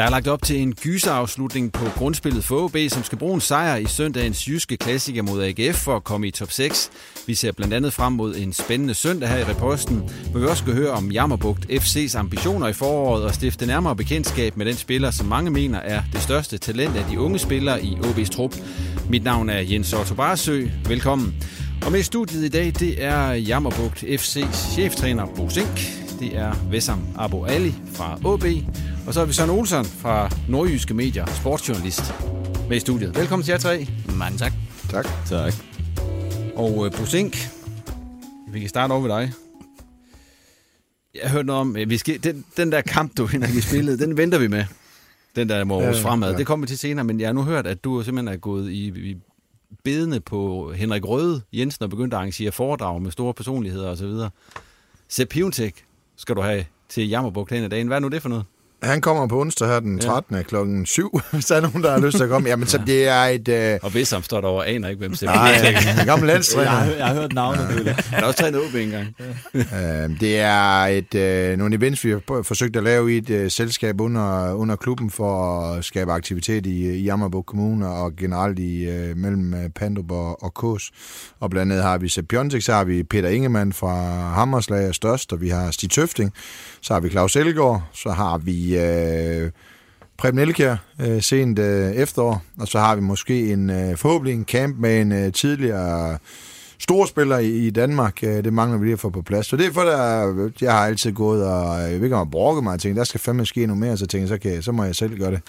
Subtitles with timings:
[0.00, 3.40] Der er lagt op til en gyserafslutning på grundspillet for OB, som skal bruge en
[3.40, 6.90] sejr i søndagens jyske klassiker mod AGF for at komme i top 6.
[7.26, 10.62] Vi ser blandt andet frem mod en spændende søndag her i reposten, hvor vi også
[10.62, 15.10] skal høre om Jammerbugt FC's ambitioner i foråret og stifte nærmere bekendtskab med den spiller,
[15.10, 18.54] som mange mener er det største talent af de unge spillere i OB's trup.
[19.08, 20.66] Mit navn er Jens Otto Barsø.
[20.88, 21.34] Velkommen.
[21.86, 25.80] Og med i studiet i dag, det er Jammerbugt FC's cheftræner Bo Sink.
[26.20, 28.44] Det er Vessam Abo Ali fra OB.
[29.06, 32.02] Og så har vi Søren Olsen fra Nordjyske Medier, sportsjournalist,
[32.68, 33.16] med i studiet.
[33.16, 33.86] Velkommen til jer tre.
[34.18, 34.52] Mange tak.
[34.90, 35.06] Tak.
[35.26, 35.52] Tak.
[36.56, 37.36] Og uh, Bo Sink,
[38.52, 39.32] vi kan starte over ved dig.
[41.14, 43.98] Jeg har hørt noget om, vi skal, den, den der kamp, du Henrik, vi spillede,
[43.98, 44.64] den venter vi med.
[45.36, 46.30] Den der må ja, fremad.
[46.30, 46.38] Ja.
[46.38, 48.70] Det kommer vi til senere, men jeg har nu hørt, at du simpelthen er gået
[48.70, 49.16] i, i
[49.84, 54.12] bedene på Henrik Røde Jensen og begyndt at arrangere foredrag med store personligheder osv.
[55.08, 55.84] Sepp Piontek
[56.16, 57.86] skal du have til Jammerbugt i dagen.
[57.86, 58.44] Hvad er nu det for noget?
[58.82, 60.36] Han kommer på onsdag her den 13.
[60.36, 60.42] Ja.
[60.42, 62.48] klokken 7, hvis der er nogen, der har lyst til at komme.
[62.48, 63.48] Jamen, så det er et...
[63.48, 63.78] Øh...
[63.82, 66.70] Og hvis han står derovre, aner ikke, hvem Sepp Nej, en gammel landstræner.
[66.70, 67.60] Jeg, har, jeg har hørt navnet.
[67.60, 69.14] Han har også trænet OB engang.
[69.54, 73.50] øh, det er et, øh, nogle events, vi har forsøgt at lave i et øh,
[73.50, 78.88] selskab under, under klubben for at skabe aktivitet i, i Jammerbugt Kommune og generelt i
[78.88, 80.90] øh, mellem øh, Pandrup og, og Kås.
[81.40, 83.94] Og blandt andet har vi Sepp Piontek, så har vi Peter Ingemann fra
[84.34, 86.32] Hammerslag Størst, og vi har Stig Tøfting,
[86.80, 89.50] så har vi Claus Elgaard, så har vi øh,
[90.16, 94.44] Preben Elkjær øh, sent øh, efterår, og så har vi måske en øh, forhåbentlig en
[94.44, 96.18] camp med en øh, tidligere
[96.78, 98.22] storspiller i, i Danmark.
[98.22, 99.46] Øh, det mangler vi lige at få på plads.
[99.46, 102.54] Så det er for, der, jeg har altid gået og øh, jeg ved ikke, om
[102.56, 104.72] jeg mig og tænkt, der skal fandme ske noget mere, så tænkte så, kan, så
[104.72, 105.40] må jeg selv gøre det.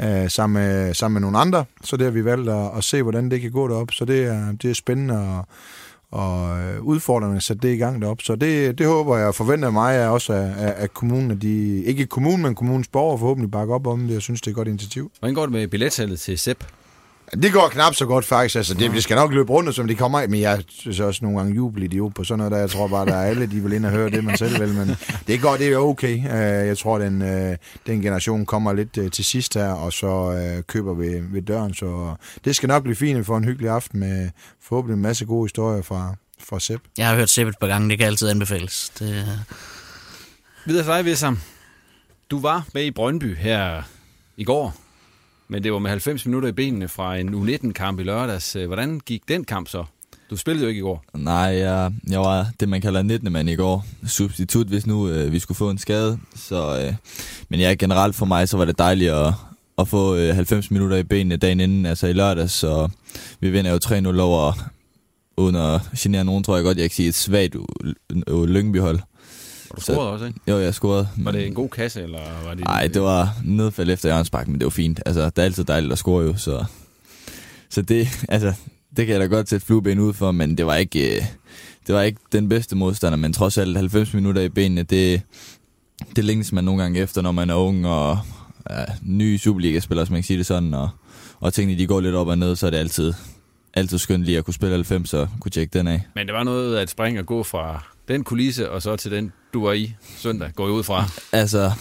[0.00, 3.02] Øh, sammen, med, sammen med nogle andre, så det har vi valgt at, at se,
[3.02, 3.88] hvordan det kan gå derop.
[3.92, 5.44] Så det er, det er spændende at
[6.14, 8.22] og øh, udfordrende sætte det i gang derop.
[8.22, 11.84] Så det, det håber jeg og forventer mig er også, at, at kommunen, at de,
[11.84, 14.14] ikke kommunen, men kommunens borgere forhåbentlig bakker op om det.
[14.14, 15.10] Jeg synes, det er et godt initiativ.
[15.18, 16.64] Hvordan går det med billetsalget til SEP?
[17.32, 18.56] Det går knap så godt faktisk.
[18.56, 20.28] Altså, det, vi skal nok løbe rundt, som de kommer af.
[20.28, 22.58] Men jeg synes også nogle gange jubelidiot på sådan noget der.
[22.58, 24.74] Jeg tror bare, der er alle, de vil ind og høre det, man selv vil.
[24.74, 24.96] Men
[25.26, 26.18] det går, det er okay.
[26.18, 30.62] Øh, jeg tror, den, øh, den generation kommer lidt øh, til sidst her, og så
[30.68, 31.74] køber vi ved døren.
[31.74, 32.14] Så
[32.44, 33.26] det skal nok blive fint.
[33.26, 34.30] Får en hyggelig aften med
[34.62, 36.84] forhåbentlig en masse gode historier fra, fra Sepp.
[36.98, 37.90] Jeg har hørt Sepp et par gange.
[37.90, 38.92] Det kan altid anbefales.
[38.98, 39.24] Det...
[40.66, 41.38] Videre til dig, Vissam.
[42.30, 43.82] Du var med i Brøndby her
[44.36, 44.83] i går
[45.48, 48.56] men det var med 90 minutter i benene fra en U19-kamp i lørdags.
[48.56, 49.84] Øh, hvordan gik den kamp så?
[50.30, 51.04] Du spillede jo ikke i går.
[51.14, 53.32] Nej, jeg, jeg var det, man kalder 19.
[53.32, 53.86] mand i går.
[54.06, 56.18] Substitut, hvis nu øh, vi skulle få en skade.
[56.36, 56.94] Så, øh,
[57.48, 59.32] men ja, generelt for mig, så var det dejligt at,
[59.78, 62.52] at få øh, 90 minutter i benene dagen inden, altså i lørdags.
[62.52, 62.88] Så
[63.40, 63.78] vi vinder jo
[64.16, 64.52] 3-0 over,
[65.36, 67.56] uden at genere nogen, tror jeg godt, jeg kan sige, et svagt
[68.28, 69.00] Lyngby-hold.
[69.74, 70.40] Og du scorede også, ikke?
[70.48, 71.08] Jo, jeg scorede.
[71.16, 72.64] Var det en god kasse, eller var det...
[72.64, 75.00] Nej, det var nedfald efter Jørgens men det var fint.
[75.06, 76.64] Altså, det er altid dejligt at score jo, så...
[77.70, 78.52] Så det, altså,
[78.96, 81.16] det kan jeg da godt sætte flueben ud for, men det var ikke...
[81.16, 81.22] Øh,
[81.86, 85.22] det var ikke den bedste modstander, men trods alt 90 minutter i benene, det,
[86.16, 88.18] det længes man nogle gange efter, når man er ung og
[88.70, 90.88] ja, ny Superliga-spiller, som man kan sige det sådan, og,
[91.40, 93.12] og tingene de går lidt op og ned, så er det altid,
[93.74, 96.02] altid skønt lige at kunne spille 90 og kunne tjekke den af.
[96.14, 99.32] Men det var noget at springe og gå fra den kulisse, og så til den,
[99.54, 101.04] du var i søndag, går jeg ud fra.
[101.32, 101.72] Altså,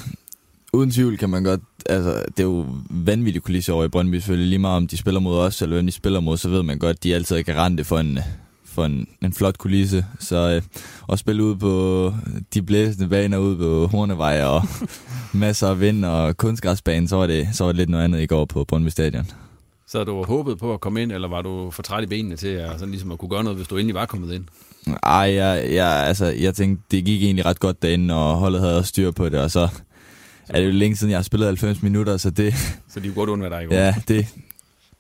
[0.74, 1.62] uden tvivl kan man godt...
[1.86, 5.20] Altså, det er jo vanvittige kulisser over i Brøndby, selvfølgelig lige meget om de spiller
[5.20, 7.42] mod os, eller hvem de spiller mod, så ved man godt, at de altid er
[7.42, 8.20] garante for en,
[8.66, 10.06] for en, en flot kulisse.
[10.20, 10.62] Så øh,
[11.12, 12.14] at spille ud på
[12.54, 14.62] de blæsende baner ude på Hornevej og
[15.34, 18.26] masser af vind og kunstgræsbane, så var, det, så var det lidt noget andet i
[18.26, 19.28] går på Brøndby Stadion.
[19.88, 22.48] Så du håbet på at komme ind, eller var du for træt i benene til
[22.48, 24.46] at, sådan ligesom at kunne gøre noget, hvis du endelig var kommet ind?
[25.04, 28.78] Ej, jeg, jeg, altså, jeg tænkte, det gik egentlig ret godt derinde, og holdet havde
[28.78, 29.68] også styr på det, og så
[30.50, 32.54] er det jo længe siden, jeg har spillet 90 minutter, så det...
[32.90, 33.76] Så de kunne godt undvære dig i går.
[33.76, 34.28] Ja, det,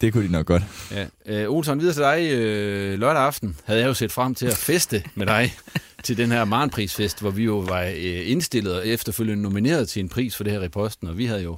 [0.01, 0.63] det kunne de nok godt.
[0.91, 1.05] Ja.
[1.25, 2.31] Øh, Olsen, videre til dig.
[2.31, 5.53] Øh, lørdag aften havde jeg jo set frem til at feste med dig
[6.03, 10.09] til den her Marnprisfest, hvor vi jo var øh, indstillet og efterfølgende nomineret til en
[10.09, 11.57] pris for det her i posten, og vi havde jo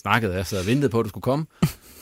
[0.00, 1.46] snakket altså og ventet på, at du skulle komme.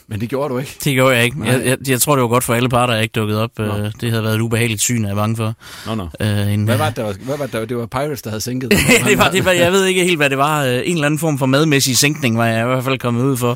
[0.06, 0.76] Men det gjorde du ikke.
[0.84, 1.36] Det gjorde jeg ikke.
[1.44, 3.58] Jeg, jeg, jeg tror, det var godt for alle parter, jeg ikke dukkede op.
[3.58, 3.64] Nå.
[4.00, 5.54] Det havde været et ubehageligt syn, jeg er bange for.
[5.86, 6.08] Nå, nå.
[6.20, 8.40] Øh, en, hvad var det, der var, hvad var det, det var Pirates, der havde
[8.40, 8.78] sænket det?
[9.04, 10.62] det, var, det var, jeg ved ikke helt, hvad det var.
[10.62, 13.50] En eller anden form for madmæssig sænkning var jeg i hvert fald kommet ud for.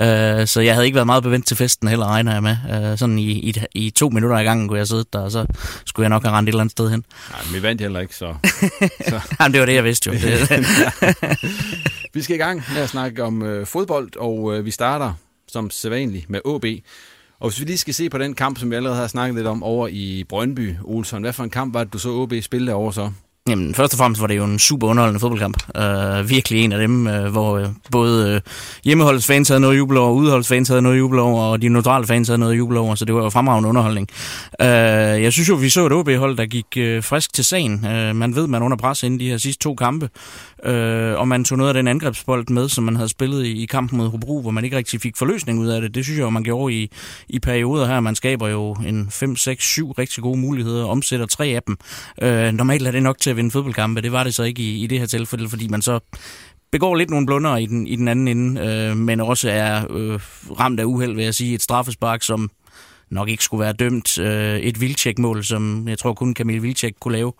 [0.00, 2.56] Uh, så jeg havde ikke været meget bevendt til festen heller, regner jeg med.
[2.92, 5.46] Uh, sådan i, i, i to minutter i gangen kunne jeg sidde der, og så
[5.86, 7.04] skulle jeg nok have rendt et eller andet sted hen.
[7.30, 8.34] Nej, men vi vandt heller ikke, så...
[9.08, 9.20] så.
[9.40, 10.18] Jamen, det var det, jeg vidste jo.
[12.14, 15.12] vi skal i gang med at snakke om øh, fodbold, og øh, vi starter
[15.48, 16.64] som sædvanligt med AB.
[17.40, 19.46] Og hvis vi lige skal se på den kamp, som vi allerede har snakket lidt
[19.46, 22.74] om over i Brøndby, Olsen, hvad for en kamp var det, du så AB spille
[22.74, 23.10] over så?
[23.48, 25.56] Jamen, først og fremmest var det jo en super underholdende fodboldkamp.
[25.78, 28.52] Uh, virkelig en af dem, uh, hvor uh, både uh,
[28.84, 31.62] hjemmeholdets fans havde noget at juble over, udeholdets fans havde noget at juble over, og
[31.62, 34.08] de neutrale fans havde noget at juble over, så det var jo fremragende underholdning.
[34.60, 34.66] Uh,
[35.22, 37.72] jeg synes jo, vi så et OB-hold, der gik uh, frisk til sagen.
[37.74, 40.08] Uh, man ved, man under pres inden de her sidste to kampe,
[40.64, 43.66] Øh, og man tog noget af den angrebsbold med, som man havde spillet i, i
[43.66, 45.94] kampen mod Hobro, hvor man ikke rigtig fik forløsning ud af det.
[45.94, 46.90] Det synes jeg jo, man gjorde i,
[47.28, 48.00] i perioder her.
[48.00, 51.76] Man skaber jo en 5, 6, 7 rigtig gode muligheder, og omsætter tre af dem.
[52.22, 54.00] Øh, normalt er det nok til at vinde fodboldkampe.
[54.00, 56.00] Det var det så ikke i, i det her tilfælde, fordi man så
[56.72, 60.20] begår lidt nogle blunder i den, i den anden ende, øh, men også er øh,
[60.60, 61.54] ramt af uheld, vil jeg sige.
[61.54, 62.50] Et straffespark, som
[63.10, 64.18] nok ikke skulle være dømt.
[64.18, 67.32] Øh, et vildtjekmål, som jeg tror kun Kamil Vildtjek kunne lave.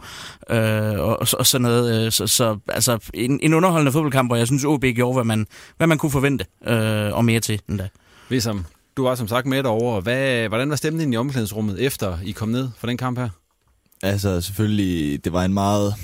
[0.51, 2.07] Øh, og, og sådan noget.
[2.07, 5.47] Øh, så, så altså en, en underholdende fodboldkamp, hvor jeg synes, OB gjorde, hvad man,
[5.77, 7.89] hvad man kunne forvente, øh, og mere til endda.
[8.31, 8.65] Ligesom
[8.99, 10.01] du var som sagt med derovre.
[10.01, 13.29] Hvad, hvordan var stemningen i omklædningsrummet, efter I kom ned for den kamp her?
[14.03, 15.95] Altså selvfølgelig, det var en meget,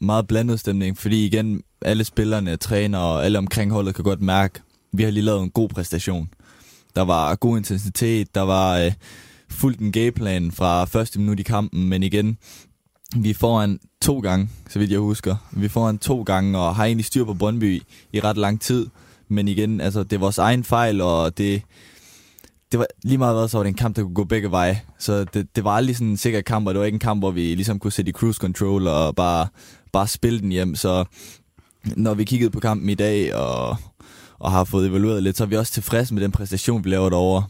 [0.00, 4.54] meget blandet stemning, fordi igen, alle spillerne, træner og alle omkring holdet kan godt mærke,
[4.56, 6.28] at vi har lige lavet en god præstation.
[6.96, 8.92] Der var god intensitet, der var øh,
[9.50, 12.38] fuldt en gameplan fra første minut i kampen, men igen,
[13.16, 15.36] vi er foran to gange, så vidt jeg husker.
[15.52, 18.86] Vi får foran to gange og har egentlig styr på Brøndby i ret lang tid.
[19.28, 21.62] Men igen, altså, det er vores egen fejl, og det,
[22.72, 24.80] det var lige meget hvad, så var det en kamp, der kunne gå begge veje.
[24.98, 27.20] Så det, det var aldrig sådan en sikker kamp, og det var ikke en kamp,
[27.20, 29.46] hvor vi ligesom kunne sætte i cruise control og bare,
[29.92, 30.74] bare spille den hjem.
[30.74, 31.04] Så
[31.96, 33.76] når vi kiggede på kampen i dag og,
[34.42, 37.10] og har fået evalueret lidt, så er vi også tilfredse med den præstation, vi laver
[37.10, 37.44] derovre.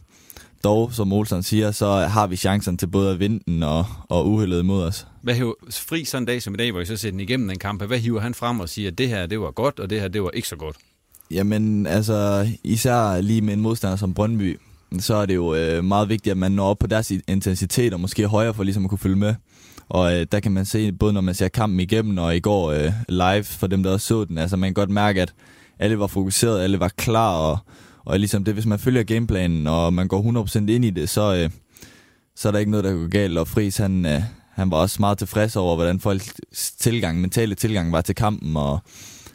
[0.64, 4.28] Dog, som Olsen siger, så har vi chancen til både at vinde den og, og
[4.30, 5.06] uheldet imod os.
[5.22, 7.48] Hvad hiver, fri sådan en dag som i dag, hvor I så sætter den igennem
[7.48, 9.90] den kamp, hvad hiver han frem og siger, at det her det var godt, og
[9.90, 10.76] det her det var ikke så godt?
[11.30, 14.60] Jamen, altså, især lige med en modstander som Brøndby,
[14.98, 18.00] så er det jo øh, meget vigtigt, at man når op på deres intensitet, og
[18.00, 19.34] måske højere for ligesom at kunne følge med.
[19.88, 22.72] Og øh, der kan man se, både når man ser kampen igennem, og i går
[22.72, 25.34] øh, live, for dem der også så den, altså man kan godt mærke, at
[25.82, 27.58] alle var fokuseret, alle var klar, og,
[28.04, 31.34] og ligesom det, hvis man følger gameplanen, og man går 100% ind i det, så,
[31.34, 31.50] øh,
[32.36, 33.38] så er der ikke noget, der kan gå galt.
[33.38, 36.34] Og Friis, han, øh, han var også meget tilfreds over, hvordan folks
[36.78, 38.78] tilgang, mentale tilgang var til kampen, og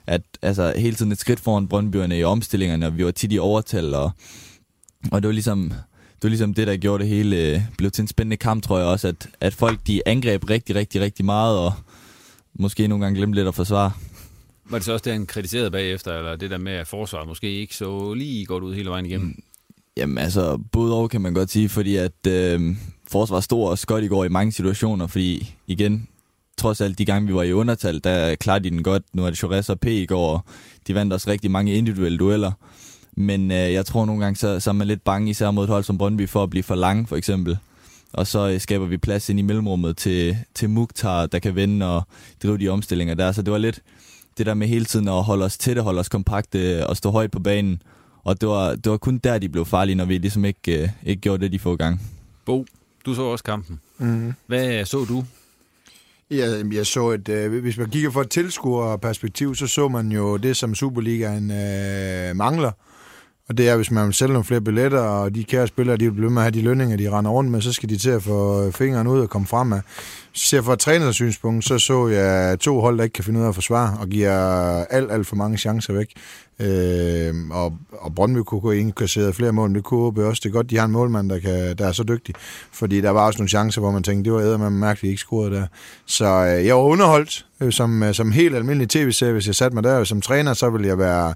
[0.07, 3.39] at altså, hele tiden et skridt foran Brøndbyerne i omstillingerne, og vi var tit i
[3.39, 4.11] overtal, og
[5.11, 5.69] og det var ligesom,
[6.15, 8.77] det var ligesom det, der gjorde det hele, øh, blev til en spændende kamp, tror
[8.77, 11.73] jeg også, at, at folk de angreb rigtig, rigtig, rigtig meget, og
[12.59, 13.91] måske nogle gange glemte lidt at forsvare.
[14.69, 17.51] Var det så også det, han kritiserede bagefter, eller det der med, at forsvaret måske
[17.51, 19.27] ikke så lige godt ud hele vejen igennem?
[19.27, 19.43] Mm,
[19.97, 22.75] jamen altså, både over kan man godt sige, fordi at øh,
[23.11, 26.07] forsvaret stod også godt i går i mange situationer, fordi igen,
[26.57, 29.03] trods alt de gange, vi var i undertal, der klarede de den godt.
[29.13, 30.45] Nu er det Chores og P i går, og
[30.87, 32.51] de vandt også rigtig mange individuelle dueller.
[33.17, 35.69] Men øh, jeg tror nogle gange, så, så er man lidt bange, især mod et
[35.69, 37.57] hold som Brøndby, for at blive for lang, for eksempel.
[38.13, 41.95] Og så øh, skaber vi plads ind i mellemrummet til, til Mukhtar, der kan vende
[41.95, 42.03] og
[42.43, 43.31] drive de omstillinger der.
[43.31, 43.81] Så det var lidt
[44.37, 47.31] det der med hele tiden at holde os tætte, holde os kompakte og stå højt
[47.31, 47.81] på banen.
[48.23, 50.89] Og det var, det var kun der, de blev farlige, når vi ligesom ikke, øh,
[51.05, 52.01] ikke gjorde det, de få gang.
[52.45, 52.65] Bo,
[53.05, 53.79] du så også kampen.
[53.97, 54.33] Mm.
[54.47, 55.23] Hvad så du?
[56.31, 60.37] Ja, jeg så et, øh, hvis man kigger fra et tilskuerperspektiv, så så man jo
[60.37, 62.71] det, som Superligaen øh, mangler.
[63.49, 66.05] Og det er, hvis man vil sælge nogle flere billetter, og de kære spillere, de
[66.05, 68.09] vil blive med at have de lønninger, de render rundt med, så skal de til
[68.09, 69.81] at få fingeren ud og komme frem af.
[70.31, 73.39] Hvis jeg ser fra et synspunkt, så så jeg to hold, der ikke kan finde
[73.39, 74.33] ud af at forsvare, og giver
[74.85, 76.13] alt, alt for mange chancer væk.
[76.59, 80.39] Øh, og, og Brøndby kunne gå ind kasseret flere mål, men det kunne OB også.
[80.43, 82.35] Det er godt, de har en målmand, der, kan, der er så dygtig.
[82.71, 85.19] Fordi der var også nogle chancer, hvor man tænkte, det var æder, man mærkeligt ikke
[85.19, 85.67] scorede der.
[86.05, 89.33] Så øh, jeg var underholdt øh, som, øh, som helt almindelig tv-serie.
[89.33, 91.33] Hvis jeg satte mig der som træner, så ville jeg være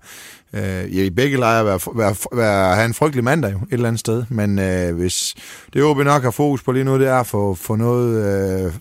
[0.53, 3.99] øh, i begge lejre være, være, være, have en frygtelig mandag jo, et eller andet
[3.99, 4.23] sted.
[4.29, 5.35] Men øh, hvis
[5.73, 8.25] det OB nok har fokus på lige nu, det er at få, få noget
[8.65, 8.73] øh,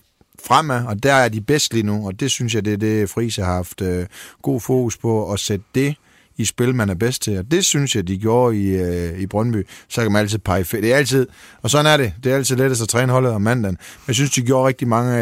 [0.45, 3.09] fremad, og der er de bedst lige nu, og det synes jeg, det er det,
[3.09, 4.05] Friis har haft øh,
[4.41, 5.95] god fokus på, at sætte det
[6.41, 7.37] i spil, man er bedst til.
[7.37, 9.67] Og det synes jeg, de gjorde i, øh, i Brøndby.
[9.87, 11.27] Så kan man altid pege Det er altid,
[11.61, 12.13] og sådan er det.
[12.23, 13.77] Det er altid lettest at træne holdet om mandagen.
[13.77, 15.13] Men jeg synes, de gjorde rigtig mange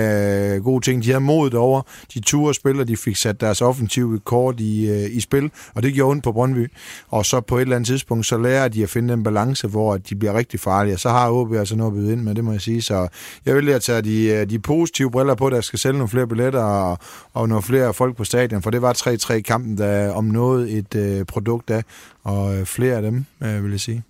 [0.55, 1.03] øh, gode ting.
[1.03, 1.81] De havde modet over.
[2.13, 5.51] De turde spille, og de fik sat deres offensive kort i, øh, i spil.
[5.75, 6.71] Og det gjorde ondt på Brøndby.
[7.09, 9.97] Og så på et eller andet tidspunkt, så lærer de at finde den balance, hvor
[9.97, 10.93] de bliver rigtig farlige.
[10.93, 12.81] Og så har OB altså noget at byde ind med, det må jeg sige.
[12.81, 13.07] Så
[13.45, 16.27] jeg vil at tage de, øh, de positive briller på, der skal sælge nogle flere
[16.27, 16.97] billetter og,
[17.33, 18.61] og nogle flere folk på stadion.
[18.61, 21.83] For det var 3-3 kampen, der om noget et øh, øh, produkt af,
[22.23, 24.03] og øh, flere af dem, øh, vil jeg sige.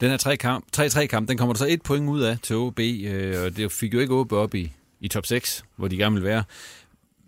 [0.00, 0.16] Den her
[0.76, 3.72] 3-3 kamp, den kommer der så et point ud af til OB, øh, og det
[3.72, 6.44] fik jo ikke OB op i, i top 6, hvor de gerne vil være.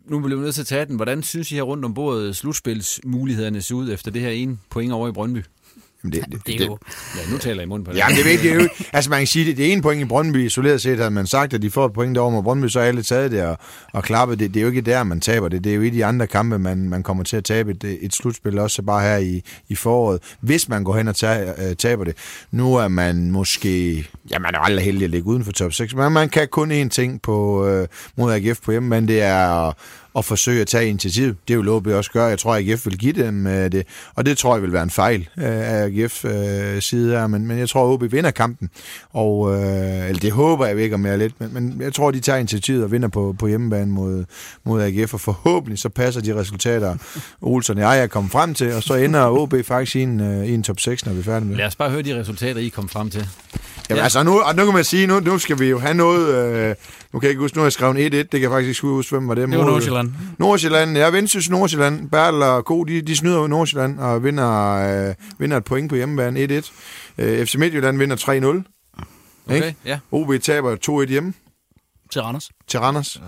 [0.07, 0.97] Nu bliver vi nødt til at tage den.
[0.97, 4.93] Hvordan synes I her rundt om bordet slutspilsmulighederne ser ud efter det her ene point
[4.93, 5.43] over i Brøndby?
[6.15, 6.79] Jamen det, det, det, er jo...
[7.17, 7.99] Ja, nu taler jeg i munden på det.
[7.99, 8.89] Jamen det er vigtigt.
[8.93, 11.55] Altså man kan sige, det, det ene point i Brøndby, isoleret set, havde man sagt,
[11.55, 13.59] at de får et point derovre mod Brøndby, så alle taget det og,
[13.93, 14.39] og klappet.
[14.39, 15.65] Det, det er jo ikke der, man taber det.
[15.65, 18.15] Det er jo i de andre kampe, man, man kommer til at tabe et, et
[18.15, 22.05] slutspil, også bare her i, i foråret, hvis man går hen og tager, øh, taber
[22.05, 22.17] det.
[22.51, 25.95] Nu er man måske, ja man er aldrig heldig at ligge uden for top 6,
[25.95, 29.73] men man kan kun én ting på, øh, mod AGF på hjemme, men det er
[30.17, 31.35] at forsøge at tage initiativ.
[31.49, 32.25] Det vil OB også gøre.
[32.25, 34.83] Jeg tror, at AGF vil give dem øh, det, og det tror jeg vil være
[34.83, 38.31] en fejl øh, af AGF øh, side her, men, men jeg tror, at OB vinder
[38.31, 38.71] kampen,
[39.11, 42.39] og øh, eller det håber jeg ikke mere lidt, men, men jeg tror, de tager
[42.39, 44.25] initiativet og vinder på, på hjemmebane mod,
[44.65, 46.97] mod AGF, og forhåbentlig så passer de resultater,
[47.41, 50.55] Olsen og jeg er kommet frem til, og så ender OB faktisk i en, i
[50.55, 52.69] en top 6, når vi er færdige med Lad os bare høre de resultater, I
[52.69, 53.29] kom frem til.
[53.89, 54.03] Jamen ja.
[54.05, 56.35] altså, nu, og nu kan man sige, nu, nu skal vi jo have noget...
[56.35, 56.75] Øh,
[57.13, 58.81] nu kan jeg ikke huske, nu har jeg skrevet 1-1, det kan jeg faktisk ikke
[58.81, 59.49] huske, hvem var det.
[59.49, 60.13] Det var Nordsjælland.
[60.39, 62.11] Nordsjælland, ja, Vendsyssel Nordsjælland.
[62.11, 66.61] Bertel og Go, de, de snyder Nordsjælland og vinder, øh, vinder et point på hjemmebane
[66.61, 66.73] 1-1.
[67.19, 68.73] Øh, FC Midtjylland vinder 3-0.
[69.47, 69.99] Okay, ja.
[70.13, 71.35] OB taber 2-1 hjemme.
[72.13, 72.51] Til Randers.
[72.69, 73.21] Til Randers.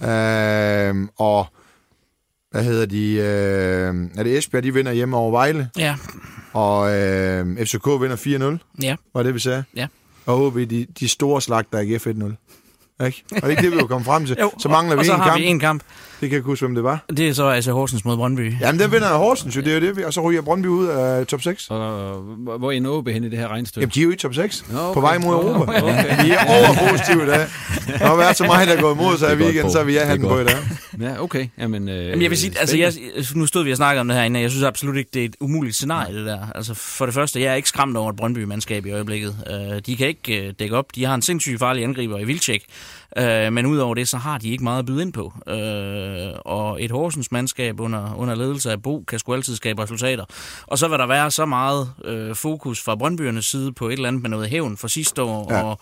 [0.00, 0.08] Mm.
[0.08, 1.46] Øh, og
[2.50, 3.12] hvad hedder de?
[3.12, 5.70] Øh, er det Esbjerg, de vinder hjemme over Vejle?
[5.78, 5.96] Ja.
[6.52, 8.82] Og øh, FCK vinder 4-0.
[8.82, 8.96] Ja.
[9.14, 9.64] Var det, vi sagde?
[9.76, 9.86] Ja.
[10.28, 12.47] Og OB, de, de store slagter AGF 1-0.
[13.06, 13.22] Ikke?
[13.30, 14.36] Og det er ikke det, vi jo kommet frem til.
[14.42, 15.40] Jo, så mangler og, vi og så en har kamp.
[15.40, 15.82] vi en kamp.
[16.20, 17.04] Det kan jeg huske, hvem det var.
[17.16, 18.54] Det er så altså Horsens mod Brøndby.
[18.60, 20.04] Jamen, den vinder Horsens jo, det er jo det.
[20.04, 21.66] Og så ryger Brøndby ud af top 6.
[21.70, 21.78] Og
[22.20, 23.82] hvor- hvor er OB henne i det her regnstykke?
[23.84, 24.64] Jamen, de er jo i top 6.
[24.72, 24.94] Nå, okay.
[24.94, 25.60] På vej mod Europa.
[25.72, 25.82] Okay.
[25.82, 26.24] Okay.
[26.24, 27.46] Vi er overpositive i dag.
[27.98, 29.96] Der har været så meget, der er gået imod sig i weekenden, så er vi
[29.96, 30.56] er hatten på i dag.
[31.00, 31.46] Ja, okay.
[31.58, 32.92] Jamen, øh, Jamen, jeg vil sige, altså, jeg,
[33.34, 35.24] nu stod vi og snakkede om det her inden, jeg synes absolut ikke, det er
[35.24, 36.38] et umuligt scenarie, det der.
[36.54, 39.36] Altså, for det første, jeg er ikke skræmt over et Brøndby-mandskab i øjeblikket.
[39.50, 40.84] Uh, de kan ikke uh, dække op.
[40.94, 42.64] De har en sindssygt farlig angriber i Vildtjek.
[43.20, 45.24] Uh, men udover det, så har de ikke meget at byde ind på.
[45.46, 50.24] Uh, og et Horsens mandskab under, under ledelse af Bo kan sgu altid skabe resultater.
[50.66, 54.08] Og så vil der være så meget uh, fokus fra Brøndbyernes side på et eller
[54.08, 55.56] andet med noget hævn for sidste år, Ja.
[55.58, 55.64] ja.
[55.64, 55.78] og,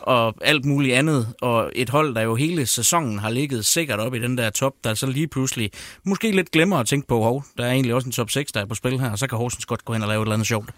[0.00, 1.34] og alt muligt andet.
[1.42, 4.72] Og et hold, der jo hele sæsonen har ligget sikkert op i den der top,
[4.84, 5.70] der så lige pludselig
[6.04, 8.60] måske lidt glemmer at tænke på, hov, der er egentlig også en top 6, der
[8.60, 10.34] er på spil her, og så kan Horsens godt gå hen og lave et eller
[10.34, 10.70] andet sjovt.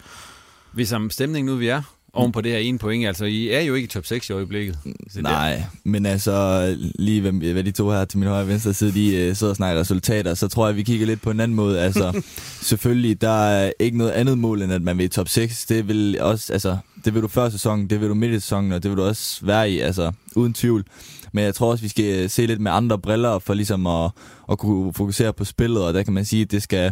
[0.71, 1.81] Hvis om stemningen nu vi er,
[2.13, 4.33] oven på det her ene point, altså I er jo ikke i top 6 i
[4.33, 4.77] øjeblikket.
[5.09, 8.73] Så Nej, men altså lige hvad, hvad de to her til min højre og venstre
[8.73, 11.39] side, de øh, sidder og snakker resultater, så tror jeg, vi kigger lidt på en
[11.39, 11.81] anden måde.
[11.81, 12.21] Altså,
[12.69, 15.65] selvfølgelig, der er ikke noget andet mål, end at man vil i top 6.
[15.65, 18.71] Det vil også, altså, det vil du før sæsonen, det vil du midt i sæsonen,
[18.71, 20.85] og det vil du også være i, altså, uden tvivl.
[21.33, 24.11] Men jeg tror også, vi skal se lidt med andre briller, for ligesom at,
[24.51, 26.91] at kunne fokusere på spillet, og der kan man sige, at det skal,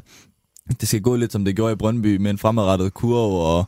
[0.81, 3.65] det skal gå lidt, som det gjorde i Brøndby, med en fremadrettet kurve, og,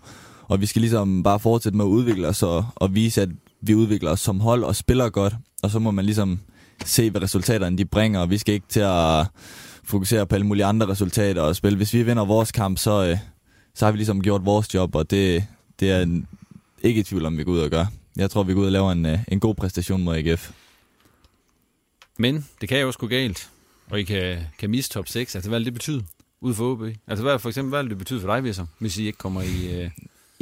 [0.47, 3.29] og vi skal ligesom bare fortsætte med at udvikle os, og, og vise, at
[3.61, 5.33] vi udvikler os som hold og spiller godt,
[5.63, 6.39] og så må man ligesom
[6.85, 9.27] se, hvad resultaterne de bringer, og vi skal ikke til at
[9.83, 11.77] fokusere på alle mulige andre resultater og spille.
[11.77, 13.17] Hvis vi vinder vores kamp, så, øh,
[13.75, 15.45] så har vi ligesom gjort vores job, og det,
[15.79, 16.27] det er en,
[16.83, 17.85] ikke i tvivl om, vi går ud og gør.
[18.15, 20.51] Jeg tror, vi går ud og laver en, øh, en god præstation mod AGF.
[22.17, 23.49] Men det kan jo også gå galt,
[23.89, 25.35] og I kan, kan miste top 6.
[25.35, 26.03] Altså, hvad vil det betyde
[26.41, 26.81] ud for OB?
[27.07, 29.41] Altså, hvad, for eksempel, hvad vil det betyde for dig, Visser, hvis I ikke kommer
[29.41, 29.81] i...
[29.81, 29.89] Øh,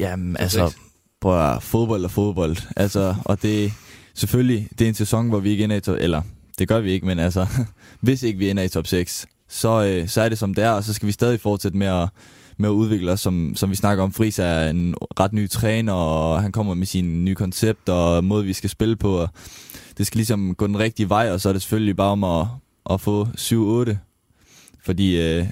[0.02, 0.76] Jamen, altså,
[1.22, 2.58] prøv at, fodbold er fodbold.
[2.76, 3.74] Altså, og det
[4.14, 6.22] selvfølgelig, det er en sæson, hvor vi ikke ender i top, eller
[6.60, 7.48] det gør vi ikke, men altså,
[8.02, 10.72] hvis ikke vi ender i top 6, så, øh, så er det som det er,
[10.72, 12.10] og så skal vi stadig fortsætte med at,
[12.58, 14.14] med at udvikle os, som, som vi snakker om.
[14.14, 18.46] Friis er en ret ny træner, og han kommer med sine nye koncepter og måde,
[18.46, 19.18] vi skal spille på.
[19.18, 19.30] Og
[19.98, 22.48] det skal ligesom gå den rigtige vej, og så er det selvfølgelig bare om at,
[22.90, 23.96] at få 7-8.
[24.84, 25.46] Fordi øh,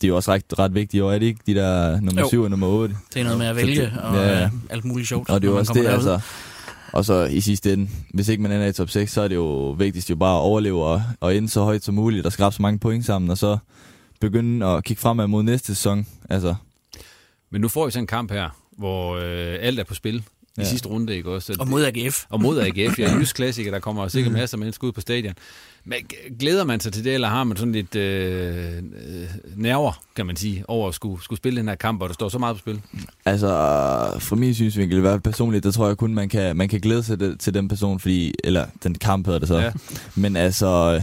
[0.00, 2.28] det er jo også ret, ret vigtigt, og er det ikke de der nummer Jo.
[2.28, 2.96] 7 og nummer 8?
[3.14, 4.38] Det er noget med at vælge og Ja.
[4.40, 4.50] ja.
[4.70, 5.30] alt muligt sjovt.
[5.30, 5.94] Og det er jo også det, derud.
[5.94, 6.20] altså.
[6.92, 9.34] Og så i sidste ende, hvis ikke man ender i top 6, så er det
[9.34, 12.54] jo vigtigst jo bare at overleve og, og ende så højt som muligt og skrabe
[12.54, 13.58] så mange point sammen, og så
[14.20, 16.06] begynde at kigge fremad mod næste sæson.
[16.30, 16.54] Altså,
[17.50, 18.48] Men nu får vi sådan en kamp her,
[18.78, 20.22] hvor øh, alt er på spil i
[20.58, 20.64] Ja.
[20.64, 21.52] sidste runde, ikke også?
[21.54, 22.24] Så Og mod AGF.
[22.28, 25.34] Og mod AGF, ja, jysk klassiker, der kommer sikkert masser af mennesker ud på stadion.
[25.88, 25.98] Men
[26.38, 30.36] glæder man sig til det, eller har man sådan lidt øh, øh, nerver, kan man
[30.36, 32.58] sige, over at skulle, skulle spille den her kamp, hvor der står så meget på
[32.58, 32.82] spil?
[33.24, 33.48] altså
[34.18, 36.80] fra min synsvinkel, i hvert fald personligt, der tror jeg kun, man kan, man kan
[36.80, 39.58] glæde sig til, til den person, fordi, eller den kamp hedder det så.
[39.58, 39.72] Ja.
[40.14, 41.02] Men altså,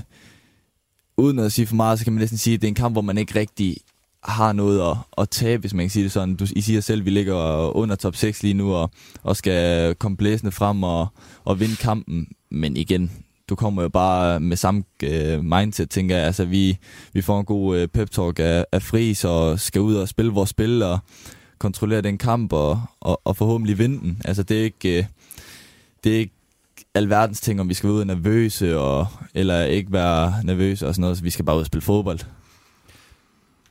[1.17, 2.95] uden at sige for meget, så kan man næsten sige, at det er en kamp,
[2.95, 3.77] hvor man ikke rigtig
[4.23, 6.35] har noget at, at tabe, hvis man kan sige det sådan.
[6.35, 7.35] Du, I siger selv, at vi ligger
[7.75, 8.91] under top 6 lige nu, og,
[9.23, 11.07] og skal komme blæsende frem og,
[11.43, 12.27] og vinde kampen.
[12.51, 13.11] Men igen,
[13.49, 16.25] du kommer jo bare med samme øh, mindset, tænker jeg.
[16.25, 16.77] Altså, vi,
[17.13, 20.49] vi får en god øh, pep-talk af, af Friis, og skal ud og spille vores
[20.49, 20.99] spil, og
[21.59, 24.21] kontrollere den kamp, og, og, og forhåbentlig vinde den.
[24.25, 24.97] Altså, det er ikke...
[24.97, 25.05] Øh,
[26.03, 26.33] det er ikke
[26.95, 31.01] alverdens ting, om vi skal være ude nervøse, og, eller ikke være nervøse og sådan
[31.01, 31.17] noget.
[31.17, 32.19] Så vi skal bare ud og spille fodbold.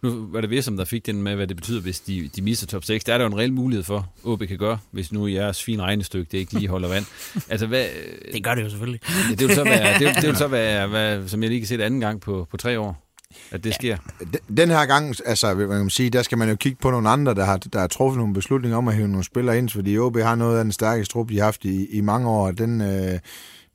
[0.03, 2.43] Nu var det ved, som der fik den med, hvad det betyder, hvis de, de
[2.43, 3.05] misser top 6.
[3.05, 5.83] Der er der jo en reel mulighed for, OB kan gøre, hvis nu jeres fine
[5.83, 7.05] regnestykke, det ikke lige holder vand.
[7.51, 7.85] Altså, hvad,
[8.33, 9.01] Det gør det jo selvfølgelig.
[9.31, 11.61] ja, det vil så være, det vil, det vil så være hvad, som jeg lige
[11.61, 13.09] kan se det anden gang på, på tre år,
[13.51, 13.97] at det sker.
[14.21, 16.91] Den- Den her gang, altså, hvad kan man sige, der skal man jo kigge på
[16.91, 19.69] nogle andre, der har, der har truffet nogle beslutninger om at hæve nogle spillere ind,
[19.69, 22.47] fordi OB har noget af den stærkeste trup, de har haft i, i mange år,
[22.47, 23.19] og den, øh,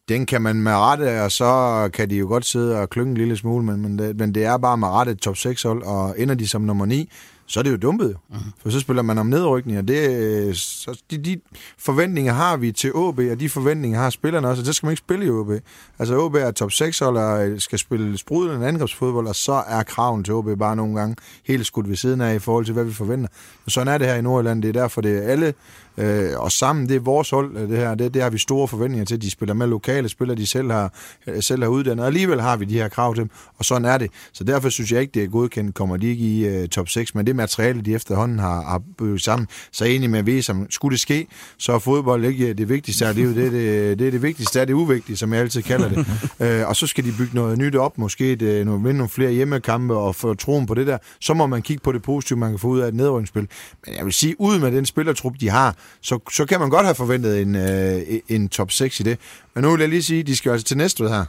[0.09, 3.17] den kan man med rette, og så kan de jo godt sidde og klynge en
[3.17, 5.83] lille smule, men, men, det, men det er bare med rette et top 6 hold,
[5.83, 7.09] og ender de som nummer 9,
[7.49, 8.09] så er det jo dumpet.
[8.31, 8.37] jo.
[8.61, 11.41] For så spiller man om nedrykning, og det, så de, de
[11.77, 14.91] forventninger har vi til OB, og de forventninger har spillerne også, og det skal man
[14.91, 15.51] ikke spille i OB.
[15.99, 20.23] Altså OB er top 6 hold, og skal spille sprudlende angrebsfodbold, og så er kraven
[20.23, 22.93] til OB bare nogle gange helt skudt ved siden af i forhold til, hvad vi
[22.93, 23.29] forventer.
[23.65, 25.53] Men sådan er det her i Nordjylland, det er derfor, det er alle
[25.97, 28.67] øh, og sammen, det er vores hold, øh, det her, det, det har vi store
[28.67, 30.93] forventninger til, de spiller med lokale spillere, de selv har,
[31.27, 33.85] øh, selv har uddannet, og alligevel har vi de her krav til dem, og sådan
[33.85, 34.11] er det.
[34.33, 37.15] Så derfor synes jeg ikke, det er godkendt, kommer de ikke i øh, top 6,
[37.15, 40.93] men det materiale, de efterhånden har, har bygget sammen, så enig med at som skulle
[40.93, 43.05] det ske, så er fodbold ikke det vigtigste.
[43.07, 45.61] Af livet, det er det, det, er det vigtigste af det uvigtige, som jeg altid
[45.61, 46.05] kalder det.
[46.45, 49.09] øh, og så skal de bygge noget nyt op, måske et, øh, nogle, vinde nogle
[49.09, 52.39] flere hjemmekampe og få troen på det der, så må man kigge på det positive,
[52.39, 53.47] man kan få ud af et nedrykningsspil.
[53.85, 56.85] Men jeg vil sige, ud med den spillertrup, de har, så, så kan man godt
[56.85, 59.17] have forventet en, øh, en top 6 i det.
[59.55, 61.25] Men nu vil jeg lige sige, de skal altså til næste her.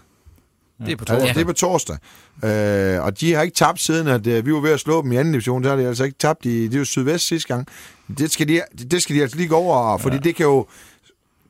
[0.87, 1.35] Det er på Ja, torsdag.
[1.35, 1.97] det er på torsdag.
[2.45, 5.13] Øh, og de har ikke tabt siden, at øh, vi var ved at slå dem
[5.13, 5.63] i anden division.
[5.65, 7.67] Så har de altså ikke tabt i, det er jo Sydvest sidste gang.
[8.19, 10.67] Det skal de, det skal de altså lige gå over, fordi det kan jo,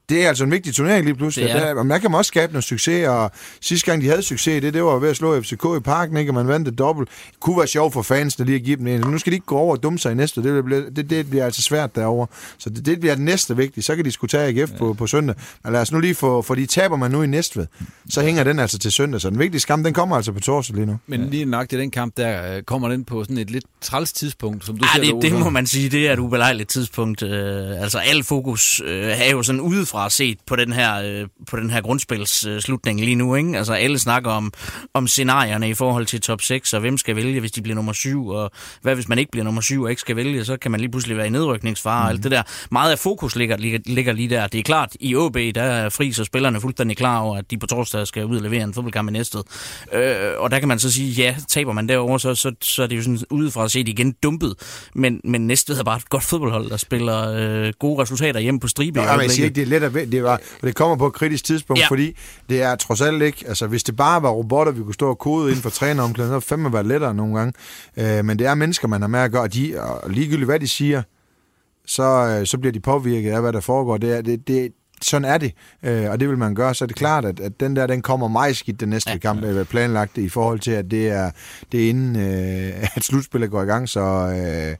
[0.08, 1.48] det er altså en vigtig turnering lige pludselig.
[1.48, 1.78] Det er Det det.
[1.78, 4.74] Og man kan også skabe noget succes, og sidste gang de havde succes i det,
[4.74, 6.30] det var ved at slå FCK i parken, ikke?
[6.30, 7.08] og man vandt det dobbelt.
[7.30, 9.00] Det kunne være sjovt for fansene lige at give dem en.
[9.00, 10.42] Nu skal de ikke gå over og dumme sig i næste.
[10.42, 12.26] Det bliver, det, det bliver altså svært derovre.
[12.58, 13.84] Så det, det bliver det næste vigtige.
[13.84, 14.76] Så kan de skulle tage AGF ja.
[14.78, 15.36] på, på søndag.
[15.64, 17.66] Men lad os nu lige få, for de taber man nu i Næstved.
[18.10, 19.20] Så hænger den altså til søndag.
[19.20, 20.98] Så den vigtige kamp, den kommer altså på torsdag lige nu.
[21.06, 24.12] Men lige nok til den kamp, der øh, kommer den på sådan et lidt træls
[24.12, 27.22] tidspunkt, som du Ej, ser det, det må man sige, det er et ubelejligt tidspunkt.
[27.22, 31.56] Øh, altså, al fokus øh, er jo sådan udefra set på den her, øh, på
[31.56, 33.34] den her grundspilsslutning øh, lige nu.
[33.34, 33.58] Ikke?
[33.58, 34.52] Altså, alle snakker om,
[34.94, 37.92] om scenarierne i forhold til top 6, og hvem skal vælge, hvis de bliver nummer
[37.92, 38.50] 7, og
[38.82, 40.90] hvad hvis man ikke bliver nummer 7 og ikke skal vælge, så kan man lige
[40.90, 42.42] pludselig være i nedrykningsfare og alt det der.
[42.70, 44.46] Meget af fokus ligger, ligger, ligger lige der.
[44.46, 47.58] Det er klart, i OB, der er fri, så spillerne fuldstændig klar over, at de
[47.58, 49.42] på torsdag skal ud og levere en fodboldkamp i næstet.
[49.92, 52.86] Øh, og der kan man så sige, ja, taber man derovre, så, så, så er
[52.86, 54.54] det jo sådan udefra set igen dumpet.
[54.94, 58.68] Men, men Næstved er bare et godt fodboldhold, der spiller øh, gode resultater hjemme på
[58.68, 59.00] stribe.
[59.00, 60.12] Ja, jeg siger ikke, det er let at vælge.
[60.12, 61.86] Det, var, og det kommer på et kritisk tidspunkt, Ja.
[61.88, 62.16] fordi
[62.48, 63.44] det er trods alt ikke...
[63.48, 66.34] Altså, hvis det bare var robotter, vi kunne stå og kode inden for træneromklæden, så
[66.34, 67.52] ville fandme være lettere nogle gange.
[67.96, 70.60] Øh, men det er mennesker, man har med at gøre, og, de, og ligegyldigt hvad
[70.60, 71.02] de siger,
[71.86, 73.96] så, øh, så bliver de påvirket af, hvad der foregår.
[73.96, 74.72] Det er, det, det,
[75.02, 76.74] sådan er det, øh, og det vil man gøre.
[76.74, 79.16] Så er det klart, at, at den der, den kommer meget skidt den næste Ja.
[79.18, 81.30] kamp, er planlagt i forhold til, at det er,
[81.72, 84.76] det er inden, øh, at slutspillet går i gang, så øh,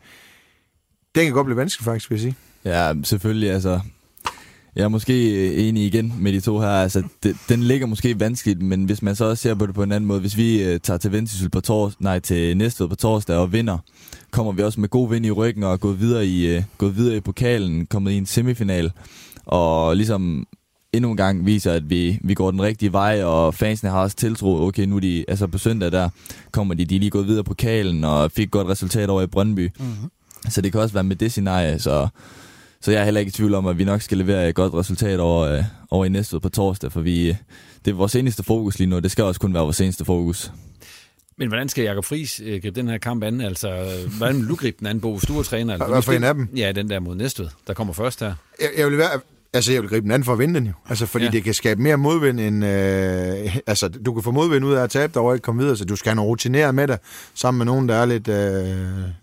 [1.15, 2.35] den kan godt blive vanskelig faktisk, vil jeg sige.
[2.65, 3.81] Ja, selvfølgelig, altså...
[4.77, 6.69] Jeg er måske øh, enig igen med de to her.
[6.69, 9.83] Altså, det, den ligger måske vanskeligt, men hvis man så også ser på det på
[9.83, 12.97] en anden måde, hvis vi øh, tager til Vendsyssel på tors, nej, til Næstved på
[12.97, 13.79] torsdag og vinder,
[14.31, 16.97] kommer vi også med god vind i ryggen og er gået videre i, øh, gået
[16.97, 18.93] videre i pokalen, kommet i en semifinal,
[19.47, 20.47] og ligesom
[20.93, 24.17] endnu en gang viser, at vi, vi går den rigtige vej, og fansene har også
[24.17, 24.67] tiltro.
[24.67, 26.09] Okay, nu er de, altså på søndag der
[26.53, 29.27] kommer de, de er lige gået videre i pokalen og fik godt resultat over i
[29.27, 29.71] Brøndby.
[29.79, 30.11] Mhm.
[30.49, 32.09] så det kan også være med det scenarie, så,
[32.81, 34.75] så jeg er heller ikke i tvivl om, at vi nok skal levere et godt
[34.75, 37.29] resultat over, øh, over i næste på torsdag, for vi,
[37.85, 40.53] det er vores eneste fokus lige nu, det skal også kun være vores eneste fokus.
[41.39, 43.41] Men hvordan skal Jakob Friis øh, gribe den her kamp an?
[43.41, 45.75] Altså, øh, hvordan vil du gribe den an, Bo, du er træner?
[45.75, 46.49] Eller, Hvad for en af dem?
[46.57, 48.35] Ja, den der mod Næstved, der kommer først her.
[48.61, 49.21] Jeg, jeg vil være,
[49.53, 50.73] altså jeg vil gribe den anden for at vinde den jo.
[50.89, 51.31] Altså fordi Ja.
[51.31, 51.37] ja.
[51.37, 52.65] det kan skabe mere modvind end...
[52.65, 55.77] Øh, altså du kan få modvind ud af at tabe dig og ikke komme videre,
[55.77, 56.99] så du skal have noget rutineret med dig,
[57.35, 58.77] sammen med nogen, der er lidt, øh,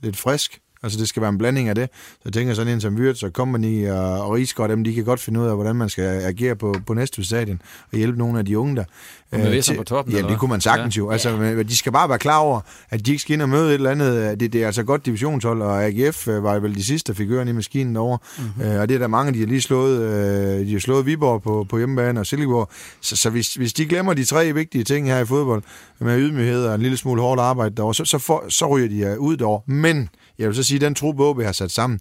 [0.03, 0.59] lidt frisk.
[0.85, 1.89] Altså det skal være en blanding af det.
[1.93, 5.03] Så jeg tænker sådan en som Wirtz og Company og, og Rigsgaard, dem, de kan
[5.03, 8.39] godt finde ud af, hvordan man skal agere på, på næste stadion og hjælpe nogle
[8.39, 8.83] af de unge der.
[9.31, 10.99] Og med Øh, til- på toppen, Ja, eller det kunne man sagtens Ja.
[11.01, 11.09] jo.
[11.09, 13.67] Altså, men de skal bare være klar over, at de ikke skal ind og møde
[13.69, 14.39] et eller andet.
[14.39, 17.31] Det, det er altså godt divisionshold, og AGF øh, var vel de sidste, der fik
[17.31, 18.17] ørerne i maskinen derovre.
[18.37, 18.63] Mm-hmm.
[18.71, 21.41] Øh, og det er der mange, de har lige slået, øh, de har slået Viborg
[21.41, 22.69] på, på hjemmebane og Silkeborg.
[23.01, 25.63] Så, så hvis, hvis de glemmer de tre vigtige ting her i fodbold,
[25.99, 28.99] med ydmyghed og en lille smule hårdt arbejde derovre, så, så, får, så ryger de
[29.13, 29.61] øh, ud derovre.
[29.73, 31.99] Men jeg vil så sige, at den trup, OB har sat sammen,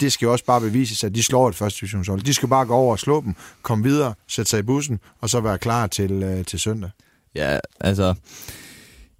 [0.00, 2.20] det skal jo også bare bevises, at de slår et første divisionshold.
[2.20, 5.30] De skal bare gå over og slå dem, komme videre, sætte sig i bussen, og
[5.30, 6.90] så være klar til, øh, til søndag.
[7.34, 8.14] Ja, altså,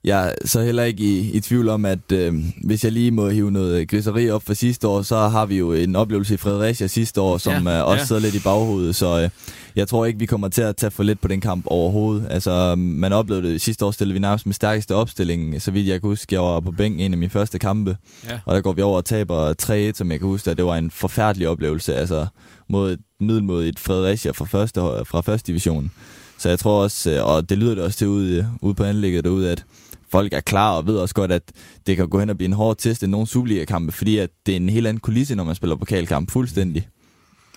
[0.05, 2.35] jeg er så heller ikke i, i tvivl om, at øh,
[2.65, 5.73] hvis jeg lige må hive noget griseri op for sidste år, så har vi jo
[5.73, 8.05] en oplevelse i Fredericia sidste år, som Ja, øh, også ja.
[8.07, 9.31] sidder lidt i baghovedet, så øh,
[9.77, 12.27] jeg tror ikke, vi kommer til at tage for lidt på den kamp overhovedet.
[12.31, 16.01] Altså, man oplevede det sidste år, stillede vi nærmest med stærkeste opstilling, så vidt jeg
[16.01, 17.97] kan huske, jeg var på bænken en af mine første kampe,
[18.29, 18.39] Ja.
[18.45, 19.55] og der går vi over og taber
[19.93, 22.27] 3-1, som jeg kan huske, at det var en forfærdelig oplevelse, altså
[22.69, 25.91] mod et middelmodigt Fredericia fra første, fra første division.
[26.39, 29.25] Så jeg tror også, øh, og det lyder det også til ude, ude på anlægget
[29.25, 29.65] derude, at
[30.13, 31.43] folk er klar og ved også godt, at
[31.87, 34.53] det kan gå hen og blive en hård test end nogle Superliga-kampe, fordi at det
[34.53, 36.89] er en helt anden kulisse, når man spiller pokalkamp fuldstændig.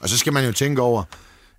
[0.01, 1.03] Og så skal man jo tænke over,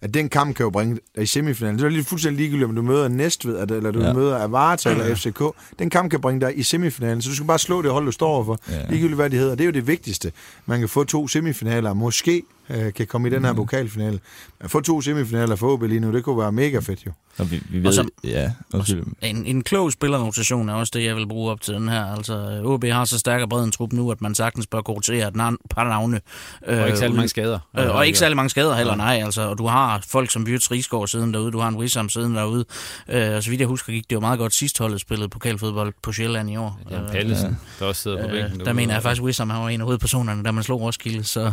[0.01, 1.79] at den kamp kan jo bringe dig i semifinalen.
[1.79, 4.13] Det er lidt fuldstændig ligegyldigt, om du møder Næstved, eller du Ja.
[4.13, 5.43] møder Avarta eller FCK.
[5.79, 8.13] Den kamp kan bringe dig i semifinalen, så du skal bare slå det hold, du
[8.13, 8.59] står overfor.
[8.71, 8.87] Ja.
[8.89, 9.55] Ligegyldigt, hvad det hedder.
[9.55, 10.33] Det er jo det vigtigste.
[10.67, 13.57] Man kan få to semifinaler, måske øh, kan komme i den her Mm.
[13.57, 14.21] pokalfinale.
[14.61, 17.13] At få to semifinaler for OB lige nu, det kunne være mega fedt jo.
[17.39, 19.05] Og vi, vi Og ved, så- ja, undskyld.
[19.23, 22.05] En, en klog spillerrotation er også det, jeg vil bruge op til den her.
[22.05, 25.29] Altså, OB har så stærk og bred en trup nu, at man sagtens bør rotere
[25.29, 25.35] et
[25.71, 26.21] par navne.
[26.67, 27.59] Og ikke særlig mange skader.
[27.79, 29.21] Øh, og ikke særlig mange skader heller, nej.
[29.25, 32.35] Altså, og du har folk som Bjørts Rigsgaard siden derude, du har en Wissam siden
[32.35, 32.65] derude.
[33.09, 35.95] Øh, og så vidt jeg husker, gik det jo meget godt sidst holdet spillet pokalfodbold
[36.03, 36.81] på Sjælland i år.
[36.91, 38.61] Ja, Pallesen, der også sidder på bænken.
[38.61, 41.25] Øh, der mener jeg faktisk, Wissam han var en af hovedpersonerne, da man slog Roskilde.
[41.25, 41.53] Så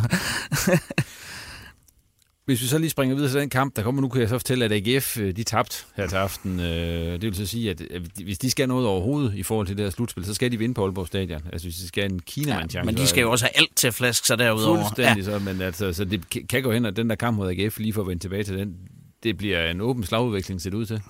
[2.44, 4.38] Hvis vi så lige springer videre til den kamp, der kommer nu, kan jeg så
[4.38, 6.60] fortælle, at AGF øh, de tabte her til aften.
[6.60, 7.82] Øh, Det vil så sige, at
[8.24, 10.74] hvis de skal noget overhovedet i forhold til det her slutspil, så skal de vinde
[10.74, 11.40] på Aalborg Stadion.
[11.52, 13.76] Altså hvis de skal have en kina chance men de skal jo også have alt
[13.76, 14.76] til at flaske sig derudover.
[14.84, 17.78] Fuldstændig så, men altså, så det kan- gå hen, at den der kamp mod AGF,
[17.78, 18.74] lige for at vende tilbage til den,
[19.22, 21.00] det bliver en åben slagudveksling, ser det ud til.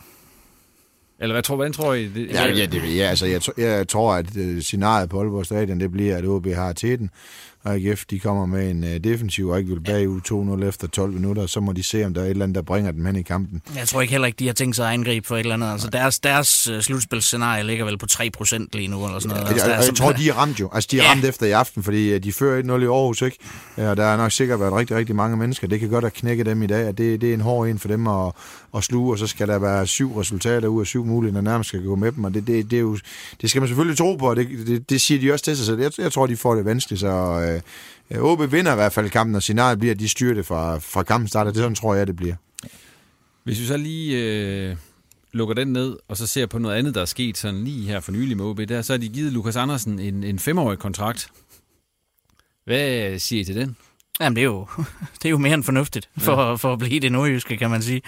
[1.20, 2.08] Eller hvad tror, hvordan tror I?
[2.08, 5.80] Det, Ja, ja, det, ja altså, jeg, jeg tror, at øh, scenariet på Aalborg Stadion,
[5.80, 7.10] det bliver, at OB har teten,
[7.53, 11.12] og AGF, de kommer med en øh, defensiv, og ikke vil bagud 2-0 efter 12
[11.12, 13.16] minutter, så må de se, om der er et eller andet, der bringer dem hen
[13.16, 13.62] i kampen.
[13.76, 15.70] Jeg tror ikke heller ikke, de har tænkt sig at angribe for et eller andet.
[15.72, 19.44] Altså deres, deres uh, slutspilscenarie ligger vel på 3% lige nu, eller sådan noget.
[19.44, 20.70] Ja, altså, og, og jeg så- tror, de er ramt jo.
[20.72, 21.10] Altså, de er Ja.
[21.10, 23.38] ramt efter i aften, fordi øh, de fører 1-0 i Aarhus, ikke?
[23.78, 25.68] Ja, og der er nok sikkert været rigtig, rigtig mange mennesker.
[25.68, 27.78] Det kan godt have knækket dem i dag, og det, det er en hård en
[27.78, 28.32] for dem at,
[28.76, 31.68] at sluge, og så skal der være syv resultater ud af syv mulige, der nærmest
[31.68, 32.98] skal gå med dem, og det, det, det, er jo,
[33.40, 35.66] det skal man selvfølgelig tro på, og det, det, det siger de også til sig
[35.66, 35.80] selv.
[35.80, 37.62] Jeg, jeg tror, de får det vanskeligt, så
[38.10, 40.78] øh, OB vinder i hvert fald kampen, og scenariet bliver, at de styrer det fra,
[40.78, 41.50] fra kampen starter.
[41.50, 42.34] Det sådan tror jeg, det bliver.
[43.44, 44.76] Hvis vi så lige øh,
[45.32, 48.00] lukker den ned, og så ser på noget andet, der er sket sådan lige her
[48.00, 51.28] for nylig med OB, der, så har de givet Lukas Andersen en, en femårig kontrakt.
[52.64, 53.76] Hvad siger I til den?
[54.20, 54.66] Jamen, det er jo,
[55.22, 56.54] det er jo mere end fornuftigt for, ja.
[56.54, 58.02] for at blive det nordjyske, kan man sige.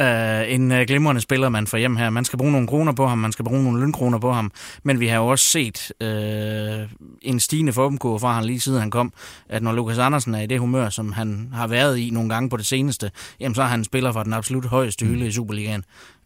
[0.00, 2.10] Uh, en uh, glimrende spiller, man får hjem her.
[2.10, 5.00] Man skal bruge nogle kroner på ham, man skal bruge nogle lønkroner på ham, men
[5.00, 6.90] vi har jo også set uh,
[7.22, 9.12] en stigende formkurve fra han lige siden han kom,
[9.48, 12.50] at når Lukas Andersen er i det humør, som han har været i nogle gange
[12.50, 15.32] på det seneste, jamen så er han en spiller fra den absolut højeste hylde i
[15.32, 15.84] Superligaen.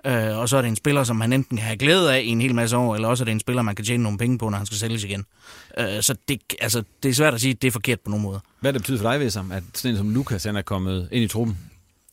[0.08, 2.28] Uh, og så er det en spiller, som han enten kan have glæde af i
[2.28, 4.38] en hel masse år, eller også er det en spiller, man kan tjene nogle penge
[4.38, 5.24] på, når han skal sælges igen.
[5.80, 8.22] Uh, så det, altså, det er svært at sige, at det er forkert på nogen
[8.22, 8.40] måde.
[8.60, 11.24] Hvad det betyder for dig, Vissam, at sådan en som Lukas han er kommet ind
[11.24, 11.58] i truppen,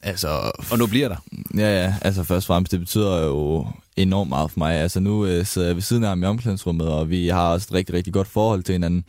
[0.04, 1.16] Altså, og nu bliver der?
[1.58, 4.76] Ja, ja, altså først og fremmest, det betyder jo enormt meget for mig.
[4.76, 7.68] Altså nu øh, sidder jeg ved siden af ham i omklædningsrummet, og vi har også
[7.70, 9.04] et rigtig, rigtig godt forhold til hinanden.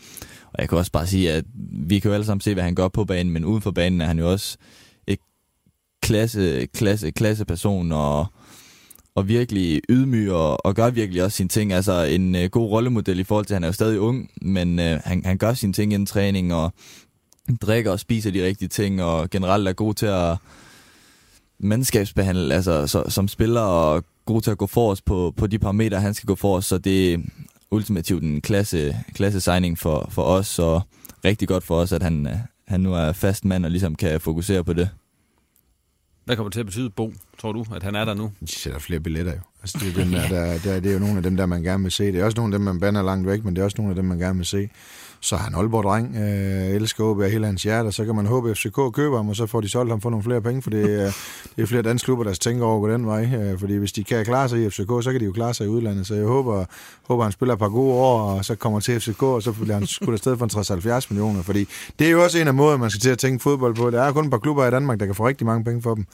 [0.53, 2.75] Og jeg kan også bare sige, at vi kan jo alle sammen se, hvad han
[2.75, 4.57] gør på banen, men uden for banen er han jo også
[5.07, 5.19] et
[6.03, 8.27] klasse, klasse, klasse person, og,
[9.15, 11.73] og virkelig ydmyg, og, og gør virkelig også sine ting.
[11.73, 14.79] Altså en øh, god rollemodel i forhold til, at han er jo stadig ung, men
[14.79, 16.73] øh, han, han gør sine ting inden træning, og
[17.63, 20.37] drikker og spiser de rigtige ting, og generelt er god til at
[21.59, 26.01] mandskabsbehandle, altså så, som spiller og god til at gå forrest på, på de parametre,
[26.01, 27.25] han skal gå forrest, så det
[27.71, 30.83] ultimativt en klasse, klasse signing for, for os, og
[31.25, 34.21] rigtig godt for os, at han, øh, han nu er fast mand og ligesom kan
[34.21, 34.89] fokusere på det.
[36.25, 38.33] Hvad kommer det til at betyde, Bo, tror du, at han er der nu?
[38.41, 39.41] De sætter flere billetter jo.
[39.63, 41.63] Altså, det, er dem der, der, der, det er jo nogle af dem, der man
[41.63, 42.05] gerne vil se.
[42.05, 43.91] Det er også nogle af dem, man bander langt væk, men det er også nogle
[43.91, 44.69] af dem, man gerne vil se.
[45.25, 48.27] Så er han Aalborg-dreng, øh, elsker OB af hele hans hjerte, og så kan man
[48.27, 50.63] håbe, at FCK køber ham, og så får de solgt ham for nogle flere penge,
[50.63, 51.13] for det, øh,
[51.57, 53.31] det er flere danske klubber, der tænker over på den vej.
[53.35, 55.65] Øh, fordi hvis de kan klare sig i FCK, så kan de jo klare sig
[55.65, 56.07] i udlandet.
[56.07, 56.65] Så jeg håber,
[57.09, 59.75] håber han spiller et par gode år, og så kommer til FCK, og så bliver
[59.75, 61.43] han skudt afsted for 60-70 millioner.
[61.43, 63.91] Fordi det er jo også en af måderne, man skal til at tænke fodbold på.
[63.91, 65.95] Der er kun et par klubber i Danmark, der kan få rigtig mange penge for
[65.95, 66.07] dem.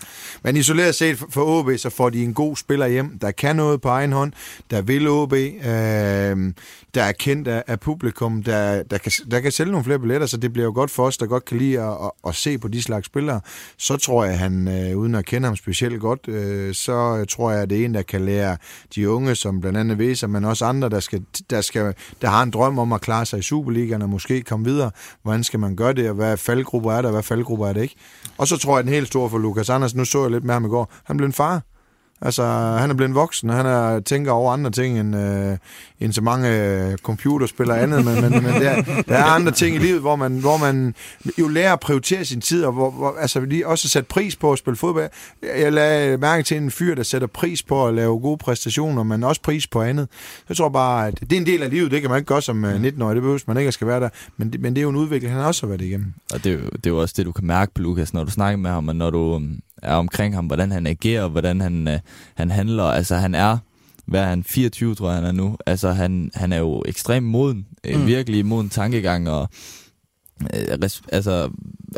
[0.42, 3.80] Men isoleret set for OB, så får de en god spiller hjem, der kan noget
[3.80, 4.32] på egen hånd,
[4.70, 6.52] der vil OB, øh,
[6.94, 10.26] der er kendt af, af publikum, der, der, kan, der kan sælge nogle flere billetter,
[10.26, 12.58] så det bliver jo godt for os, der godt kan lide at, at, at se
[12.58, 13.40] på de slags spillere.
[13.78, 17.50] Så tror jeg, at han, øh, uden at kende ham specielt godt, øh, så tror
[17.50, 18.56] jeg, at det er en, der kan lære
[18.94, 22.42] de unge, som blandt andet Væser, men også andre, der, skal, der, skal, der har
[22.42, 24.90] en drøm om at klare sig i Superligaen og måske komme videre.
[25.22, 27.82] Hvordan skal man gøre det, og hvad faldgrupper er der, og hvad faldgrupper er det
[27.82, 27.94] ikke?
[28.38, 30.44] Og så tror jeg, at den helt store for Lukas Andersen, nu så jeg lidt
[30.44, 31.62] med ham i går, han blev en far.
[32.20, 32.44] Altså,
[32.78, 35.56] han er blevet voksen, og han er, tænker over andre ting, end, øh,
[36.00, 39.76] end så mange øh, computerspil og andet, men, men, men der, der er andre ting
[39.76, 40.94] i livet, hvor man, hvor man
[41.38, 44.52] jo lærer at prioritere sin tid, og hvor, hvor, altså lige også sætte pris på
[44.52, 45.10] at spille fodbold.
[45.42, 49.24] Jeg lagde mærke til en fyr, der sætter pris på at lave gode præstationer, men
[49.24, 50.08] også pris på andet.
[50.48, 52.42] Jeg tror bare, at det er en del af livet, det kan man ikke gøre
[52.42, 54.82] som 19-årig, det behøver man ikke at skal være der, men det, men det er
[54.82, 56.14] jo en udvikling, han også har været igennem.
[56.32, 58.24] Og det er, jo, det er jo også det, du kan mærke på Lukas, når
[58.24, 61.60] du snakker med ham, og når du um, er omkring ham, hvordan han agerer, hvordan
[61.60, 61.98] han, øh,
[62.34, 62.84] han handler.
[62.84, 63.58] Altså, han er,
[64.06, 65.56] hvad er han, 24, tror jeg, han er nu.
[65.66, 68.06] Altså, han, han er jo ekstremt moden, mm.
[68.06, 69.48] virkelig moden tankegang, og
[70.42, 71.50] øh, res, altså,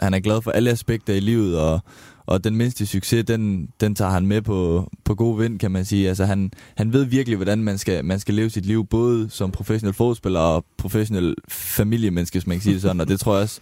[0.02, 1.80] han er glad for alle aspekter i livet, og,
[2.26, 5.84] og den mindste succes, den, den tager han med på, på god vind, kan man
[5.84, 6.08] sige.
[6.08, 9.50] Altså, han, han ved virkelig, hvordan man skal, man skal leve sit liv, både som
[9.50, 13.42] professionel fodspiller og professionel familiemenneske, hvis man kan sige det sådan, og det tror jeg
[13.42, 13.60] også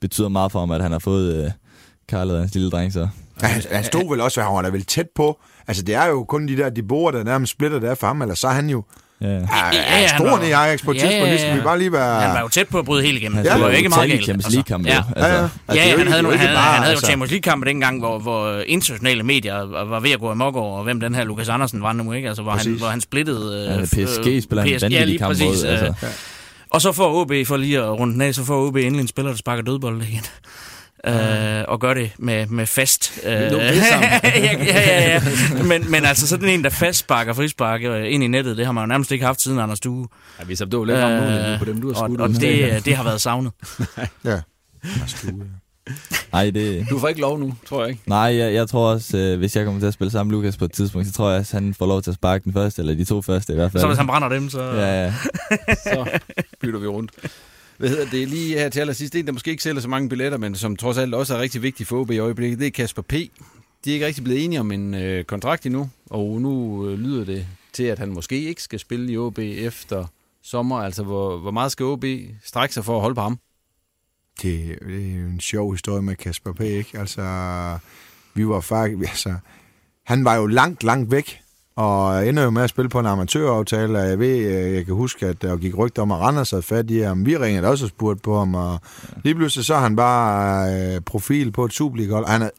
[0.00, 1.50] betyder meget for ham, at han har fået øh,
[2.08, 3.08] Karl og hans lille dreng, så.
[3.42, 5.38] Ja, han, han stod vel også, han var da vel tæt på.
[5.68, 8.22] Altså, det er jo kun de der, de bor der nærmest splitter der for ham,
[8.22, 8.84] eller så er han jo
[9.20, 9.26] Ja.
[9.28, 9.38] ja,
[9.72, 11.54] ja, ja, stor i Ajax på et Ja, tidspunkt, ja, ja.
[11.54, 12.20] vi bare lige være...
[12.20, 13.36] Han var jo tæt på at bryde helt igennem.
[13.36, 14.24] Han det var jo ikke meget galt.
[14.24, 14.96] Champions League-kampe, ja.
[14.96, 15.02] jo.
[15.16, 15.48] Altså, Ja, ja.
[15.68, 17.06] Ja, det er jo han havde, han, bare, han havde jo altså.
[17.06, 21.14] Champions League-kampe dengang, hvor, hvor internationale medier var ved at gå amok over, hvem den
[21.14, 22.28] her Lukas Andersen var nu, ikke?
[22.28, 23.64] Altså, hvor, han, hvor han splittede...
[23.64, 25.46] Ja, øh, PSG spiller han en ja, vanvittig lige kamp præcis.
[25.46, 25.94] mod, altså.
[26.70, 29.08] Og så får OB, for lige at runde den af, så får OB endelig en
[29.08, 30.22] spiller, der sparker dødbold igen.
[31.06, 33.12] Øh, og gør det med, med fast.
[33.24, 35.22] Øh, det ja, ja, ja, ja.
[35.62, 38.72] Men, men altså sådan en, der fast sparker frispark øh, ind i nettet, det har
[38.72, 40.08] man jo nærmest ikke haft siden Anders Due.
[40.40, 42.20] Ja, vi så det var lidt øh, på dem, du har og, skudt.
[42.20, 43.52] og det, øh, det har været savnet.
[44.24, 44.40] Ja.
[46.32, 46.86] Nej, det...
[46.90, 48.02] Du får ikke lov nu, tror jeg ikke.
[48.06, 50.56] Nej, jeg, jeg tror også, øh, hvis jeg kommer til at spille sammen med Lukas
[50.56, 52.82] på et tidspunkt, så tror jeg, at han får lov til at sparke den første,
[52.82, 53.80] eller de to første i hvert fald.
[53.80, 54.62] Så hvis han brænder dem, så...
[54.62, 55.12] Ja, ja.
[55.74, 56.18] så
[56.60, 57.12] bytter vi rundt.
[57.78, 59.14] Hvad hedder det lige her til allersidst?
[59.14, 61.62] En, der måske ikke sælger så mange billetter, men som trods alt også er rigtig
[61.62, 63.12] vigtig for OB i øjeblikket, det er Kasper P.
[63.12, 67.24] De er ikke rigtig blevet enige om en øh, kontrakt endnu, og nu øh, lyder
[67.24, 70.06] det til, at han måske ikke skal spille i OB efter
[70.42, 70.76] sommer.
[70.76, 72.04] Altså, hvor, hvor meget skal OB
[72.44, 73.38] strække sig for at holde på ham?
[74.42, 76.60] Det, det er jo en sjov historie med Kasper P.
[76.60, 76.98] Ikke?
[76.98, 77.22] Altså,
[78.34, 79.10] vi var faktisk...
[79.10, 79.34] Altså,
[80.04, 81.40] han var jo langt, langt væk,
[81.76, 84.94] og ender jo med at spille på en amatøraftale, og jeg ved, øh, jeg kan
[84.94, 87.26] huske, at der gik rygter om, at Randers havde fat i ham.
[87.26, 88.80] Vi ringede også og spurgte på ham, og
[89.24, 92.26] lige pludselig så er han bare øh, profil på et Superliga-hold.
[92.26, 92.50] Han er,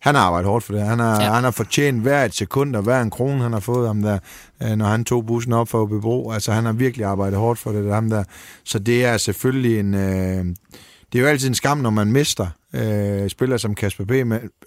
[0.00, 0.82] han har arbejdet hårdt for det.
[0.82, 1.32] Han har, ja.
[1.32, 4.18] Han har fortjent hver et sekund og hver en krone, han har fået ham der,
[4.62, 6.30] øh, når han tog bussen op for Bebro.
[6.30, 8.24] Altså, han har virkelig arbejdet hårdt for det, det er ham der.
[8.64, 9.94] Så det er selvfølgelig en...
[9.94, 10.44] Øh,
[11.12, 14.10] det er jo altid en skam, når man mister øh, spillere som Kasper P.,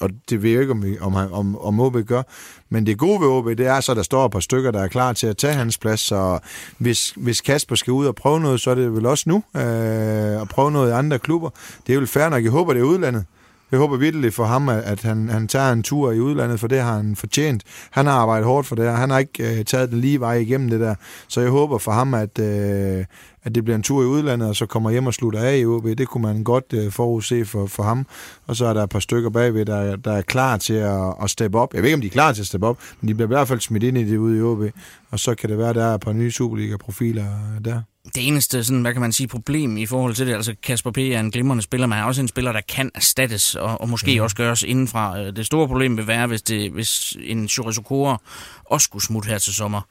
[0.01, 2.23] og det ved jeg ikke, om, om, om, om OB gør.
[2.69, 4.83] Men det gode ved OB, det er så, at der står et par stykker, der
[4.83, 5.99] er klar til at tage hans plads.
[5.99, 6.39] Så
[6.77, 10.41] hvis, hvis Kasper skal ud og prøve noget, så er det vel også nu øh,
[10.41, 11.49] at prøve noget i andre klubber.
[11.87, 12.43] Det er vel fair nok.
[12.43, 13.25] Jeg håber, det er udlandet.
[13.71, 16.79] Jeg håber virkelig for ham, at, han, han tager en tur i udlandet, for det
[16.79, 17.63] har han fortjent.
[17.91, 20.33] Han har arbejdet hårdt for det og Han har ikke øh, taget den lige vej
[20.33, 20.95] igennem det der.
[21.27, 23.05] Så jeg håber for ham, at, øh,
[23.43, 25.65] at det bliver en tur i udlandet, og så kommer hjem og slutter af i
[25.65, 25.85] OB.
[25.85, 28.05] Det kunne man godt øh, forudse for, for ham.
[28.47, 31.29] Og så er der et par stykker bagved, der, der er klar til at, at
[31.29, 31.73] steppe op.
[31.73, 33.33] Jeg ved ikke, om de er klar til at steppe op, men de bliver i
[33.33, 34.61] hvert fald smidt ind i det ude i OB.
[35.11, 38.63] Og så kan det være, der er et par nye Superliga-profiler øh, der det eneste,
[38.63, 40.97] sådan, hvad kan man sige, problem i forhold til det, altså Kasper P.
[40.97, 43.89] er en glimrende spiller, men han er også en spiller, der kan erstattes, og, og
[43.89, 44.23] måske mm.
[44.23, 45.19] også gøres indenfra.
[45.19, 48.21] Øh, Det store problem vil være, hvis, det, hvis en Chorizo Okora
[48.65, 49.81] også skulle smutte her til sommer.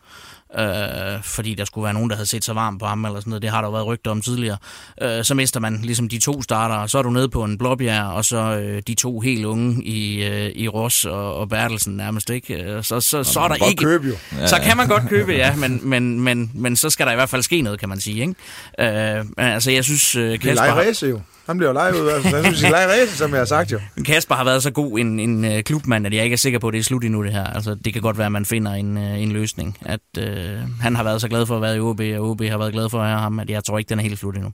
[0.58, 3.30] Øh, fordi der skulle være nogen, der havde set sig varm på ham eller sådan
[3.30, 3.42] noget.
[3.42, 4.56] Det har der jo været rygter om tidligere.
[5.02, 7.58] Øh, så mister man ligesom de to starter, og så er du nede på en
[7.58, 11.96] Blåbjerg, og så øh, de to helt unge i, øh, i Ross og, og Bertelsen
[11.96, 12.54] nærmest, ikke?
[12.54, 13.84] Øh, Så, så, så er der ikke...
[13.84, 14.14] købe jo.
[14.46, 17.28] Så kan man godt købe, ja, men, men, men, men så skal der i hvert
[17.28, 19.18] fald ske noget, kan man sige, ikke?
[19.18, 21.08] Øh, altså, jeg synes, øh, Det er Kasper...
[21.08, 21.20] jo.
[21.48, 22.08] Han bliver jo lejet ud.
[22.08, 23.80] Altså, han synes, leje som jeg har sagt jo.
[23.94, 26.58] Men Kasper har været så god en, en øh, klubmand, at jeg ikke er sikker
[26.58, 27.44] på, at det er slut endnu det her.
[27.44, 29.78] Altså, det kan godt være, at man finder en, øh, en løsning.
[29.86, 32.58] At øh, han har været så glad for at være i OB, og OB har
[32.58, 34.50] været glad for at have ham, at jeg tror ikke, den er helt slut endnu.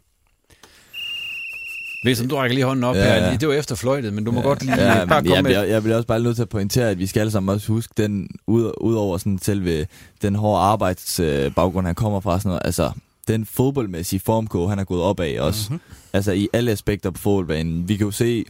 [2.04, 3.38] Hvis du rækker lige hånden op Ja, her.
[3.38, 5.50] Det var efter fløjtet, men du må ja, godt lige Ja, bare komme jeg, med...
[5.50, 7.68] jeg, jeg bliver også bare nødt til at pointere, at vi skal alle sammen også
[7.68, 9.86] huske, den, ud, ud over sådan selve
[10.22, 12.90] den hårde arbejdsbaggrund, han kommer fra, sådan noget, altså
[13.28, 15.66] den fodboldmæssige formgå, han er gået op af også.
[15.70, 15.74] Mhm.
[15.74, 16.08] Mm-hmm.
[16.12, 17.88] Altså i alle aspekter på fodboldbanen.
[17.88, 18.44] Vi kan jo se,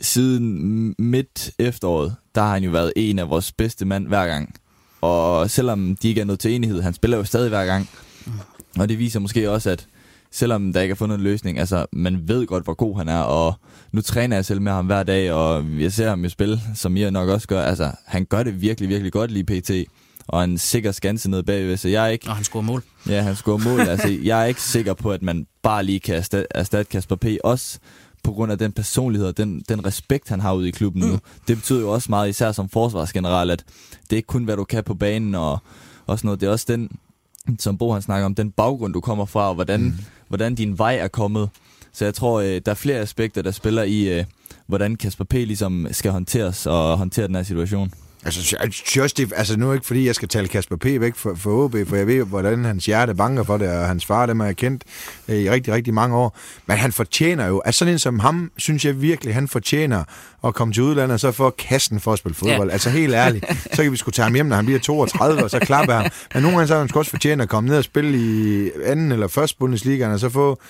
[0.00, 4.54] siden midt efteråret, der har han jo været en af vores bedste mand hver gang.
[5.00, 7.88] Og selvom de ikke er nået til enighed, han spiller jo stadig hver gang.
[8.78, 9.86] Og det viser måske også, at
[10.30, 13.18] selvom der ikke er fundet en løsning, altså man ved godt, hvor god han er,
[13.18, 13.54] og
[13.92, 16.96] nu træner jeg selv med ham hver dag, og jeg ser ham jo spille, som
[16.96, 17.62] I nok også gør.
[17.62, 19.70] Altså, han gør det virkelig, virkelig godt lige pt.
[20.28, 22.28] Og en sikker skanse ned bagved, så jeg er ikke...
[22.28, 22.82] Og han scorer mål.
[23.08, 23.80] Ja, han scorer mål.
[23.88, 27.26] altså, jeg er ikke sikker på, at man bare lige kan erstatte, erstatte Kasper P.
[27.44, 27.78] Også
[28.22, 31.18] på grund af den personlighed og den, den respekt, han har ude i klubben nu.
[31.48, 34.64] Det betyder jo også meget, især som forsvarsgeneral, at det er ikke kun, hvad du
[34.64, 35.58] kan på banen og,
[36.06, 36.40] og sådan noget.
[36.40, 36.90] Det er også den,
[37.58, 39.98] som Bo han snakker om, den baggrund, du kommer fra, og hvordan, mm.
[40.28, 41.50] hvordan din vej er kommet.
[41.92, 44.24] Så jeg tror, øh, der er flere aspekter, der spiller i, øh,
[44.66, 45.32] hvordan Kasper P.
[45.32, 47.92] ligesom skal håndteres og håndtere den her situation.
[48.24, 50.84] Altså, jeg synes også, det, altså nu er ikke fordi, jeg skal tale Kasper P.
[50.84, 54.06] væk for, for OB, for jeg ved, hvordan hans hjerte banker for det, og hans
[54.06, 54.84] far, dem har jeg kendt
[55.28, 56.38] øh, i rigtig, rigtig mange år.
[56.66, 60.04] Men han fortjener jo, altså sådan en som ham, synes jeg virkelig, han fortjener
[60.44, 62.68] at komme til udlandet, og så få kassen for at spille fodbold.
[62.68, 62.72] Ja.
[62.72, 65.50] Altså helt ærligt, så kan vi sgu tage ham hjem, når han bliver 32, og
[65.50, 66.10] så klapper ham.
[66.34, 69.12] Men nogle gange så har han også fortjent at komme ned og spille i anden
[69.12, 70.60] eller første Bundesliga, og så få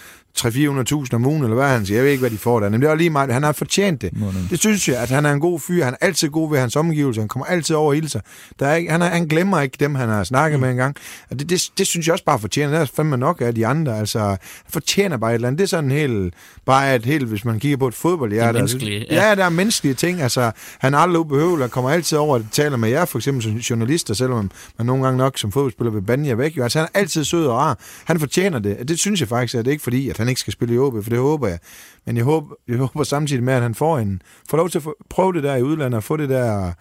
[0.41, 1.99] 300-400.000 om ugen, eller hvad han siger.
[1.99, 2.69] Jeg ved ikke, hvad de får der.
[2.69, 3.33] Men det er lige meget.
[3.33, 4.13] Han har fortjent det.
[4.51, 5.85] Det synes jeg, at han er en god fyr.
[5.85, 7.23] Han er altid god ved hans omgivelser.
[7.23, 8.21] Han kommer altid over og hilser.
[8.59, 10.61] Der er ikke, han, er, han glemmer ikke dem, han har snakket mm.
[10.61, 10.97] med engang.
[11.31, 12.73] Og det, det, det, synes jeg også bare fortjener.
[12.73, 13.99] Det er fandme nok af de andre.
[13.99, 15.59] Altså, han fortjener bare et eller andet.
[15.59, 16.35] Det er sådan helt,
[16.67, 18.49] bare et helt, hvis man kigger på et fodboldhjerte.
[18.49, 19.15] Det menneskelige, ja.
[19.15, 19.29] ja.
[19.29, 20.23] ja, der er menneskelige ting.
[20.23, 23.43] Altså, han er aldrig ubehøvelig og kommer altid over og taler med jer, for eksempel
[23.43, 26.57] som journalister, selvom man nogle gange nok som fodboldspiller vil bande jer væk.
[26.57, 26.63] Jo.
[26.63, 27.79] Altså, han er altid sød og rar.
[28.05, 28.89] Han fortjener det.
[28.89, 30.79] Det synes jeg faktisk, at det er ikke fordi, at han ikke skal spille i
[30.79, 31.59] OB, for det håber jeg.
[32.07, 34.83] Men jeg håber, jeg håber samtidig med, at han får en, får lov til at
[34.83, 36.73] få, prøve det der i udlandet og få det der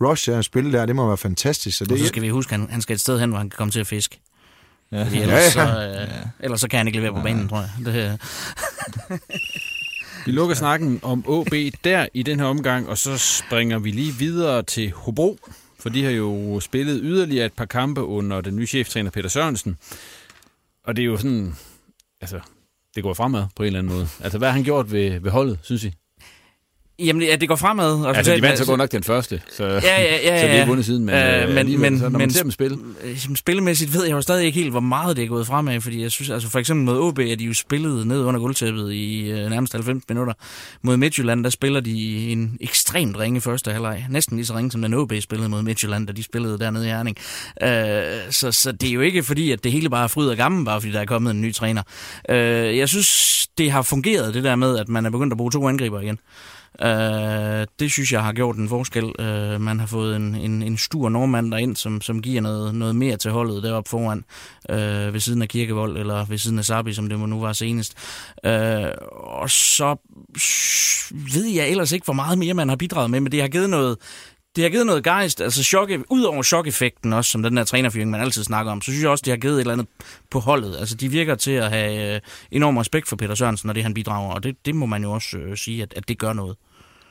[0.00, 0.86] rush at spille der.
[0.86, 1.78] Det må være fantastisk.
[1.78, 3.38] Så det, Og så skal vi huske, at han, han skal et sted hen, hvor
[3.38, 4.20] han kan komme til at fiske.
[4.92, 5.04] Ja.
[5.04, 7.70] Fordi ellers, Ja, så, øh, ellers så kan han ikke levere på banen, tror jeg.
[7.86, 9.18] Det, øh,
[10.26, 14.12] Vi lukker snakken om OB der i den her omgang, og så springer vi lige
[14.12, 15.38] videre til Hobro,
[15.80, 19.76] for de har jo spillet yderligere et par kampe under den nye cheftræner Peter Sørensen.
[20.84, 21.56] Og det er jo sådan,
[22.20, 22.40] altså,
[22.98, 24.08] det går fremad på en eller anden måde.
[24.20, 25.92] Altså, hvad har han gjort ved, ved holdet, synes I?
[27.04, 28.06] Jamen, ja, det går fremad.
[28.06, 30.38] Altså, de vandt så godt nok den første, så, Ja, ja, ja, ja.
[30.40, 32.30] så de har ikke vundet siden, men, Øh, øh, men- men- så, når man men-
[32.30, 32.78] ser dem spille.
[33.04, 36.02] Øh, Spillemæssigt ved jeg jo stadig ikke helt, hvor meget det er gået fremad, fordi
[36.02, 39.30] jeg synes, altså for eksempel mod OB, er de jo spillet ned under gulvtæppet i
[39.30, 40.32] øh, nærmest 90 minutter.
[40.82, 44.06] Mod Midtjylland, der spiller de en ekstremt ringe første halvleg.
[44.10, 46.88] Næsten lige så ringe, som den OB spillede mod Midtjylland, da de spillede dernede i
[46.88, 47.16] Herning.
[47.62, 50.36] Øh, så, så det er jo ikke fordi, at det hele bare er fryd og
[50.36, 51.82] gammel, bare fordi der er kommet en ny træner.
[52.30, 55.50] Øh, jeg synes, det har fungeret, det der med, at man er begyndt at bruge
[55.50, 56.18] to angriber igen.
[56.82, 59.12] Øh, det synes jeg har gjort en forskel.
[59.18, 62.96] Øh, man har fået en, en, en stor nordmand derind, som, som giver noget, noget
[62.96, 64.24] mere til holdet deroppe foran,
[64.70, 67.52] øh, ved siden af Kirkevold, eller ved siden af Sabi, som det må nu var
[67.52, 67.94] senest.
[68.44, 69.96] Øh, og så
[71.34, 73.70] ved jeg ellers ikke, hvor meget mere man har bidraget med, men det har givet
[73.70, 73.96] noget,
[74.58, 78.10] det har givet noget gejst, altså chok, ud over chok-effekten også, som den der trænerfyring,
[78.10, 79.86] man altid snakker om, så synes jeg også, det har givet et eller andet
[80.30, 80.76] på holdet.
[80.78, 83.94] Altså, de virker til at have øh, enorm respekt for Peter Sørensen, når det han
[83.94, 86.56] bidrager, og det, det må man jo også øh, sige, at, at det gør noget.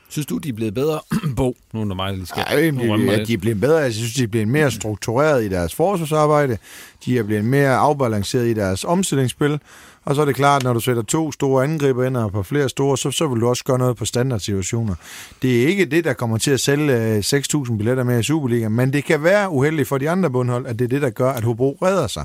[0.08, 1.00] Synes du, de er blevet bedre,
[1.36, 1.56] Bo?
[1.72, 3.28] Nu er der mig, lige skal Ja, rømme de, lidt.
[3.28, 3.76] de er blevet bedre.
[3.76, 6.58] Jeg synes, de er blevet mere struktureret i deres forsvarsarbejde.
[7.04, 9.60] De er blevet mere afbalanceret i deres omstillingsspil.
[10.08, 12.68] Og så er det klart, når du sætter to store angriber ind og på flere
[12.68, 14.94] store, så, så vil du også gøre noget på standardsituationer.
[15.42, 18.68] Det er ikke det, der kommer til at sælge øh, 6.000 billetter med i Superliga,
[18.68, 21.30] men det kan være uheldigt for de andre bundhold, at det er det, der gør,
[21.30, 22.24] at Hobro redder sig.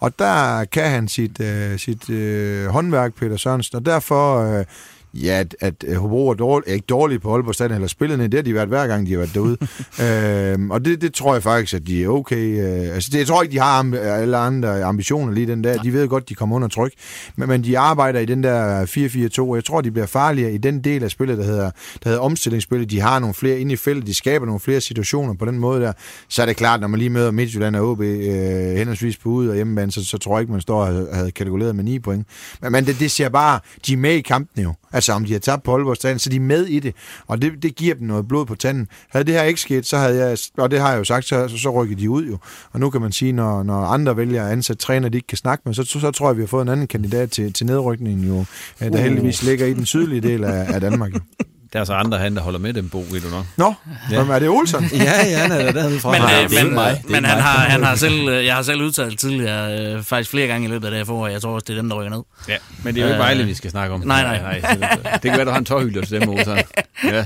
[0.00, 4.58] Og der kan han sit, øh, sit øh, håndværk, Peter Sørensen, og derfor...
[4.58, 4.64] Øh,
[5.22, 8.24] ja, at, at øh, Hobro er, dårlig, er ikke dårlige på Aalborg Stadion, eller spillerne,
[8.24, 9.56] det har de været hver gang, de har været derude.
[10.52, 12.60] øhm, og det, det tror jeg faktisk, at de er okay.
[12.60, 15.82] Øh, altså, det, jeg tror ikke, de har amb- alle andre ambitioner lige den der.
[15.82, 16.92] De ved godt, de kommer under tryk.
[17.36, 18.84] Men, men de arbejder i den der
[19.38, 21.70] 4-4-2, og jeg tror, de bliver farligere i den del af spillet, der hedder,
[22.02, 22.90] der hedder omstillingsspillet.
[22.90, 25.80] De har nogle flere inde i feltet, de skaber nogle flere situationer på den måde
[25.80, 25.92] der.
[26.28, 29.50] Så er det klart, når man lige møder Midtjylland og OB øh, henholdsvis på ude-
[29.50, 32.26] og hjemmebane, så, så tror jeg ikke, man står og havde kalkuleret med 9 point.
[32.62, 34.74] Men, men det, det ser bare, de er med i kampen jo.
[34.94, 36.94] Altså om de har tabt på Aalborg så de er med i det.
[37.26, 38.88] Og det, det giver dem noget blod på tanden.
[39.08, 41.48] Havde det her ikke sket, så havde jeg, og det har jeg jo sagt, så,
[41.48, 42.38] så, så rykker de ud jo.
[42.72, 45.38] Og nu kan man sige, når, når andre vælger at ansætte træner, de ikke kan
[45.38, 47.66] snakke med, så, så, så tror jeg, vi har fået en anden kandidat til, til
[47.66, 48.44] nedrykningen jo,
[48.82, 51.14] øh, der heldigvis ligger i den sydlige del af, af Danmark.
[51.14, 51.20] Jo.
[51.74, 53.46] Der er så andre han, der holder med dem, Bo, ved du nok.
[53.56, 53.74] Nå,
[54.10, 54.16] ja.
[54.16, 54.84] er det Olsen?
[54.92, 56.10] ja, ja, han er der fra.
[56.10, 56.90] Men, Nej, øh, det er men, mig.
[56.90, 57.42] Det er men ikke han, mig.
[57.42, 60.70] har, han har selv, øh, jeg har selv udtalt tidligere, øh, faktisk flere gange i
[60.70, 62.22] løbet af det her forår, jeg tror også, det er dem, der rykker ned.
[62.48, 64.00] Ja, men det er jo ikke Øh, Vejle, vi skal snakke om.
[64.06, 64.60] nej, nej.
[64.60, 66.58] nej det, det kan være, du har en tårhylder til dem, Olsen.
[67.04, 67.24] Ja.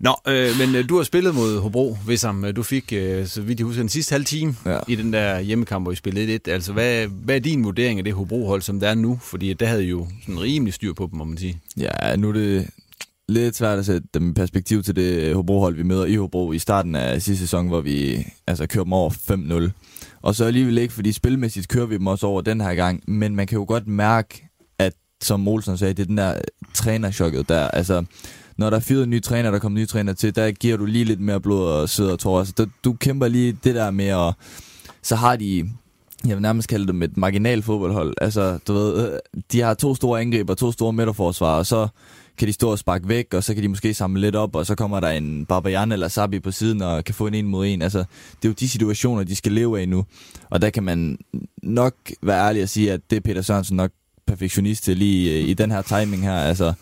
[0.00, 2.44] Nå, øh, men øh, du har spillet mod Hobro, Vissam.
[2.56, 4.72] Du fik, øh, så vidt jeg husker, den sidste halve time ja.
[4.72, 4.78] Ja.
[4.88, 6.48] i den der hjemmekamp, hvor I spillede lidt.
[6.48, 9.20] Altså, hvad, hvad er din vurdering af det Hobro-hold, som der er nu?
[9.22, 11.60] Fordi der havde I jo sådan rimelig styr på dem, må man sige.
[11.76, 12.66] Ja, nu er det
[13.28, 16.52] lidt svært at sætte dem i perspektiv til det øh, Hobro-hold, vi møder i Hobro
[16.52, 19.70] i starten af sidste sæson, hvor vi altså kører dem over 5-0.
[20.22, 23.36] Og så alligevel ikke, fordi spilmæssigt kører vi dem også over den her gang, men
[23.36, 24.48] man kan jo godt mærke,
[24.78, 26.34] at som Olsen sagde, det er den der
[26.74, 28.04] trænerchokket der, altså
[28.56, 30.84] når der er fyret en ny træner, der kommer ny træner til, der giver du
[30.84, 32.38] lige lidt mere blod og sved og tårer.
[32.38, 34.34] Altså, du kæmper lige det der med og
[35.02, 35.70] Så har de
[36.26, 38.14] jeg vil nærmest kalde dem et marginal fodboldhold.
[38.20, 39.18] Altså, du ved, øh,
[39.52, 41.88] de har to store angriber, to store midterforsvar, og så
[42.38, 44.66] kan de stå og sparke væk, og så kan de måske samle lidt op, og
[44.66, 47.66] så kommer der en Barbajan eller Sabi på siden og kan få en en mod
[47.66, 47.82] en.
[47.82, 50.04] Altså, det er jo de situationer, de skal leve af nu.
[50.50, 51.18] Og der kan man
[51.62, 53.90] nok være ærlig at sige, at det er Peter Sørensen nok
[54.26, 56.72] perfektionist til lige øh, i den her timing her, altså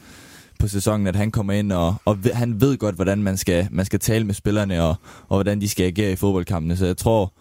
[0.58, 3.68] på sæsonen, at han kommer ind, og, og ved- han ved godt, hvordan man skal,
[3.70, 4.94] man skal tale med spillerne, og,
[5.28, 6.76] og hvordan de skal agere i fodboldkampene.
[6.76, 7.32] Så jeg tror,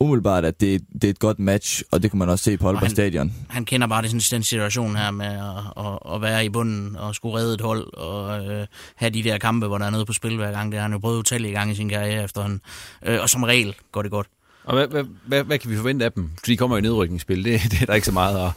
[0.00, 2.66] umiddelbart, at det, det er et godt match, og det kan man også se på
[2.66, 3.32] Aalborg han- Stadion.
[3.48, 6.96] Han kender bare det, sådan, den situation her med at, at, at være i bunden
[6.96, 10.06] og skulle redde et hold og øh, have de der kampe, hvor der er noget
[10.06, 10.72] på spil hver gang.
[10.72, 12.60] Det har han jo prøvet utallige gange i sin karriere efterhånden.
[13.06, 14.26] Øh, og som regel går det godt.
[14.64, 16.30] Og hvad, hvad, hvad, hvad kan vi forvente af dem?
[16.38, 18.50] For de kommer i nedrykningsspil, det, det er der ikke så meget at,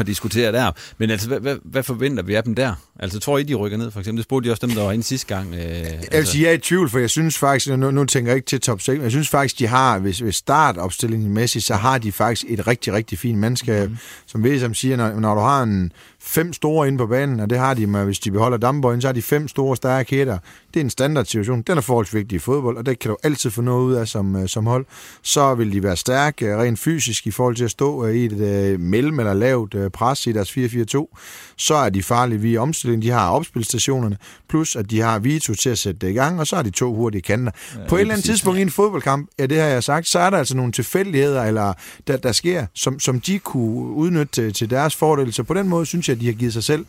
[0.00, 0.72] at diskutere der.
[0.98, 2.74] Men altså, hvad, hvad, hvad forventer vi af dem der?
[3.00, 4.16] Altså, tror I, de rykker ned, for eksempel?
[4.18, 5.54] Det spurgte de også dem, der var inde sidste gang.
[5.54, 8.30] Øh, Jeg vil sige, jeg er i tvivl, for jeg synes faktisk, nu, nu tænker
[8.30, 11.64] jeg ikke til top 6, men jeg synes faktisk, de har, hvis, hvis startopstillingen mæssigt,
[11.64, 13.96] så har de faktisk et rigtig, rigtig fint mandskab, mm.
[14.26, 17.50] som ved, som siger, når, når du har en fem store inde på banen, og
[17.50, 20.38] det har de med, hvis de beholder Damborgen, så har de fem store, stærke hætter.
[20.74, 21.62] Det er en standard situation.
[21.62, 24.08] Den er forholdsvis vigtig i fodbold, og det kan du altid få noget ud af
[24.08, 24.86] som, øh, som hold.
[25.22, 28.24] Så vil de være stærke øh, rent fysisk i forhold til at stå øh, i
[28.24, 31.16] et øh, mellem- eller lavt øh, pres i deres 4-4-2.
[31.56, 32.87] Så er de farlige via omstillingen.
[32.96, 34.16] De har opspilstationerne,
[34.48, 36.70] plus at de har Vito til at sætte det i gang, og så har de
[36.70, 37.52] to hurtige kanter.
[37.74, 40.18] Ja, på et eller andet tidspunkt i en fodboldkamp, ja, det har jeg sagt, så
[40.18, 41.72] er der altså nogle tilfældigheder, eller
[42.06, 45.32] der, der sker, som, som de kunne udnytte til, til deres fordel.
[45.32, 46.86] Så på den måde synes jeg, at de har givet sig selv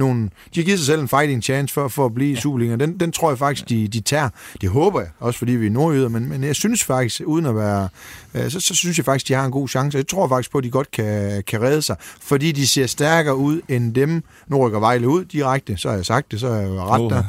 [0.00, 2.80] nogle, de har givet sig selv en fighting chance for, for at blive i Superligaen.
[2.80, 4.28] Den, den tror jeg faktisk, de, de tager.
[4.60, 7.56] Det håber jeg, også fordi vi er nordjyder, men, men jeg synes faktisk, uden at
[7.56, 7.88] være...
[8.34, 9.98] Øh, så, så synes jeg faktisk, de har en god chance.
[9.98, 13.36] Jeg tror faktisk på, at de godt kan, kan redde sig, fordi de ser stærkere
[13.36, 14.22] ud end dem.
[14.48, 17.00] Nu rykker Vejle ud direkte, så har jeg sagt det, så er jeg jo ret
[17.00, 17.10] Åh.
[17.10, 17.24] der.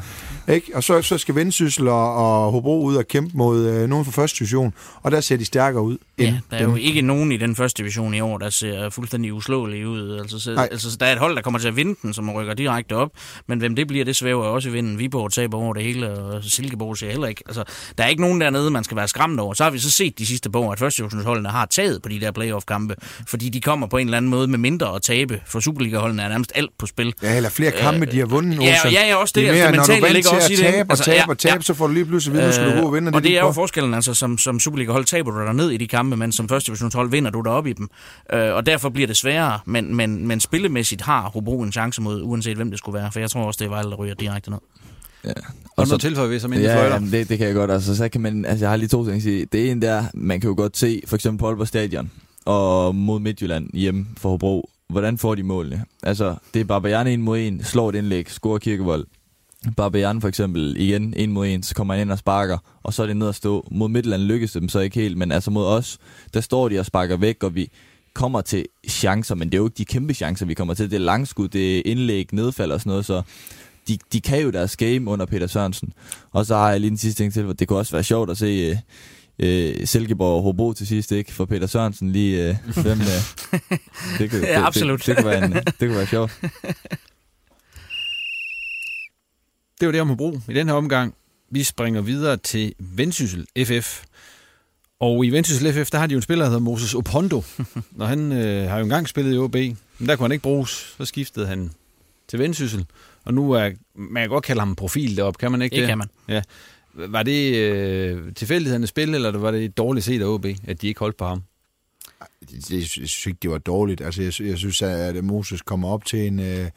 [0.48, 0.72] Ikke?
[0.76, 4.12] Og så, så skal Vendsyssel og, og Hobro ud og kæmpe mod øh, nogen fra
[4.12, 4.74] første division,
[5.04, 5.98] og der ser de stærkere ud.
[6.20, 9.34] Ja, der er jo ikke nogen i den første division i år, der ser fuldstændig
[9.34, 10.20] uslåelige ud.
[10.20, 10.68] Altså, så, Nej.
[10.72, 13.10] altså, der er et hold, der kommer til at vinde den, som rykker direkte op.
[13.48, 15.00] Men hvem det bliver, det svæver også i vinden.
[15.00, 17.44] Viborg taber over det hele, og Silkeborg ser heller ikke.
[17.48, 17.64] Altså,
[17.98, 19.54] der er ikke nogen dernede, man skal være skræmt over.
[19.54, 22.20] Så har vi så set de sidste år, at første divisionsholdene har taget på de
[22.22, 22.96] der playoff-kampe,
[23.28, 25.42] fordi de kommer på en eller anden måde med mindre at tabe.
[25.48, 27.14] For Superliga-holdene er nærmest alt på spil.
[27.24, 28.60] Ja, eller flere kampe, de har vundet.
[28.62, 28.92] ja, Olsen.
[28.92, 29.44] ja, ja, også det.
[29.44, 30.90] det er Altså, mere, det mentale er vant ligger til også at i det, tabe
[30.90, 31.62] og Altså, tabe ja, og tabe, ja.
[31.62, 33.12] så får du lige pludselig at vide, nu skal du gå og vinde.
[33.14, 33.52] og det er jo for.
[33.52, 36.68] forskellen, altså som, som Superliga-hold taber du dig ned i de kampe, men som første
[36.68, 37.90] divisionshold vinder du dig op i dem.
[38.34, 42.22] Øh, og derfor bliver det sværere, men, men, men spillemæssigt har Hobro en chance mod,
[42.22, 44.50] uanset hvem det skulle være, for jeg tror også, det er Vejle, der ryger direkte
[44.50, 44.60] ned.
[45.26, 45.32] Ja.
[45.78, 46.94] Og så tilføjer vi som inden ja, fløjter.
[46.94, 47.72] jamen, det, det kan jeg godt.
[47.72, 49.46] Altså, så kan man, altså, jeg har lige to ting at sige.
[49.52, 52.12] Det ene der, man kan jo godt se, for eksempel på Aalborg Stadion
[52.46, 54.70] og mod Midtjylland hjemme for Hobro.
[54.90, 55.84] Hvordan får de målene?
[56.04, 59.06] Altså, det er Barbajan en mod en, slår et indlæg, scorer Kirkevold.
[59.78, 63.04] Barbajan for eksempel, igen en mod en, så kommer han ind og sparker, og så
[63.04, 63.68] er det ned at stå.
[63.72, 65.98] Mod Midtjylland lykkes det dem så ikke helt, men altså mod os,
[66.34, 67.72] der står de og sparker væk, og vi
[68.14, 70.92] kommer til chancer, men det er jo ikke de kæmpe chancer, vi kommer til.
[70.92, 73.22] Det er langskud, det er indlæg, nedfald og sådan noget, så
[73.88, 75.94] de, de kan jo deres game under Peter Sørensen.
[76.32, 78.30] Og så har jeg lige en sidste ting til, hvor det kunne også være sjovt
[78.30, 78.78] at se øh,
[79.40, 81.34] øh, Silkeborg og Hobro til sidst, ikke?
[81.34, 83.08] For Peter Sørensen lige øh, hvem, øh,
[84.20, 85.00] det, kunne, Ja, absolut.
[85.00, 86.32] Det, det, det, kunne være en, det kunne være sjovt.
[89.82, 91.16] det var det om Hobro i den her omgang.
[91.50, 94.04] Vi springer videre til Vendsyssel FF.
[95.00, 97.44] Og i Vendsyssel FF, der har de jo en spiller, der hedder Moses Opondo.
[97.92, 99.78] Når han øh, har jo engang spillet i OB, men
[100.08, 100.96] der kunne han ikke bruges.
[100.98, 101.72] Så skiftede han
[102.28, 102.86] til Vendsyssel.
[103.24, 105.82] Og nu er, man kan godt kalde ham en profil deroppe, kan man ikke Det
[105.82, 105.88] det?
[105.88, 106.08] kan man.
[106.28, 106.42] Ja.
[106.94, 111.00] Var det øh, tilfældighedernes spil, eller var det dårligt set af OB, at de ikke
[111.00, 111.44] holdt på ham?
[112.40, 114.02] det, det, jeg synes ikke, det var dårligt.
[114.02, 116.70] Altså, jeg, jeg synes, at Moses kommer op til en, øh,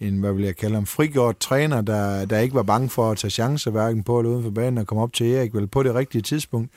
[0.00, 3.18] en hvad vil jeg kalde ham, frigjort træner, der, der ikke var bange for at
[3.18, 5.82] tage chancer, hverken på eller uden for banen, og komme op til Erik vel på
[5.82, 6.70] det rigtige tidspunkt,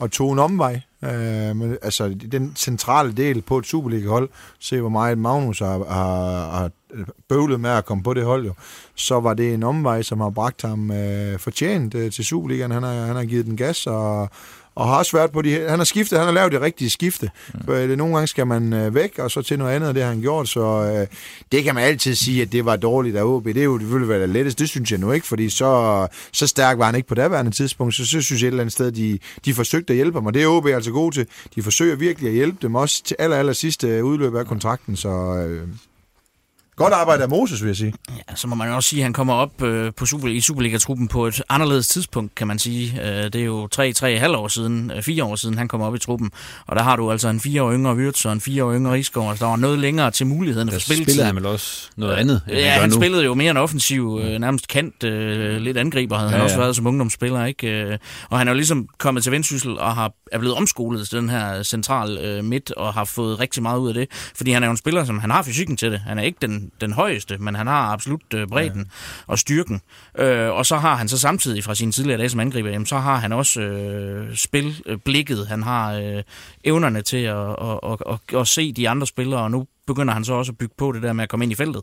[0.00, 0.80] og tog en omvej.
[1.04, 6.50] Øh, men, altså, den centrale del på et Superliga-hold, se hvor meget Magnus har, har,
[6.50, 6.70] har
[7.28, 8.54] bøvlet med at komme på det hold, jo.
[8.94, 12.70] så var det en omvej, som har bragt ham øh, fortjent øh, til Superligaen.
[12.70, 14.30] Han har, han har givet den gas, og,
[14.80, 17.30] og har også været på de Han har skiftet, han har lavet det rigtige skifte.
[17.54, 17.60] Mm.
[17.64, 20.02] For, øh, nogle gange skal man øh, væk, og så til noget andet, og det
[20.02, 21.06] har han gjort, så øh,
[21.52, 23.44] det kan man altid sige, at det var dårligt af OB.
[23.44, 26.06] Det er jo det ville være det letteste, det synes jeg nu ikke, fordi så,
[26.32, 28.72] så stærk var han ikke på daværende tidspunkt, så, så synes jeg et eller andet
[28.72, 31.26] sted, de, de forsøgte at hjælpe ham, og det er OB altså gode til.
[31.54, 35.08] De forsøger virkelig at hjælpe dem også til aller, aller sidste udløb af kontrakten, så
[35.08, 35.68] øh,
[36.84, 37.94] godt arbejde af Moses, vil jeg sige.
[38.30, 40.40] Ja, så må man jo også sige, at han kommer op øh, på Super, i
[40.40, 43.00] Superliga-truppen på et anderledes tidspunkt, kan man sige.
[43.02, 45.98] Øh, det er jo 3-3,5 år siden, øh, fire år siden, han kom op i
[45.98, 46.30] truppen.
[46.66, 48.92] Og der har du altså en fire år yngre Wirtz og en fire år yngre
[48.92, 49.36] Rigsgaard.
[49.36, 51.04] Så der var noget længere til mulighederne Der for spilletid.
[51.04, 54.20] spillede han vel også noget andet, end Ja, han han spillede jo mere en offensiv,
[54.24, 56.60] øh, nærmest kant, øh, lidt angriber havde ja, han Ja, også ja.
[56.62, 57.44] været som ungdomsspiller.
[57.44, 57.68] ikke?
[57.82, 57.98] Øh,
[58.30, 61.28] Og han er jo ligesom kommet til Vendsyssel og har, er blevet omskolet til den
[61.28, 64.08] her central øh, midt og har fået rigtig meget ud af det.
[64.36, 66.00] Fordi han er jo en spiller, som han har fysikken til det.
[66.06, 69.22] Han er ikke den, den højeste, men han har absolut øh, bredden ja.
[69.26, 69.80] og styrken.
[70.18, 72.98] Øh, og så har han så samtidig fra sine tidligere dage som angriber, jamen, så
[72.98, 75.46] har han også øh, spilblikket.
[75.46, 76.22] Han har øh,
[76.64, 80.24] evnerne til at, at, at, at, at se de andre spillere, og nu begynder han
[80.24, 81.82] så også at bygge på det der med at komme ind i feltet.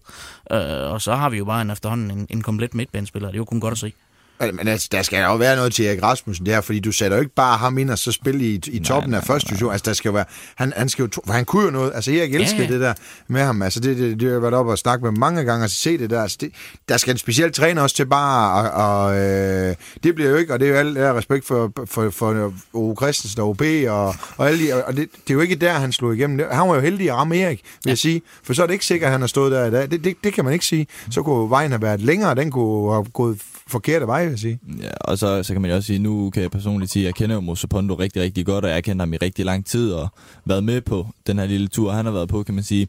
[0.52, 3.28] Øh, og så har vi jo bare en efterhånden en, en komplet midtbanespiller.
[3.30, 3.94] Det er jo kun godt at se.
[4.40, 7.22] Men altså, der skal jo være noget til Erik Rasmussen der, fordi du sætter jo
[7.22, 9.72] ikke bare ham ind og så spille i, i toppen nej, af første division.
[9.72, 10.26] Altså, der skal jo være,
[10.56, 11.92] han, han, skal jo, for han kunne jo noget.
[11.96, 12.94] Altså, Erik elsker Ja, ja, det der
[13.28, 13.62] med ham.
[13.62, 15.98] Altså, det, det, det har jeg været oppe og snakket med mange gange, og se
[15.98, 16.22] det der.
[16.22, 16.52] Altså, det,
[16.90, 20.54] der skal en speciel træner også til bare, og, og øh, det bliver jo ikke,
[20.54, 24.16] og det er jo alt der respekt for, for, for Ove Christensen og OB, og,
[24.38, 26.48] og, alle de, og det, det, er jo ikke der, han slog igennem.
[26.52, 27.90] Han var jo heldig at ramme Erik, vil ja.
[27.90, 28.22] jeg sige.
[28.44, 29.92] For så er det ikke sikkert, at han har stået der i dag.
[29.92, 30.88] Det, det, det kan man ikke sige.
[31.12, 34.60] Så kunne vejen have været længere, den kunne have gået forkerte vej, vil jeg sige.
[34.82, 37.06] Ja, og så, så kan man jo også sige, nu kan jeg personligt sige, at
[37.06, 39.66] jeg kender jo Mose Pondo rigtig, rigtig godt, og jeg kender ham i rigtig lang
[39.66, 40.08] tid, og
[40.46, 42.88] været med på den her lille tur, han har været på, kan man sige.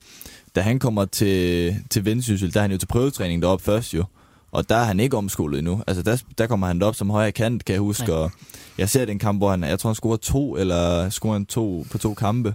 [0.54, 4.04] Da han kommer til, til Vendsyssel, der er han jo til prøvetræning deroppe først jo,
[4.52, 5.82] og der er han ikke omskolet endnu.
[5.86, 8.30] Altså der, der kommer han op som højre kant, kan jeg huske, og
[8.78, 11.86] jeg ser den kamp, hvor han, jeg tror han scorer to, eller scorer han to
[11.90, 12.54] på to kampe,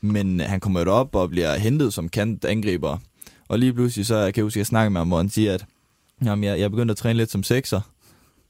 [0.00, 2.98] men han kommer jo op og bliver hentet som kant angriber.
[3.48, 5.54] Og lige pludselig, så kan jeg huske, at jeg snakker med ham, hvor han siger,
[5.54, 5.64] at
[6.24, 7.80] jamen, jeg, jeg begyndte at træne lidt som sekser,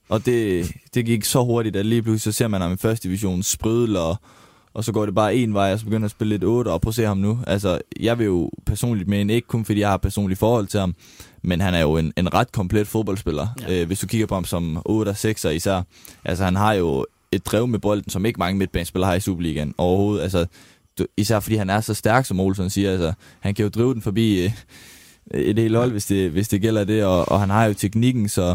[0.09, 3.09] og det, det gik så hurtigt, at lige pludselig så ser man ham i første
[3.09, 4.17] division sprødle, og,
[4.75, 6.81] og så går det bare en vej, og så begynder at spille lidt 8, og
[6.81, 7.39] prøv at se ham nu.
[7.47, 10.95] Altså, jeg vil jo personligt mene, ikke kun fordi jeg har personligt forhold til ham,
[11.43, 13.81] men han er jo en, en ret komplet fodboldspiller, ja.
[13.81, 15.83] øh, hvis du kigger på ham som 8 og 6'er især.
[16.25, 19.75] Altså, han har jo et drev med bolden, som ikke mange midtbanespillere har i Superligaen
[19.79, 20.23] overhovedet.
[20.23, 20.47] Altså,
[20.99, 22.91] du, især fordi han er så stærk, som Olsen siger.
[22.91, 24.51] Altså, han kan jo drive den forbi øh,
[25.35, 28.29] et helt hold, hvis det, hvis det gælder det, og, og han har jo teknikken,
[28.29, 28.55] så,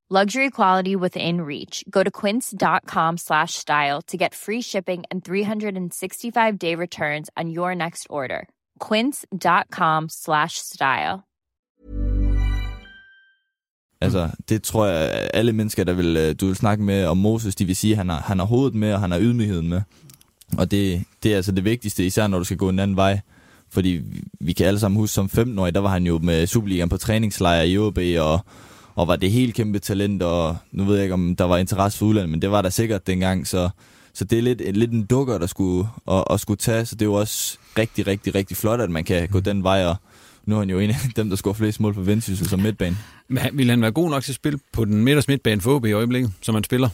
[0.19, 1.83] Luxury quality within reach.
[1.91, 7.75] Go to quince.com slash style to get free shipping and 365 day returns on your
[7.75, 8.41] next order.
[8.87, 11.19] Quince.com slash style.
[14.01, 17.55] Altså, det tror jeg, alle mennesker, der vil, øh, du vil snakke med om Moses,
[17.55, 19.81] de vil sige, at han har, han har hovedet med, og han har ydmygheden med.
[20.57, 23.19] Og det, det er altså det vigtigste, især når du skal gå en anden vej.
[23.69, 26.89] Fordi vi- vi kan alle sammen huske, som 15-årig, der var han jo med Superligaen
[26.89, 28.39] på træningslejr i OB, og,
[29.01, 31.97] og var det helt kæmpe talent, og nu ved jeg ikke, om der var interesse
[31.97, 33.69] for udlandet, men det var der sikkert dengang, så,
[34.13, 37.01] så det er lidt, lidt en dukker, der skulle, og, og skulle tage, så det
[37.01, 39.95] er jo også rigtig, rigtig, rigtig flot, at man kan gå den vej, og
[40.45, 42.97] nu er han jo en af dem, der scorer flest mål på Vendsyssel som midtbane.
[43.27, 45.75] Men han- ville han være god nok til at spille på den midterste midtbane for
[45.75, 46.89] OB i øjeblikket, som han spiller?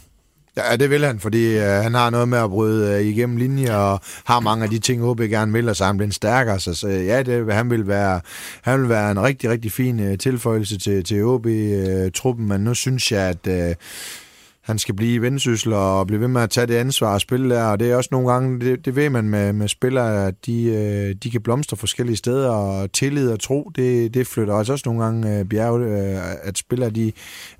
[0.58, 3.76] Ja, det vil han, fordi øh, han har noget med at bryde øh, igennem linjer,
[3.76, 6.60] og har mange af de ting, OB gerne vil, og så han stærkere.
[6.60, 8.22] Så, så ja, det, han, vil være,
[8.62, 12.74] han vil være en rigtig, rigtig fin øh, tilføjelse til, til OB-truppen, øh, men nu
[12.74, 13.48] synes jeg, at...
[13.48, 13.76] Øh,
[14.68, 17.56] han skal blive i vendsyssel og blive ved med at tage det ansvar og spille
[17.56, 20.46] der, og det er også nogle gange, det, det ved man med, med spillere, at
[20.46, 24.74] de, øh, de kan blomstre forskellige steder, og tillid og tro, det, det flytter også,
[24.74, 27.12] også nogle gange øh, bjerge, øh, at spillere, de,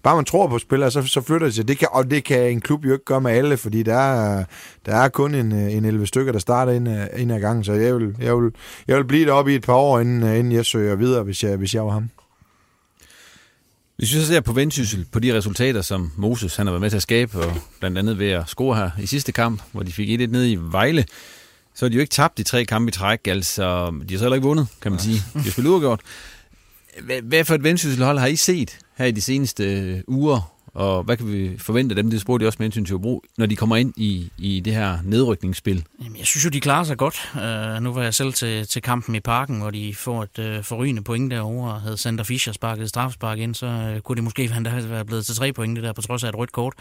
[0.04, 2.52] bare man tror på spillere, så, så flytter de sig, det kan, og det kan
[2.52, 4.44] en klub jo ikke gøre med alle, fordi der er,
[4.86, 6.88] der er kun en, øh, en 11 stykker, der starter ind,
[7.18, 8.52] ind ad gangen, så jeg vil, jeg vil,
[8.88, 11.58] jeg vil blive deroppe i et par år, inden, inden jeg søger videre, hvis jeg,
[11.58, 12.10] hvis jeg var ham.
[13.98, 16.90] Hvis vi så ser på Vendsyssel, på de resultater, som Moses han har været med
[16.90, 19.92] til at skabe, og blandt andet ved at score her i sidste kamp, hvor de
[19.92, 21.06] fik 1-1 ned i Vejle,
[21.76, 24.24] så har de jo ikke tabt de tre kampe i træk, altså de har så
[24.24, 25.24] heller ikke vundet, kan man sige.
[25.34, 26.02] De har spillet uafgjort.
[27.24, 31.32] Hvad for et Vendsyssel-hold har I set her i de seneste uger, og hvad kan
[31.32, 32.12] vi forvente af dem?
[32.12, 34.74] Det spurgte de også med hensyn til Hobro, når de kommer ind i, i det
[34.74, 35.84] her nedrykningsspil.
[36.04, 37.32] Jamen, jeg synes jo, de klarer sig godt.
[37.36, 40.64] Uh, nu var jeg selv til, til kampen i parken, hvor de får et uh,
[40.64, 44.48] forrygende point derovre, og havde Sander Fischer sparket strafspark ind, så uh, kunne det måske
[44.48, 46.74] have blevet til tre point, det der, på trods af et rødt kort.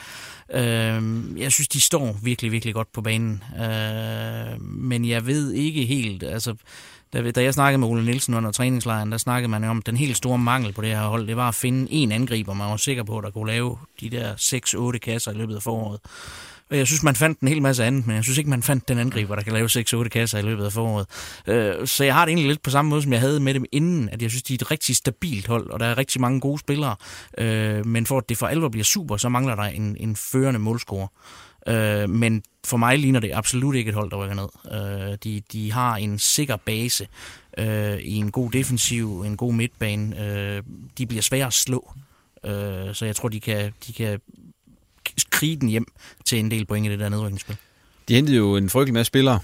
[0.49, 0.61] Uh,
[1.41, 3.43] jeg synes, de står virkelig, virkelig godt på banen.
[3.53, 6.55] Uh, men jeg ved ikke helt, altså
[7.13, 9.97] da, da jeg snakkede med Ole Nielsen under træningslejren, der snakkede man om, at den
[9.97, 12.77] helt store mangel på det her hold, det var at finde en angriber, man var
[12.77, 14.35] sikker på, der kunne lave de der
[14.95, 16.01] 6-8 kasser i løbet af foråret.
[16.71, 18.89] Og jeg synes, man fandt en hel masse andet, men jeg synes ikke, man fandt
[18.89, 19.69] den angriber, der kan lave
[20.05, 21.07] 6-8 kasser i løbet af foråret.
[21.47, 23.65] Øh, så jeg har det egentlig lidt på samme måde, som jeg havde med dem
[23.73, 26.41] inden, at jeg synes, de er et rigtig stabilt hold, og der er rigtig mange
[26.41, 26.97] gode spillere.
[27.39, 30.61] Øh, men for at det for alvor bliver super, så mangler der en, en førende
[30.61, 31.09] målscorer.
[31.69, 34.49] Øh, men for mig ligner det absolut ikke et hold, der rykker ned.
[35.11, 37.09] Øh, de, de har en sikker base
[37.59, 40.27] øh, i en god defensiv, en god midtbane.
[40.27, 40.63] Øh,
[40.99, 41.93] de bliver svære at slå.
[42.45, 44.21] Øh, så jeg tror, de kan, de kan
[45.31, 45.87] krige den hjem
[46.25, 47.57] til en del point i det der nedrykningsspil.
[48.09, 49.41] De hentede jo en frygtelig masse spillere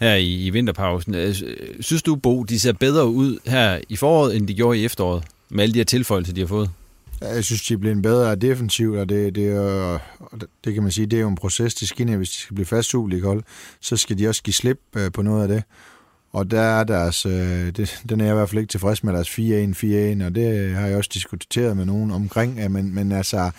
[0.00, 1.14] her i, i vinterpausen.
[1.14, 1.34] Øh,
[1.80, 5.24] synes du, Bo, de ser bedre ud her i foråret, end de gjorde i efteråret,
[5.48, 6.70] med alle de her tilføjelser, de har fået?
[7.22, 9.98] Jeg synes, de er blevet bedre defensivt, og det, det, er,
[10.64, 12.16] det kan man sige, det er jo en proces, de skal ind.
[12.16, 13.42] Hvis de skal blive fast hold,
[13.80, 15.62] så skal de også give slip øh, på noget af det.
[16.32, 19.12] Og der er deres, øh, det, den er jeg i hvert fald ikke tilfreds med
[19.12, 23.50] deres 4-1, 4-1, og det har jeg også diskuteret med nogen omkring, men, men altså,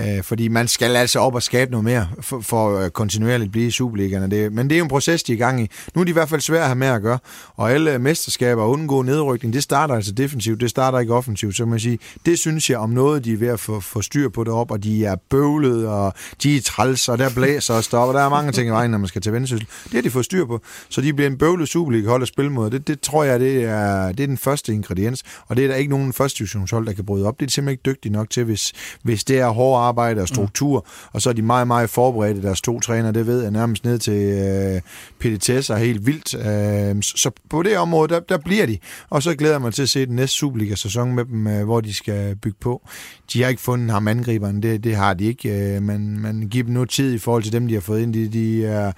[0.00, 3.52] Øh, fordi man skal altså op og skabe noget mere for, for at øh, kontinuerligt
[3.52, 4.30] blive i Superligaen.
[4.30, 5.68] Det, men det er jo en proces, de er i gang i.
[5.94, 7.18] Nu er de i hvert fald svære at have med at gøre.
[7.56, 11.56] Og alle mesterskaber og undgå nedrykning, det starter altså defensivt, det starter ikke offensivt.
[11.56, 14.28] Så man sige, det synes jeg om noget, de er ved at få, få styr
[14.28, 17.84] på det op, og de er bøvlet, og de er træls, og der blæser og
[17.84, 18.12] stopper.
[18.12, 19.66] Der er mange ting i vejen, når man skal til vendsyssel.
[19.84, 20.60] Det har de fået styr på.
[20.88, 22.70] Så de bliver en bøvlet Superliga-hold at spille mod.
[22.70, 25.22] Det, det tror jeg, det er, det er den første ingrediens.
[25.46, 27.40] Og det er der ikke nogen første divisionshold, der kan bryde op.
[27.40, 28.72] Det er simpelthen ikke dygtige nok til, hvis,
[29.02, 31.08] hvis det er hårdt arbejde og struktur, mm.
[31.12, 33.98] og så er de meget, meget forberedte, deres to træner, det ved jeg nærmest ned
[33.98, 34.80] til øh,
[35.18, 36.34] PDTS er helt vildt.
[36.34, 38.78] Øh, så på det område, der, der bliver de,
[39.10, 41.80] og så glæder jeg mig til at se den næste Superliga-sæson med dem, øh, hvor
[41.80, 42.88] de skal bygge på.
[43.32, 45.48] De har ikke fundet ham angriberen, det, det har de ikke.
[45.48, 48.14] Øh, man, man giver dem noget tid i forhold til dem, de har fået ind.
[48.14, 48.92] De, de er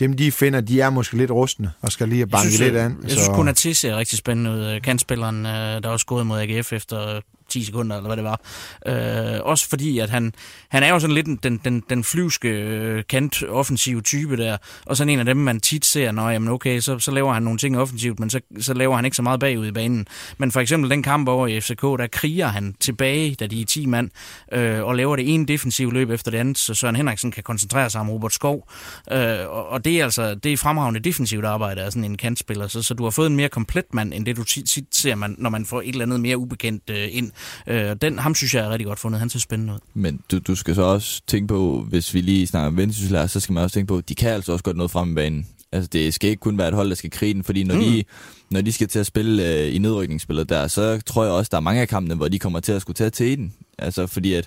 [0.00, 2.96] dem de finder, de er måske lidt rustne og skal lige banke synes, lidt an.
[3.02, 3.16] Jeg så.
[3.16, 4.80] synes, Kunatis ser rigtig spændende ud.
[4.80, 7.20] Kantspilleren, øh, der også gået mod AGF efter
[7.52, 8.40] 10 sekunder, eller hvad det var.
[8.86, 10.32] Øh, også fordi, at han,
[10.68, 14.96] han er jo sådan lidt den, den, den flyvske øh, kant offensiv type der, og
[14.96, 17.58] sådan en af dem, man tit ser, når jamen okay, så, så laver han nogle
[17.58, 20.06] ting offensivt, men så, så laver han ikke så meget bagud i banen.
[20.38, 23.64] Men for eksempel den kamp over i FCK, der kriger han tilbage, da de er
[23.64, 24.10] 10 mand,
[24.52, 27.90] øh, og laver det ene defensive løb efter det andet, så Søren Henriksen kan koncentrere
[27.90, 28.68] sig om Robert Skov.
[29.12, 32.68] Øh, og, og det er altså det er fremragende defensivt arbejde af sådan en kantspiller,
[32.68, 35.34] så, så du har fået en mere komplet mand, end det du tit ser, man,
[35.38, 37.32] når man får et eller andet mere ubekendt øh, ind.
[37.66, 39.20] Øh, den, ham synes jeg er rigtig godt fundet.
[39.20, 39.78] Han ser spændende ud.
[39.94, 43.40] Men du, du skal så også tænke på, hvis vi lige snakker om Vendsyssel så
[43.40, 45.46] skal man også tænke på, at de kan altså også godt noget frem i banen.
[45.72, 47.80] Altså, det skal ikke kun være et hold, der skal krige den, fordi når, mm.
[47.80, 48.04] de,
[48.50, 51.56] når de skal til at spille øh, i nedrykningsspillet der, så tror jeg også, der
[51.56, 53.54] er mange af kampene, hvor de kommer til at skulle tage til den.
[53.78, 54.46] Altså, fordi at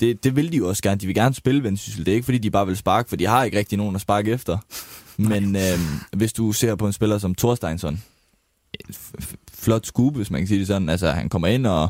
[0.00, 1.00] det, det vil de jo også gerne.
[1.00, 2.06] De vil gerne spille Vendsyssel.
[2.06, 4.00] Det er ikke, fordi de bare vil sparke, for de har ikke rigtig nogen at
[4.00, 4.58] sparke efter.
[5.16, 5.78] Men øh,
[6.12, 8.02] hvis du ser på en spiller som Thorsteinsson,
[9.52, 10.88] flot skube, hvis man kan sige det sådan.
[10.88, 11.88] Altså, han kommer ind og,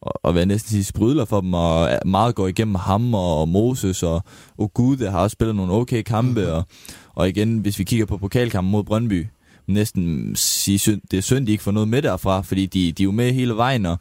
[0.00, 4.02] og, og hvad næsten sige, sprydler for dem, og meget går igennem ham og Moses,
[4.02, 4.24] og
[4.58, 6.54] Ogude har også spillet nogle okay kampe, mm-hmm.
[6.54, 6.64] og,
[7.14, 9.26] og igen, hvis vi kigger på pokalkampen mod Brøndby,
[9.66, 13.04] næsten sige, det er synd, de ikke får noget med derfra, fordi de, de er
[13.04, 13.98] jo med hele vejen, og,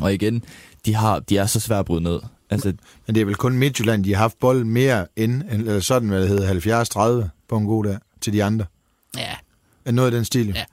[0.00, 0.44] og igen,
[0.86, 2.20] de, har, de er så svært at bryde ned.
[2.50, 2.72] Altså,
[3.06, 6.20] Men det er vel kun Midtjylland, de har haft bold mere end, eller sådan, hvad
[6.20, 8.64] det hedder, 70-30 på en god dag til de andre.
[9.16, 9.34] Ja.
[9.84, 10.46] Er noget af den stil?
[10.46, 10.64] Ja.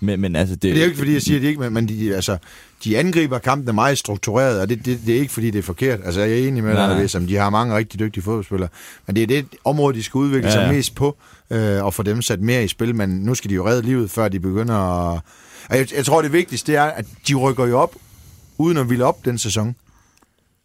[0.00, 1.72] Men, men altså, det, Det er jo ikke, fordi jeg siger, at de ikke, men-
[1.72, 2.38] men de, altså,
[2.84, 5.62] de angriber kampen er meget struktureret, og det, det, det er ikke, fordi det er
[5.62, 6.00] forkert.
[6.04, 8.68] Altså, jeg er enig med dig, hvis de har mange rigtig dygtige fodboldspillere,
[9.06, 10.72] men det er det område, de skal udvikle Ja, sig ja.
[10.72, 11.16] mest på,
[11.50, 14.10] øh, og få dem sat mere i spil, men nu skal de jo redde livet,
[14.10, 14.74] før de begynder
[15.14, 15.20] at...
[15.70, 17.94] Og Jeg, jeg tror, det vigtigste det er, at de rykker jo op,
[18.58, 19.74] uden at ville op den sæson.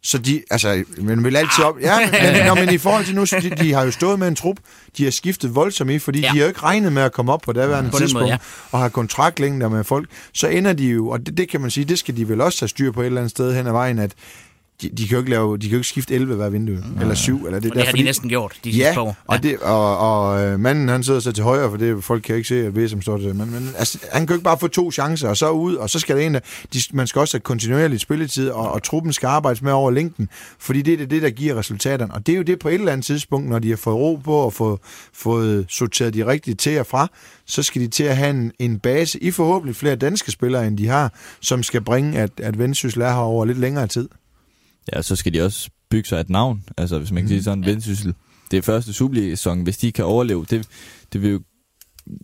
[0.04, 1.80] Så de, altså, men vil altid op.
[1.80, 4.36] Ja, men, nå, men i forhold til nu, de, de har jo stået med en
[4.36, 4.56] trup,
[4.96, 6.26] de har skiftet voldsomt i, fordi ja.
[6.26, 8.38] De har jo ikke regnet med at komme op på daværende På tidspunkt, måde, ja.
[8.70, 11.84] og har kontraktlængder med folk, så ender de jo, og det, det kan man sige,
[11.84, 13.98] det skal de vel også have styr på et eller andet sted hen ad vejen,
[13.98, 14.12] at
[14.82, 17.14] de, de kan jo ikke lave, de kan jo ikke skifte 11 hver vindue, eller
[17.14, 19.16] 7, eller det Og det der, har de næsten gjort de sidste Ja, par år.
[19.26, 22.36] og, det, og, og øh, manden han sidder så til højre, for det folk kan
[22.36, 23.34] ikke se, at som står til.
[23.34, 25.90] Men, men altså, han kan jo ikke bare få to chancer, og så ud, og
[25.90, 26.34] så skal det en,
[26.74, 30.28] de, man skal også have kontinuerligt spilletid, og, og truppen skal arbejde med over længden,
[30.58, 32.14] fordi det er det, der giver resultaterne.
[32.14, 34.20] Og det er jo det på et eller andet tidspunkt, når de har fået ro
[34.24, 34.78] på og fået,
[35.14, 37.08] fået sorteret de rigtige til og fra,
[37.46, 40.78] så skal de til at have en, en base i forhåbentlig flere danske spillere, end
[40.78, 44.08] de har, som skal bringe, at, at Vendsyssel er her over lidt længere tid.
[44.94, 46.64] Ja, så skal de også bygge sig et navn.
[46.76, 48.14] Altså, hvis man kan sige sådan, Vendsyssel.
[48.50, 49.62] Det er første Superliga-sæson.
[49.62, 50.68] Hvis de kan overleve, det,
[51.12, 51.40] det vil jo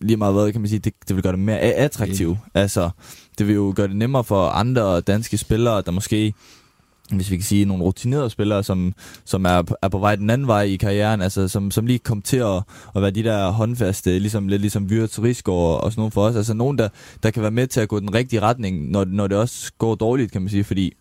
[0.02, 2.38] lige meget hvad, kan man sige, det, det vil gøre det mere attraktivt.
[2.54, 2.90] Altså,
[3.38, 6.34] det vil jo gøre det nemmere for andre danske spillere, der måske
[7.12, 8.92] hvis vi kan sige, nogle rutinerede spillere, som,
[9.24, 11.98] som er, på- er på vej den anden vej i karrieren, altså som, som lige
[11.98, 12.62] kom til at,
[12.96, 16.36] at være de der håndfaste, ligesom, lidt ligesom Vyre Rigsgaard og sådan nogle for os.
[16.36, 16.88] Altså nogen, der,
[17.22, 19.94] der kan være med til at gå den rigtige retning, når, når det også går
[19.94, 20.92] dårligt, kan man sige, fordi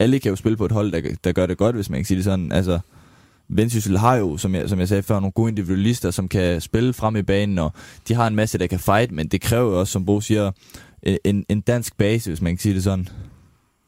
[0.00, 2.04] alle kan jo spille på et hold, der, der gør det godt, hvis man kan
[2.04, 2.52] sige det sådan.
[2.52, 2.78] Altså,
[3.48, 6.92] Vendsyssel har jo, som jeg, som jeg sagde før, nogle gode individualister, som kan spille
[6.92, 7.72] frem i banen, og
[8.08, 10.52] de har en masse, der kan fight, men det kræver jo også, som Bo siger,
[11.24, 13.08] en, en dansk base, hvis man kan sige det sådan.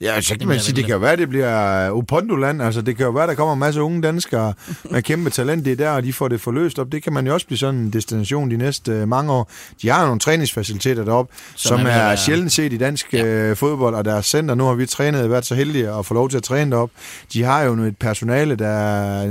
[0.01, 2.63] Ja, så kan man sige, det kan jo være, det bliver Upondoland.
[2.63, 4.55] Altså, det kan jo være, der kommer en masse unge danskere
[4.91, 6.93] med kæmpe talent, det er der, og de får det forløst op.
[6.93, 9.51] Det kan man jo også blive sådan en destination de næste øh, mange år.
[9.83, 13.25] De har nogle træningsfaciliteter deroppe, som, Som er være- sjældent set i dansk ja.
[13.25, 16.31] øh, fodbold, og deres center, nu har vi trænet, været så heldige at få lov
[16.31, 16.91] til at træne derop.
[17.33, 19.23] De har jo et personale, der er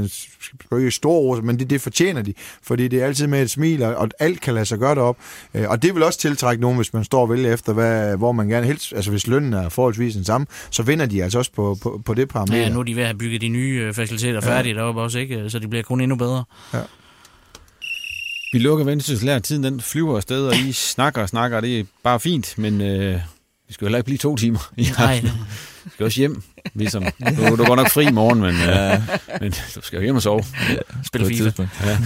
[0.78, 3.84] ikke stor ord, men det, det fortjener de, fordi det er altid med et smil,
[3.84, 5.18] og, alt kan lade sig gøre derop.
[5.54, 8.32] Øh, og det vil også tiltrække nogen, hvis man står og vælger efter, hvad, hvor
[8.32, 11.52] man gerne helst, altså hvis lønnen er forholdsvis den samme, så vinder de altså også
[11.52, 12.62] på, på, på det parameter.
[12.62, 15.20] Ja, nu er de ved at have bygget de nye øh, faciliteter færdige deroppe også,
[15.20, 15.50] ikke?
[15.50, 16.44] Så de bliver kun endnu bedre.
[18.54, 19.42] Vi lukker Vendsyssel.
[19.42, 22.82] Tiden den flyver afsted, og I snakker og snakker, og det er bare fint, men
[22.82, 23.20] øh,
[23.68, 25.30] vi skal jo heller ikke blive to timer i Nej, aften.
[25.84, 26.42] Vi skal også hjem,
[26.74, 27.04] ligesom.
[27.04, 29.02] Du, du går nok fri i morgen, men, øh,
[29.42, 30.44] men du skal jo hjem og sove.
[31.06, 31.68] spil På et FIFA.
[31.84, 31.98] Ja.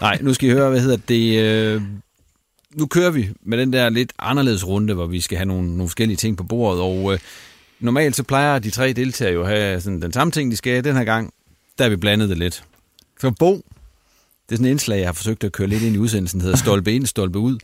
[0.00, 1.40] Nej, nu skal I høre, hvad hedder det...
[1.42, 1.82] Øh,
[2.74, 5.88] nu kører vi med den der lidt anderledes runde, hvor vi skal have nogle, nogle
[5.88, 7.18] forskellige ting på bordet, og øh,
[7.80, 10.84] normalt så plejer de tre deltagere jo at have sådan den samme ting, de skal.
[10.84, 11.32] Den her gang,
[11.78, 12.64] der har vi blandet det lidt.
[13.20, 13.62] Så Bo, det
[14.52, 16.58] er sådan et indslag, jeg har forsøgt at køre lidt ind i udsendelsen, der hedder
[16.58, 17.58] Stolpe ind, Stolpe ud.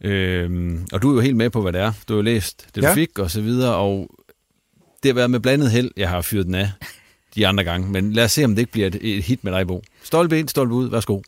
[0.00, 1.92] Øhm, og du er jo helt med på, hvad det er.
[2.08, 2.94] Du har jo læst det, du Ja.
[2.94, 4.10] fik, og så videre, og
[5.02, 6.70] det har været med blandet held, jeg har fyret den af
[7.34, 7.90] de andre gange.
[7.90, 9.82] Men lad os se, om det ikke bliver et, et hit med dig, Bo.
[10.02, 11.20] Stolpe ind, stolpe ud, værsgo.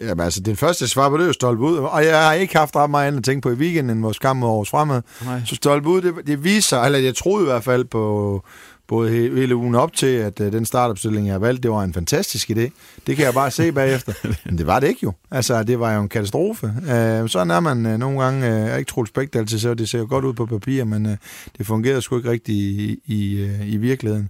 [0.00, 2.58] Jamen altså, den første svar på det er jo stolpe ud, og jeg har ikke
[2.58, 5.02] haft ret meget andet at tænke på i weekenden, end vores kamp mod Aarhus Fremad.
[5.24, 5.40] Nej.
[5.46, 8.44] Så stolpe ud, det, det viser, eller jeg troede i hvert fald på
[8.88, 11.82] både he- hele ugen op til, at uh, den startopstilling, jeg har valgt, det var
[11.82, 12.70] en fantastisk idé.
[13.06, 14.12] Det kan jeg bare se bagefter.
[14.46, 15.12] Men det var det ikke jo.
[15.30, 16.66] Altså, det var jo en katastrofe.
[16.66, 19.74] Uh, sådan er man uh, nogle gange, uh, jeg er ikke troligt spægt altid, så
[19.74, 21.12] det ser jo godt ud på papir, men uh,
[21.58, 24.28] det fungerede sgu ikke rigtigt i, i, uh, i virkeligheden.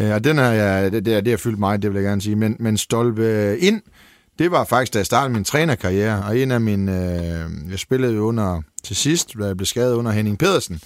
[0.00, 2.22] Uh, og den har jeg, det, det, det har fyldt mig, det vil jeg gerne
[2.22, 2.36] sige.
[2.36, 3.80] Men, men stolpe ind,
[4.40, 8.14] det var faktisk, da jeg startede min trænerkarriere, og en af mine, øh, jeg spillede
[8.14, 10.80] jo under, til sidst, da jeg blev skadet under Henning Pedersen,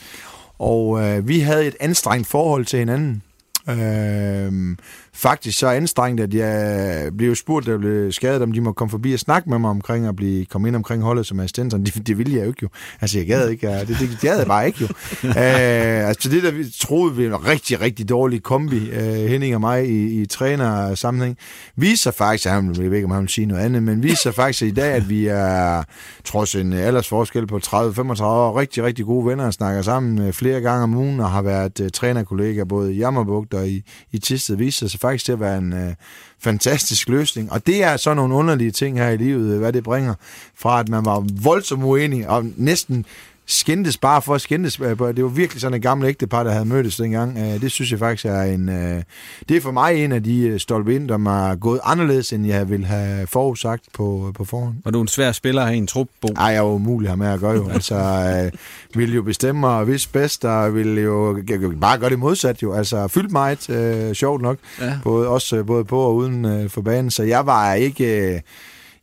[0.59, 3.23] og øh, vi havde et anstrengt forhold til hinanden.
[3.69, 4.77] Øh,
[5.15, 9.13] faktisk så anstrengt, at jeg blev spurgt, jeg blev skadet, om de må komme forbi
[9.13, 11.73] og snakke med mig omkring at blive, komme ind omkring holdet som assistent.
[11.73, 12.69] Det, det ville jeg jo ikke jo.
[13.01, 13.67] Altså, jeg gad ikke.
[13.67, 14.87] Det, det, det gad jeg bare ikke jo.
[15.29, 19.55] øh, altså, det der vi troede, vi var en rigtig, rigtig dårlig kombi, øh, Henning
[19.55, 21.37] og mig i, i træner-sammenhæng,
[21.77, 24.63] viser faktisk, han, jeg ved ikke, om han vil sige noget andet, men viser faktisk
[24.63, 25.83] i dag, at vi er,
[26.25, 30.61] trods en aldersforskel på 30-35 år, rigtig, rigtig gode venner og snakker sammen øh, flere
[30.61, 34.57] gange om ugen og har været uh, trænerkollegaer både i Jammerbugt og i, i Tisted,
[34.57, 35.95] viser sig faktisk til at være en øh,
[36.39, 37.53] fantastisk løsning.
[37.53, 40.15] Og det er sådan nogle underlige ting her i livet, øh, hvad det bringer,
[40.55, 43.07] fra at man var voldsomt uenig og næsten
[43.47, 44.81] skændtes bare for at skændtes.
[44.81, 47.39] Øh, Det var virkelig sådan et gammelt ægtepar, der havde mødtes dengang.
[47.39, 48.69] Øh, Det synes jeg faktisk er en...
[48.69, 49.03] øh,
[49.49, 52.71] Det er for mig en af de stolpe ind, der er gået anderledes, end jeg
[52.71, 54.75] ville have forudsagt på, på forhånd.
[54.85, 56.29] Og du er en svær spiller at have i en trup, Bo.
[56.37, 57.69] Ej, jeg er jo umulig her med at gøre jo.
[57.75, 58.53] Altså, øh,
[58.99, 61.43] vil jo bestemme og vidste bedst, og vil jo
[61.81, 62.73] bare gøre det modsat jo.
[62.73, 64.59] Altså, fyldt meget, øh, sjovt nok.
[64.81, 64.99] Ja.
[65.03, 67.11] Både, også både på og uden øh, for banen.
[67.11, 68.35] Så jeg var ikke...
[68.35, 68.41] Øh,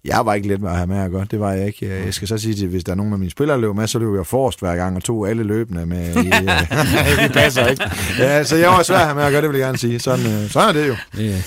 [0.06, 1.26] Jeg var ikke let med at have med at gøre.
[1.32, 1.90] Det var jeg ikke.
[2.06, 3.88] Jeg skal så sige til, hvis der er nogen af mine spillere, der løber med,
[3.88, 6.16] så løber jeg forrest hver gang, og tog alle løbende med.
[6.16, 7.84] I, øh, det passer ikke.
[8.20, 10.00] Ja, så jeg var svær at have med at gøre, det vil jeg gerne sige.
[10.00, 10.96] Sådan, øh, sådan er det jo.
[11.18, 11.42] Ja.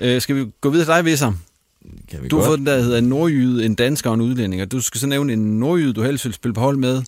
[0.00, 1.32] Øh, skal vi gå videre til dig, Visser?
[2.10, 2.48] Kan vi Du har godt?
[2.48, 5.00] fået den der, der hedder en nordjyde, en dansker og en udlænding, og du skal
[5.00, 7.02] så nævne en nordjyde, du helst vil spille på hold med,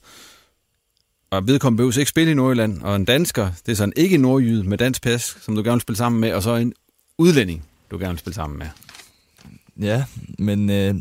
[1.31, 4.21] og vedkommende behøver ikke spille i Nordjylland, og en dansker, det er sådan ikke en
[4.21, 6.73] nordjyde med dansk pas, som du gerne vil spille sammen med, og så en
[7.19, 8.67] udlænding, du gerne vil spille sammen med.
[9.81, 10.05] Ja,
[10.39, 10.95] men øh,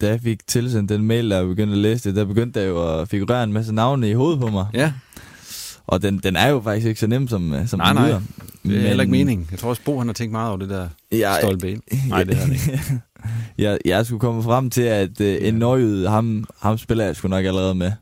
[0.00, 2.66] da jeg fik tilsendt den mail, der jeg begyndte at læse det, der begyndte der
[2.66, 4.66] jo at figurere en masse navne i hovedet på mig.
[4.74, 4.92] Ja,
[5.86, 8.08] Og den, den er jo faktisk ikke så nem, som, øh, som Nej, den nej.
[8.08, 8.20] lyder.
[8.64, 9.48] det er heller ikke meningen.
[9.50, 11.82] Jeg tror også, Bo han har tænkt meget over det der Jeg, stolpe ind.
[12.08, 13.00] Nej, det er det ikke.
[13.64, 17.28] jeg, jeg skulle komme frem til, at øh, en nordjyde, ham, ham spiller jeg sgu
[17.28, 17.92] nok allerede med.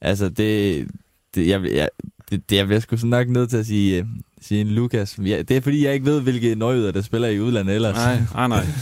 [0.00, 0.86] Altså, det...
[1.34, 1.88] det jeg, jeg,
[2.30, 4.04] det, det, jeg bliver sgu så nok nødt til at sige, øh,
[4.42, 5.18] sige en Lukas.
[5.24, 7.96] Ja, det er fordi, jeg ikke ved, hvilke nordjyder, der spiller i udlandet ellers.
[7.96, 8.66] Nej, nej, nej.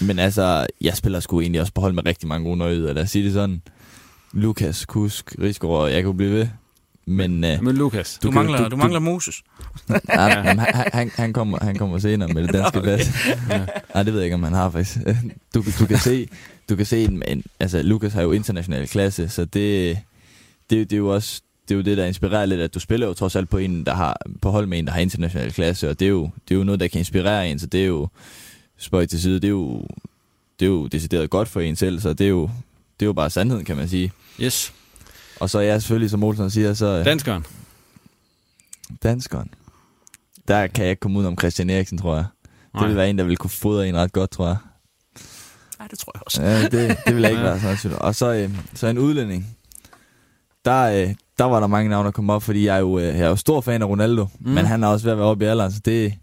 [0.00, 2.92] Men altså, jeg spiller sgu egentlig også på hold med rigtig mange gode nordjyder.
[2.92, 3.62] Lad os sige det sådan.
[4.32, 6.48] Lukas, Kusk, Rigsgaard, jeg kunne blive ved.
[7.06, 9.42] Men, øh, Men Lukas, Du, kan- mangler, du, mangler Moses.
[10.08, 12.96] Ja, jamen, han, han, han, kommer, han kommer senere med det danske okay.
[12.98, 13.10] pas.
[13.94, 14.96] Nej, det ved jeg ikke, om han har faktisk.
[15.54, 16.28] Du, du kan se,
[16.68, 19.98] du kan se en, en, altså Lukas har jo international klasse, så det,
[20.70, 23.06] det, det er jo også det, er jo det, der inspirerer lidt, at du spiller
[23.06, 25.90] jo trods alt på en, der har, på hold med en, der har international klasse,
[25.90, 27.86] og det er jo, det er jo noget, der kan inspirere en, så det er
[27.86, 28.08] jo,
[28.80, 29.82] spøj til side, det er jo,
[30.60, 32.42] det er jo decideret godt for en selv, så det er jo,
[33.00, 34.12] det er jo bare sandheden, kan man sige.
[34.40, 34.72] yes.
[35.40, 37.46] Og så er jeg selvfølgelig, som Olsen siger, så Danskeren.
[39.02, 39.50] danskeren.
[40.48, 42.24] Der kan jeg ikke komme ud om Christian Eriksen, tror jeg.
[42.42, 42.86] Det Nej.
[42.86, 44.56] vil være en, der vil kunne fodre en ret godt, tror jeg.
[45.78, 46.42] Nej, det tror jeg også.
[46.42, 47.54] Ja, det, det vil jeg ikke Ja.
[47.54, 47.98] være sådan.
[48.00, 49.56] Og så, øh, så en udlænding.
[50.64, 53.04] Der, øh, der var der mange navne, der kom op, fordi jeg er jo, øh,
[53.04, 54.50] jeg er jo stor fan af Ronaldo, mm.
[54.50, 56.14] men han er også ved at være oppe i alderen, så det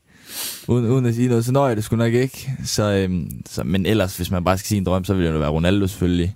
[0.68, 2.52] uden, uden at sige noget, så når jeg det sgu nok ikke.
[2.66, 5.34] Så, øh, så, men ellers, hvis man bare skal sige en drøm, så vil det
[5.34, 6.36] jo være Ronaldo selvfølgelig.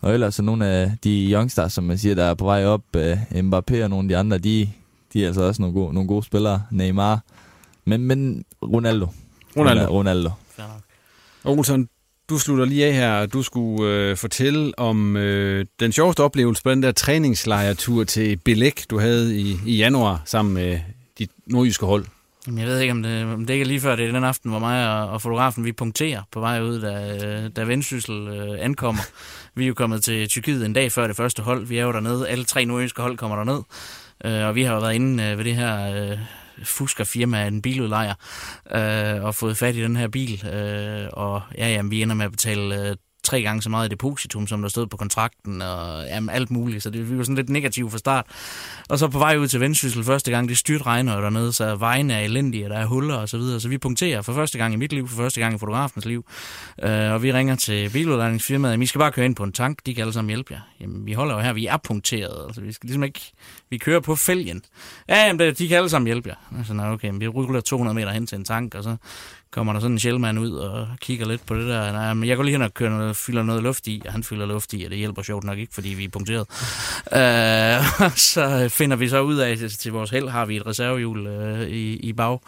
[0.00, 2.82] Og ellers så nogle af de youngsters, som man siger, der er på vej op,
[2.96, 4.68] øh, Mbappé og nogle af de andre, de,
[5.12, 6.62] de er altså også nogle gode, nogle gode spillere.
[6.70, 7.20] Neymar.
[7.84, 9.06] Men, men Ronaldo.
[9.56, 9.86] Ronaldo.
[9.86, 10.30] Ronaldo.
[10.58, 10.68] Nok.
[11.44, 11.88] Olsen,
[12.28, 13.26] du slutter lige af her.
[13.26, 18.84] Du skulle øh, fortælle om øh, den sjoveste oplevelse på den der træningslejretur til Belæk,
[18.90, 20.80] du havde i, i januar sammen med
[21.18, 22.04] dit nordjyske hold.
[22.46, 24.24] Jamen, jeg ved ikke, om det, om det ikke er lige før, det er den
[24.24, 28.64] aften, hvor mig og, og fotografen, vi punkterer på vej ud, da, da Vendsyssel øh,
[28.64, 29.02] ankommer.
[29.54, 31.66] Vi er jo kommet til Tyrkiet en dag før det første hold.
[31.66, 32.28] Vi er jo dernede.
[32.28, 33.62] Alle tre nordjyske hold kommer derned.
[34.24, 36.18] Øh, og vi har jo været inde øh, ved det her øh,
[36.64, 38.14] fuskerfirma, en biludlejer,
[38.74, 40.46] øh, og fået fat i den her bil.
[40.46, 42.96] Øh, og ja, jamen, vi ender med at betale øh,
[43.28, 46.82] tre gange så meget i depositum, som der stod på kontrakten, og jamen, alt muligt.
[46.82, 48.26] Så det, vi var sådan lidt negative fra start.
[48.88, 51.76] Og så på vej ud til Vendsyssel første gang, det styrt regner jo dernede, så
[51.76, 53.60] vejen er elendige, og der er huller og så videre.
[53.60, 56.24] Så vi punkterer for første gang i mit liv, for første gang i fotografens liv.
[56.82, 59.78] Øh, og vi ringer til biludlejningsfirmaet, at vi skal bare køre ind på en tank,
[59.86, 60.60] de kan alle sammen hjælpe jer.
[60.80, 63.32] Jamen, vi holder jo her, vi er punkteret, altså vi skal ligesom ikke,
[63.70, 64.62] vi kører på fælgen.
[65.08, 66.58] Ja, jamen, det, de kan alle sammen hjælpe jer.
[66.58, 68.96] Altså, nej, okay, men vi ruller 200 meter hen til en tank, og så
[69.50, 71.92] kommer der sådan en sjælmand ud og kigger lidt på det der.
[71.92, 74.24] Nej, men jeg går lige hen og kører noget, fylder noget luft i, og han
[74.24, 76.46] fylder luft i, og det hjælper sjovt nok ikke, fordi vi er punkteret.
[77.12, 80.66] Øh, så øh, finder vi så ud af, at til vores held har vi et
[80.66, 82.38] reservehjul øh, i, i bag,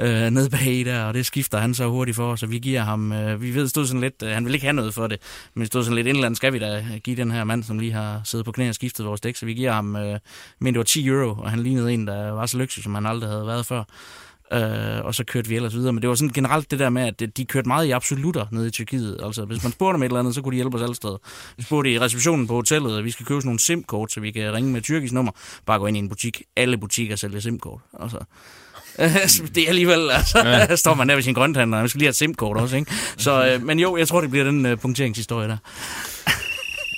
[0.00, 3.12] øh, ned bag der, og det skifter han så hurtigt for, så vi giver ham,
[3.12, 5.20] øh, vi ved, stod sådan lidt, øh, han vil ikke have noget for det,
[5.54, 8.20] men stod sådan lidt, indland skal vi da give den her mand, som lige har
[8.24, 10.18] siddet på knæ og skiftet vores dæk, så vi giver ham, øh,
[10.64, 13.06] men det var 10 euro, og han lignede en, der var så lykkelig, som han
[13.06, 13.82] aldrig havde været før.
[14.52, 15.92] Øh, og så kørte vi ellers videre.
[15.92, 18.66] Men det var sådan generelt det der med, at de kørte meget i absolutter nede
[18.66, 19.20] i Tyrkiet.
[19.24, 21.16] Altså, hvis man spurgte om et eller andet, så kunne de hjælpe os alle steder.
[21.56, 24.30] Vi spurgte i receptionen på hotellet, at vi skal købe sådan nogle SIM-kort, så vi
[24.30, 25.32] kan ringe med tyrkisk nummer.
[25.66, 26.42] Bare gå ind i en butik.
[26.56, 27.80] Alle butikker sælger SIM-kort.
[28.00, 28.18] Altså,
[29.54, 30.76] det er alligevel, altså, ja.
[30.84, 32.92] står man der ved sin grønthandler, man skal lige have et SIM-kort også, ikke?
[33.16, 35.56] Så, øh, men jo, jeg tror, det bliver den øh, punkteringshistorie der.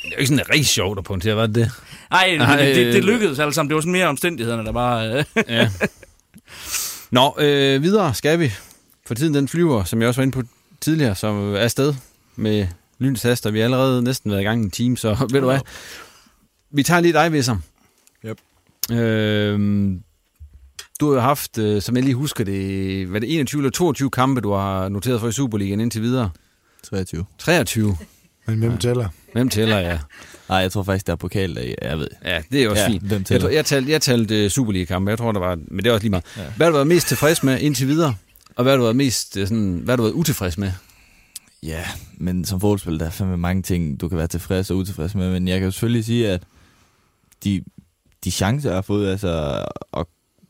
[0.06, 1.70] Det er jo ikke sådan rigtig sjovt at punktere, var det det?
[2.10, 3.68] Ej, Nej, det, det, det øh, lykkedes alle sammen.
[3.70, 5.18] Det var sådan mere omstændighederne, der bare...
[5.18, 5.70] Øh, Ja.
[7.10, 8.52] Nå, øh, videre skal vi.
[9.06, 10.42] For tiden den flyver, som jeg også var inde på
[10.80, 11.94] tidligere, som er afsted
[12.36, 12.66] med
[12.98, 15.40] lynets hast, og vi har allerede næsten været i gang i en time, så ved
[15.40, 15.60] du hvad?
[16.70, 17.56] Vi tager lige dig, Visser.
[18.24, 18.38] Yep.
[18.92, 19.58] Øh,
[21.00, 24.10] du har jo haft, øh, som jeg lige husker det, hvad det 21 eller 22
[24.10, 26.30] kampe, du har noteret for i Superligaen indtil videre?
[26.82, 27.24] 23.
[27.38, 27.96] 23.
[28.46, 29.08] Men hvem tæller?
[29.32, 29.98] Hvem tæller, ja.
[30.48, 32.08] Nej, jeg tror faktisk, der er pokal, der jeg ved.
[32.24, 33.02] Ja, det er også Ja, fint.
[33.02, 35.86] hvem Jeg, tror, jeg talte, jeg talte uh, Superliga-kampe, jeg tror, der var, men det
[35.86, 36.24] er også lige meget.
[36.36, 36.42] Ja.
[36.56, 38.14] Hvad har du været mest tilfreds med indtil videre?
[38.56, 40.72] Og hvad har du været mest øh, sådan, hvad har du været utilfreds med?
[41.62, 41.84] Ja,
[42.18, 45.30] men som fodboldspiller, der er fandme mange ting, du kan være tilfreds og utilfreds med.
[45.30, 46.42] Men jeg kan jo selvfølgelig sige, at
[47.44, 47.62] de,
[48.24, 49.64] de chancer, jeg har fået, altså
[49.96, 50.06] at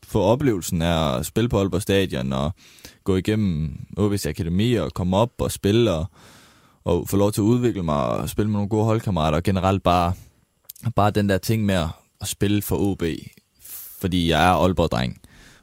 [0.07, 2.51] få oplevelsen af at spille på Aalborg Stadion og
[3.03, 6.05] gå igennem OB's Akademi og komme op og spille og,
[6.87, 9.83] og få lov til at udvikle mig og spille med nogle gode holdkammerater, og generelt
[9.83, 10.13] bare,
[10.95, 11.87] bare den der ting med at,
[12.27, 13.03] spille for OB,
[13.99, 15.21] fordi jeg er Aalborg-dreng.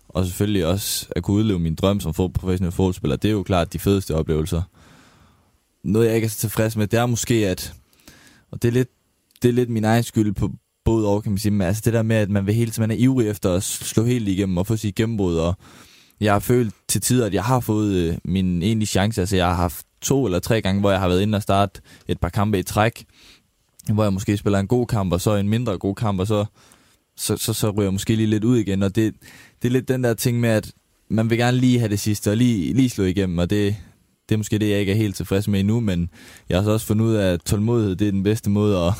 [0.08, 3.72] Og selvfølgelig også at kunne udleve min drøm som professionel fodboldspiller, det er jo klart
[3.72, 4.62] de fedeste oplevelser.
[5.84, 7.74] Noget jeg ikke er så tilfreds med, det er måske at,
[8.50, 8.88] og det er lidt,
[9.42, 10.50] det er lidt min egen skyld på
[10.84, 12.90] både og, kan man sige, men altså det der med, at man vil hele tiden
[12.90, 15.54] er ivrig efter at slå helt igennem og få sit gennembrud, og
[16.20, 19.46] jeg har følt til tider, at jeg har fået øh, min egentlige chance, altså jeg
[19.46, 22.28] har haft to eller tre gange, hvor jeg har været inde og starte et par
[22.28, 23.04] kampe i træk,
[23.92, 26.44] hvor jeg måske spiller en god kamp, og så en mindre god kamp, og så,
[27.16, 28.82] så, så, så ryger jeg måske lige lidt ud igen.
[28.82, 29.14] Og det,
[29.62, 30.72] det er lidt den der ting med, at
[31.08, 33.76] man vil gerne lige have det sidste, og lige, lige slå igennem, og det,
[34.28, 36.10] det er måske det, jeg ikke er helt tilfreds med endnu, men
[36.48, 38.92] jeg har så også fundet ud af, at tålmodighed, det er den bedste måde at,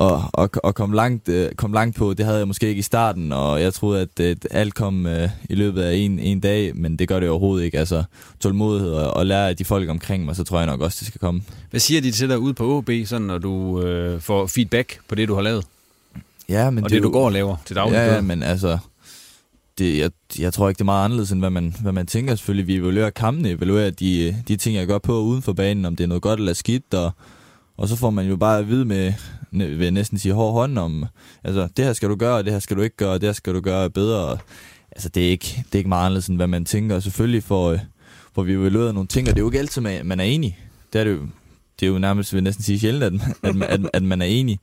[0.00, 2.14] og, og, og komme, langt, øh, kom langt på.
[2.14, 5.28] Det havde jeg måske ikke i starten, og jeg troede, at, at alt kom øh,
[5.48, 7.78] i løbet af en, en dag, men det gør det overhovedet ikke.
[7.78, 8.04] Altså
[8.40, 11.06] tålmodighed og, og lære af de folk omkring mig, så tror jeg nok også, det
[11.06, 11.42] skal komme.
[11.70, 15.14] Hvad siger de til dig ude på OB, sådan, når du øh, får feedback på
[15.14, 15.64] det, du har lavet?
[16.48, 17.96] Ja, men og det, det, det du går og laver til daglig?
[17.96, 18.78] Ja, ja, men altså,
[19.78, 22.34] det, jeg, jeg tror ikke, det er meget anderledes, end hvad man, hvad man tænker.
[22.34, 25.96] Selvfølgelig, vi evaluerer kampene, evaluerer de, de ting, jeg gør på uden for banen, om
[25.96, 27.10] det er noget godt eller skidt, og,
[27.76, 29.12] og så får man jo bare at vide med,
[29.52, 31.04] vil jeg næsten sige, hård hånd om,
[31.44, 33.54] altså, det her skal du gøre, det her skal du ikke gøre, det her skal
[33.54, 34.38] du gøre bedre.
[34.92, 36.96] Altså, det er ikke, det er ikke meget anderledes, end hvad man tænker.
[36.96, 37.78] Og selvfølgelig får, øh,
[38.34, 40.58] får vi evalueret nogle ting, og det er jo ikke altid, man, man er enig.
[40.92, 41.26] Det er det jo,
[41.80, 44.26] det er jo nærmest, vil jeg næsten sige sjældent, at, at, at, at man er
[44.26, 44.58] enig.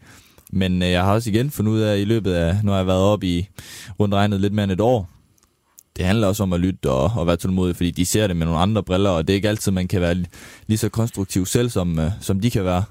[0.51, 2.77] Men øh, jeg har også igen fundet ud af, at i løbet af, nu har
[2.77, 3.49] jeg været op i
[3.99, 5.09] rundt regnet lidt mere end et år,
[5.97, 8.45] det handler også om at lytte og, og være tålmodig, fordi de ser det med
[8.45, 10.25] nogle andre briller, og det er ikke altid, man kan være
[10.67, 12.83] lige så konstruktiv selv, som, øh, som de kan være.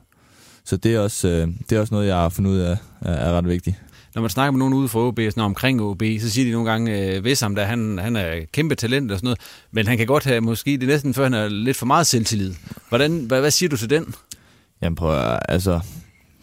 [0.66, 3.32] Så det er også, øh, det er også noget, jeg har fundet ud af er,
[3.32, 3.76] ret vigtigt.
[4.14, 6.70] Når man snakker med nogen ude fra OB, sådan omkring OB, så siger de nogle
[6.70, 9.38] gange, øh, Vissam, der han, han er kæmpe talent og sådan noget,
[9.72, 12.06] men han kan godt have, måske det er næsten før, han er lidt for meget
[12.06, 12.54] selvtillid.
[12.88, 14.14] Hvordan, hvad, hvad siger du til den?
[14.82, 15.80] Jamen prøv at, altså,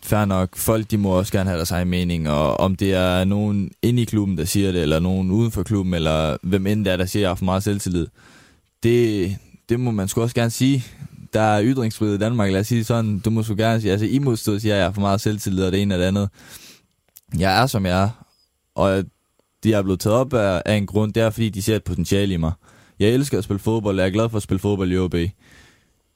[0.04, 3.24] fair nok, folk de må også gerne have deres egen mening, og om det er
[3.24, 6.86] nogen inde i klubben, der siger det, eller nogen uden for klubben, eller hvem end
[6.86, 8.08] det er, der siger, at jeg har for meget selvtillid,
[8.84, 9.38] det,
[9.70, 10.86] det må man sgu også gerne sige.
[11.34, 14.06] Der er ytringsfrihed i Danmark, lad os sige sådan, du må sgu gerne sige, altså
[14.06, 16.30] i modstået siger, at jeg for meget selvtillid, og det ene og det andet.
[17.38, 18.10] Jeg er, som jeg er,
[18.76, 19.04] og
[19.64, 21.84] de er blevet taget op af, af en grund, det er, fordi de ser et
[21.84, 22.52] potentiale i mig.
[23.00, 25.16] Jeg elsker at spille fodbold, og jeg er glad for at spille fodbold i OB.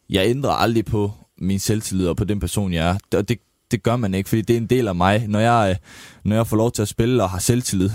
[0.09, 3.17] Jeg ændrer aldrig på min selvtillid og på den person, jeg er.
[3.17, 3.39] Og det,
[3.71, 5.27] det gør man ikke, fordi det er en del af mig.
[5.27, 5.75] Når jeg, øh,
[6.23, 7.89] når jeg får lov til at spille og har selvtillid,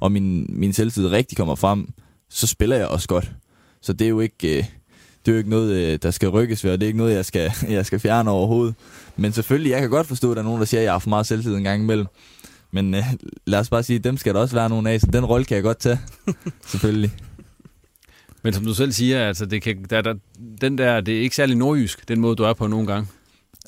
[0.00, 1.92] og min, min selvtillid rigtig kommer frem,
[2.30, 3.32] så spiller jeg også godt.
[3.82, 4.64] Så det er jo ikke, øh,
[5.26, 7.14] det er jo ikke noget, øh, der skal rykkes ved, og det er ikke noget,
[7.14, 8.74] jeg skal, jeg skal fjerne overhovedet.
[9.16, 10.98] Men selvfølgelig, jeg kan godt forstå, at der er nogen, der siger, at jeg har
[10.98, 12.06] for meget selvtillid en gang imellem.
[12.72, 13.04] Men øh,
[13.46, 15.54] lad os bare sige, dem skal der også være nogen af, så den rolle kan
[15.54, 16.00] jeg godt tage.
[16.66, 17.10] selvfølgelig.
[18.42, 20.14] Men som du selv siger, altså det kan, der, der,
[20.60, 23.08] den der, det er ikke særlig nordjysk, den måde, du er på nogle gange.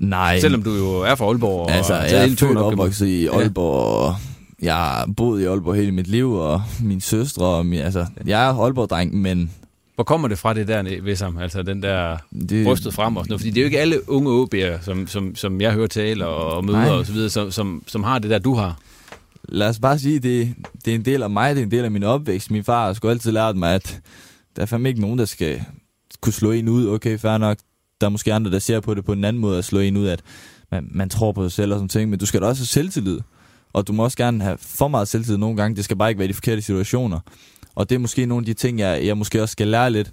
[0.01, 0.41] Nej.
[0.41, 1.61] Selvom du jo er fra Aalborg.
[1.61, 4.15] Og altså, jeg er født opvokset i Aalborg, og
[4.63, 8.49] jeg har boet i Aalborg hele mit liv, og min søstre, og min, altså, jeg
[8.49, 9.51] er Aalborg-dreng, men...
[9.97, 11.39] Hvor kommer det fra det der, Vissam?
[11.39, 12.17] Altså den der
[12.49, 12.67] det...
[12.67, 13.41] brystet frem og sådan noget?
[13.41, 16.65] Fordi det er jo ikke alle unge OB'er, som, som, som jeg hører tale og
[16.65, 16.91] møder Nej.
[16.91, 18.79] og så videre, som, som, som har det der, du har.
[19.49, 21.85] Lad os bare sige, det, det er en del af mig, det er en del
[21.85, 22.51] af min opvækst.
[22.51, 24.01] Min far har sgu altid lært mig, at
[24.57, 25.63] der er fandme ikke nogen, der skal
[26.21, 26.89] kunne slå en ud.
[26.89, 27.59] Okay, fair nok,
[28.01, 29.97] der er måske andre, der ser på det på en anden måde at slå en
[29.97, 30.23] ud, at
[30.71, 32.67] man, man tror på sig selv og sådan ting, men du skal da også have
[32.67, 33.21] selvtillid.
[33.73, 35.77] Og du må også gerne have for meget selvtillid nogle gange.
[35.77, 37.21] Det skal bare ikke være i de forkerte situationer.
[37.77, 40.13] Og det er måske nogle af de ting, jeg, jeg måske også skal lære lidt.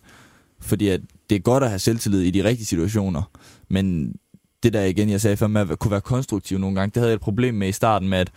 [0.60, 3.22] Fordi at det er godt at have selvtillid i de rigtige situationer.
[3.70, 4.16] Men
[4.64, 7.10] det der igen, jeg sagde før med at kunne være konstruktiv nogle gange, det havde
[7.10, 8.32] jeg et problem med i starten med, at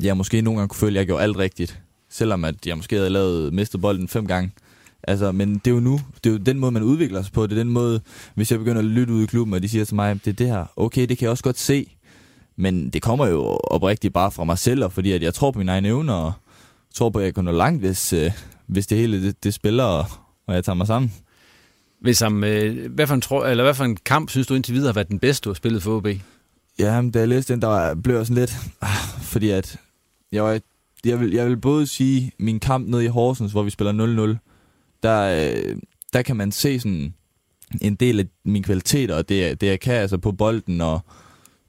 [0.00, 1.80] jeg måske nogle gange kunne føle, at jeg gjorde alt rigtigt.
[2.10, 4.52] Selvom at jeg måske havde lavet mistet bolden fem gange.
[5.02, 7.46] Altså, men det er jo nu, det er jo den måde, man udvikler sig på.
[7.46, 8.00] Det er den måde,
[8.34, 10.34] hvis jeg begynder at lytte ud i klubben, og de siger til mig, det er
[10.34, 10.64] det her.
[10.76, 11.96] Okay, det kan jeg også godt se.
[12.56, 15.58] Men det kommer jo oprigtigt bare fra mig selv, og fordi at jeg tror på
[15.58, 16.32] mine egne evner, og
[16.94, 18.32] tror på, at jeg kan nå langt, hvis, øh,
[18.66, 20.06] hvis det hele det, det spiller, og,
[20.46, 21.12] og jeg tager mig sammen.
[22.00, 24.74] Hvis om, øh, hvad, for en tro, eller hvad for en kamp synes du indtil
[24.74, 26.06] videre har været den bedste, du har spillet for OB?
[26.78, 28.88] Ja, da jeg læste den, der blev jeg sådan lidt, ah,
[29.22, 29.76] fordi at
[30.32, 30.60] jeg, var,
[31.04, 34.98] jeg, vil, jeg vil både sige min kamp nede i Horsens, hvor vi spiller 0-0,
[35.02, 35.76] der, øh,
[36.12, 37.14] der kan man se sådan
[37.80, 41.00] en del af mine kvaliteter, og det, det jeg kan altså på bolden, og,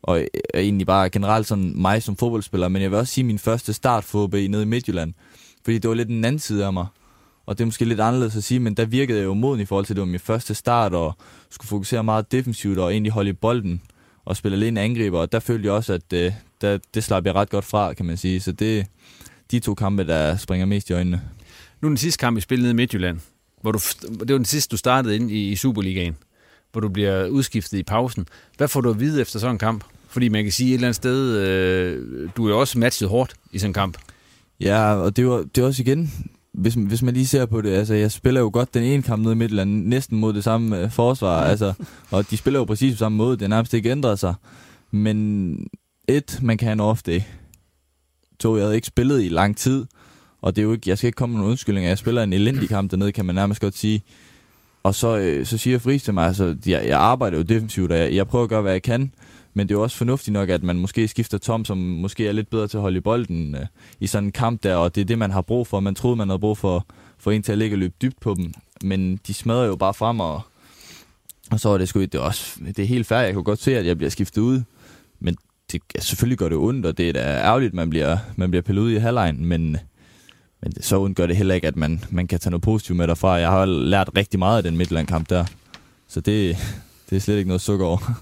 [0.06, 3.40] og øh, egentlig bare generelt sådan mig som fodboldspiller, men jeg vil også sige min
[3.40, 5.14] første start for OB nede i Midtjylland,
[5.64, 6.86] fordi det var lidt den anden side af mig,
[7.46, 9.66] og det er måske lidt anderledes at sige, men der virkede jeg jo moden i
[9.66, 11.14] forhold til, at det var min første start, og
[11.50, 13.82] skulle fokusere meget defensivt, og egentlig holde i bolden,
[14.26, 17.36] og spille alene angriber, og der følte jeg også, at det, der, det slap jeg
[17.36, 18.86] ret godt fra, kan man sige, så det
[19.52, 21.22] de to kampe, der springer mest i øjnene.
[21.82, 23.20] Nu den sidste kamp, I spillede nede i Midtjylland,
[23.62, 26.16] hvor du, det var den sidste, du startede ind i, i Superligaen.
[26.72, 28.28] hvor du bliver udskiftet i pausen.
[28.58, 29.84] Hvad får du at vide efter sådan en kamp?
[30.16, 33.34] Fordi man kan sige et eller andet sted, øh, du er jo også matchet hårdt
[33.52, 33.98] i sådan en kamp.
[34.60, 36.12] Ja, og det var, det var også igen,
[36.54, 39.24] hvis, hvis man lige ser på det, altså jeg spiller jo godt den ene kamp
[39.24, 41.74] nede i Midtland, næsten mod det samme øh, forsvar, altså,
[42.12, 44.34] og de spiller jo præcis på samme måde, det er nærmest ikke ændret sig.
[44.92, 45.68] Men
[46.08, 47.22] et, man kan have en off day.
[48.40, 49.86] To, jeg havde ikke spillet i lang tid,
[50.42, 52.34] og det er jo ikke, jeg skal ikke komme med nogen undskyldning, jeg spiller en
[52.34, 54.04] elendig kamp dernede, kan man nærmest godt sige.
[54.84, 57.98] Og så, øh, så siger Friis til mig, altså, jeg, jeg arbejder jo defensivt, og
[57.98, 59.12] jeg, jeg prøver at gøre, hvad jeg kan,
[59.58, 62.32] men det er jo også fornuftigt nok, at man måske skifter Tom, som måske er
[62.32, 63.66] lidt bedre til at holde i bolden øh,
[64.00, 65.80] i sådan en kamp der, og det er det, man har brug for.
[65.80, 66.86] Man troede, man havde brug for,
[67.18, 68.54] for en til at ligge og løbe dybt på dem,
[68.84, 70.42] men de smadrer jo bare frem, og,
[71.52, 73.20] og så er det sgu det er også, det er helt fair.
[73.20, 74.62] Jeg kunne godt se, at jeg bliver skiftet ud,
[75.20, 75.38] men
[75.72, 78.52] det, ja, selvfølgelig gør det ondt, og det er da ærgerligt, at man bliver, man
[78.52, 79.78] bliver pillet ud i halvlejen, men,
[80.62, 82.98] men det, så ondt gør det heller ikke, at man, man kan tage noget positivt
[82.98, 83.32] med derfra.
[83.32, 85.46] Jeg har lært rigtig meget af den Midtland-kamp der,
[86.08, 86.58] så det,
[87.10, 88.22] det er slet ikke noget sukker over.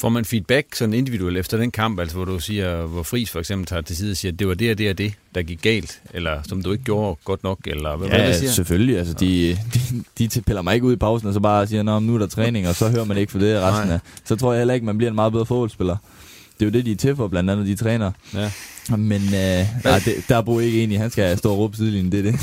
[0.00, 3.38] Får man feedback sådan individuelt efter den kamp, altså hvor du siger, hvor Fris for
[3.38, 5.42] eksempel tager til side og siger, at det var det og det og det, der
[5.42, 8.50] gik galt, eller som du ikke gjorde godt nok, eller hvad, ja, hvad det siger?
[8.50, 8.98] selvfølgelig.
[8.98, 9.58] Altså, de,
[10.18, 12.18] de, de piller mig ikke ud i pausen, og så bare siger, Nå, nu er
[12.18, 14.00] der træning, og så hører man ikke for det resten af.
[14.24, 15.96] Så tror jeg heller ikke, man bliver en meget bedre fodboldspiller.
[16.60, 18.12] Det er jo det, de er til for, blandt andet de træner.
[18.34, 18.50] Ja.
[18.96, 22.12] Men øh, nej, det, der bor ikke en i, han skal stå og råbe sidelinjen,
[22.12, 22.40] det er det.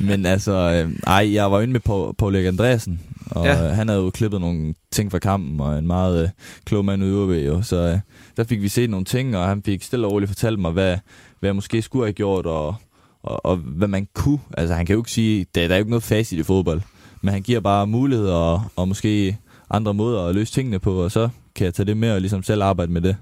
[0.08, 3.64] Men altså, øh, ej, jeg var inde med Paul, Paul Erik Andreasen, og ja.
[3.64, 6.28] øh, han havde jo klippet nogle ting fra kampen, og en meget øh,
[6.64, 7.62] klog mand ude ved, jo.
[7.62, 7.98] Så øh,
[8.36, 10.96] der fik vi set nogle ting, og han fik stille og roligt fortalt mig, hvad,
[11.40, 12.74] hvad jeg måske skulle have gjort, og,
[13.22, 14.40] og, og hvad man kunne.
[14.56, 16.80] Altså, han kan jo ikke sige, der, der er jo ikke noget facit i fodbold,
[17.22, 19.38] men han giver bare muligheder, og, og måske
[19.70, 22.42] andre måder at løse tingene på, og så kan jeg tage det med og ligesom
[22.42, 23.16] selv arbejde med det.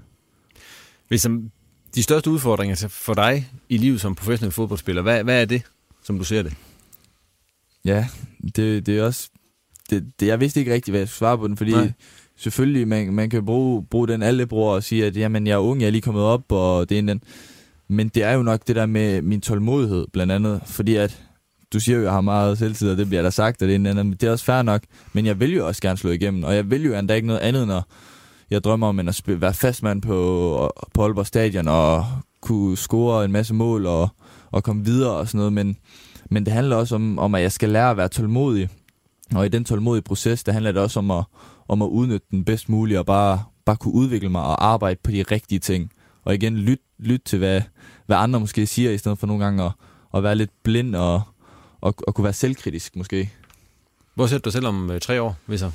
[1.07, 1.27] Hvis
[1.95, 5.61] de største udfordringer for dig i livet som professionel fodboldspiller, hvad, hvad er det,
[6.03, 6.53] som du ser det?
[7.85, 8.07] Ja,
[8.55, 9.29] det, det er også...
[9.89, 11.91] Det, det, jeg vidste ikke rigtig, hvad jeg skulle svare på den, fordi Nej.
[12.37, 15.57] selvfølgelig, man, man kan bruge, bruge den alle bruger og sige, at jamen, jeg er
[15.57, 17.23] ung, jeg er lige kommet op, og det er en den.
[17.87, 21.23] Men det er jo nok det der med min tålmodighed, blandt andet, fordi at
[21.73, 23.73] du siger jo, at jeg har meget selvtid, og det bliver der sagt, og det
[23.73, 24.81] er, en anden, det er også fair nok,
[25.13, 27.39] men jeg vil jo også gerne slå igennem, og jeg vil jo endda ikke noget
[27.39, 27.87] andet, når
[28.51, 32.05] jeg drømmer om at spille, være fastmand på, på Aalborg Stadion, og
[32.41, 34.09] kunne score en masse mål, og,
[34.51, 35.77] og komme videre og sådan noget, men,
[36.29, 38.69] men det handler også om, om, at jeg skal lære at være tålmodig,
[39.35, 41.23] og i den tålmodige proces, der handler det også om at,
[41.67, 45.11] om at udnytte den bedst muligt, og bare, bare kunne udvikle mig og arbejde på
[45.11, 45.91] de rigtige ting.
[46.23, 47.61] Og igen, lyt, lyt til, hvad,
[48.05, 49.71] hvad andre måske siger, i stedet for nogle gange at,
[50.13, 51.21] at være lidt blind og,
[51.81, 53.31] og, og kunne være selvkritisk måske.
[54.15, 55.71] Hvor sætter du selv om øh, tre år, hvis så?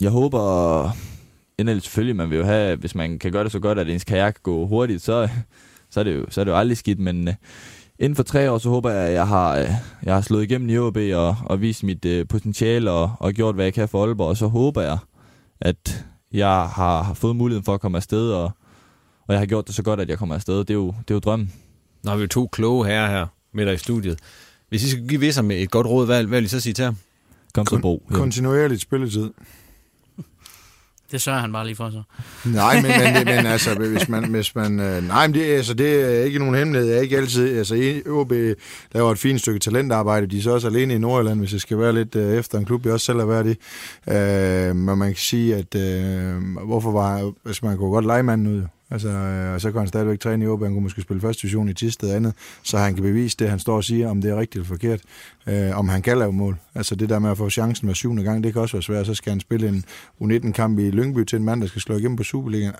[0.00, 0.90] Jeg håber,
[1.58, 4.04] endelig selvfølgelig, man vil jo have, hvis man kan gøre det så godt, at ens
[4.04, 5.28] karriere kan gå hurtigt, så,
[5.90, 7.34] så, er, det jo, så er det jo aldrig skidt, men uh,
[7.98, 9.68] inden for tre år, så håber jeg, at jeg har, uh,
[10.02, 13.54] jeg har slået igennem i OB og, og vist mit uh, potentiale og, og gjort,
[13.54, 14.98] hvad jeg kan for Aalborg, og så håber jeg,
[15.60, 18.44] at jeg har, har fået muligheden for at komme afsted, og,
[19.26, 20.58] og jeg har gjort det så godt, at jeg kommer afsted.
[20.58, 21.52] Det er jo, det er jo drømmen.
[22.04, 24.18] Nu har vi jo to kloge herrer her med dig i studiet.
[24.68, 26.72] Hvis I skal give Visser med et godt råd, hvad, hvad vil I så sige
[26.72, 26.96] til ham?
[27.54, 28.02] Kom så bro.
[28.10, 29.30] Kontinuerligt spilletid.
[31.12, 32.02] Det sørger han bare lige for så.
[32.44, 34.30] Nej, men, men, men altså, hvis man...
[34.30, 36.88] Hvis man øh, nej, men det, altså, det er ikke nogen hemmelighed.
[36.88, 37.58] Jeg er ikke altid...
[37.58, 38.32] Altså, OB
[38.92, 40.26] laver et fint stykke talentarbejde.
[40.26, 42.64] De er så også alene i Nordjylland, hvis jeg skal være lidt øh, efter en
[42.64, 43.56] klub, jeg også selv har været i.
[44.12, 45.74] Øh, men man kan sige, at...
[45.74, 46.34] Øh,
[46.66, 47.32] hvorfor var...
[47.42, 50.44] Hvis man kunne godt lege manden ud, Altså, øh, og så kan han stadigvæk træne
[50.44, 53.02] i OB, han kunne måske spille første division i Tisted og andet, så han kan
[53.02, 55.00] bevise det, han står og siger, om det er rigtigt eller forkert,
[55.46, 56.58] øh, om han kan lave mål.
[56.74, 59.06] Altså det der med at få chancen med syvende gang, det kan også være svært,
[59.06, 59.84] så skal han spille en
[60.22, 62.72] U19-kamp i Lyngby til en mand, der skal slå igennem på Superligaen.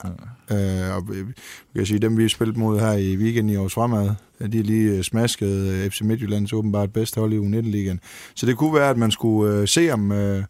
[0.51, 0.91] Ja.
[0.91, 1.09] Øh, og
[1.75, 4.11] jeg sige, dem vi har spillet mod her i weekenden i års fremad,
[4.53, 8.01] de er lige øh, smasket øh, FC Midtjyllands åbenbart bedste hold i U19-ligaen.
[8.35, 10.13] Så det kunne være, at man skulle øh, se om...
[10.13, 10.45] Øh,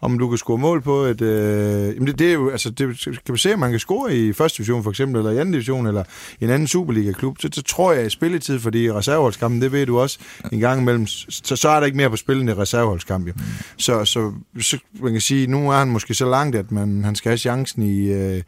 [0.00, 1.20] om du kan score mål på et...
[1.20, 4.16] Øh, jamen det, det, er jo, altså, det, kan vi se, om man kan score
[4.16, 6.04] i første division for eksempel, eller i anden division, eller
[6.40, 10.00] i en anden Superliga-klub, så, så tror jeg, at spilletid, fordi reserveholdskampen, det ved du
[10.00, 10.18] også,
[10.52, 13.28] en gang imellem, så, så er der ikke mere på spil end i reserveholdskamp.
[13.28, 13.32] Jo.
[13.76, 17.14] Så, så, så, man kan sige, nu er han måske så langt, at man, han
[17.14, 18.42] skal have chancen i, øh,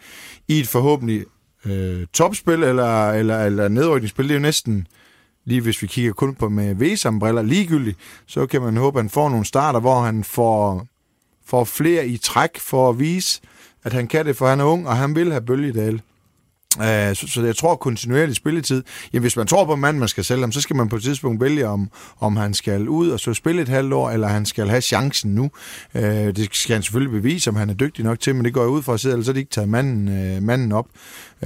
[0.49, 1.25] i et forhåbentlig
[1.67, 4.25] øh, topspil, eller, eller, eller nedrykningsspil.
[4.25, 4.87] Det er jo næsten
[5.45, 9.11] lige hvis vi kigger kun på med V-sambriller ligegyldigt, så kan man håbe, at han
[9.11, 10.87] får nogle starter, hvor han får
[11.49, 13.41] får flere i træk for at vise,
[13.85, 16.03] at han kan det, for han er ung, og han vil have bølgedal.
[16.77, 18.83] Uh, så, så jeg tror kontinuerlig spilletid.
[19.13, 20.97] Jamen, hvis man tror på en mand, man skal sælge ham, så skal man på
[20.97, 21.91] et tidspunkt vælge, om,
[22.21, 25.35] om han skal ud og så spille et halvt år, eller han skal have chancen
[25.35, 25.51] nu.
[25.95, 28.61] Uh, det skal han selvfølgelig bevise, om han er dygtig nok til, men det går
[28.61, 30.87] jeg ud fra at sidde, ellers så er de ikke taget manden, uh, manden op.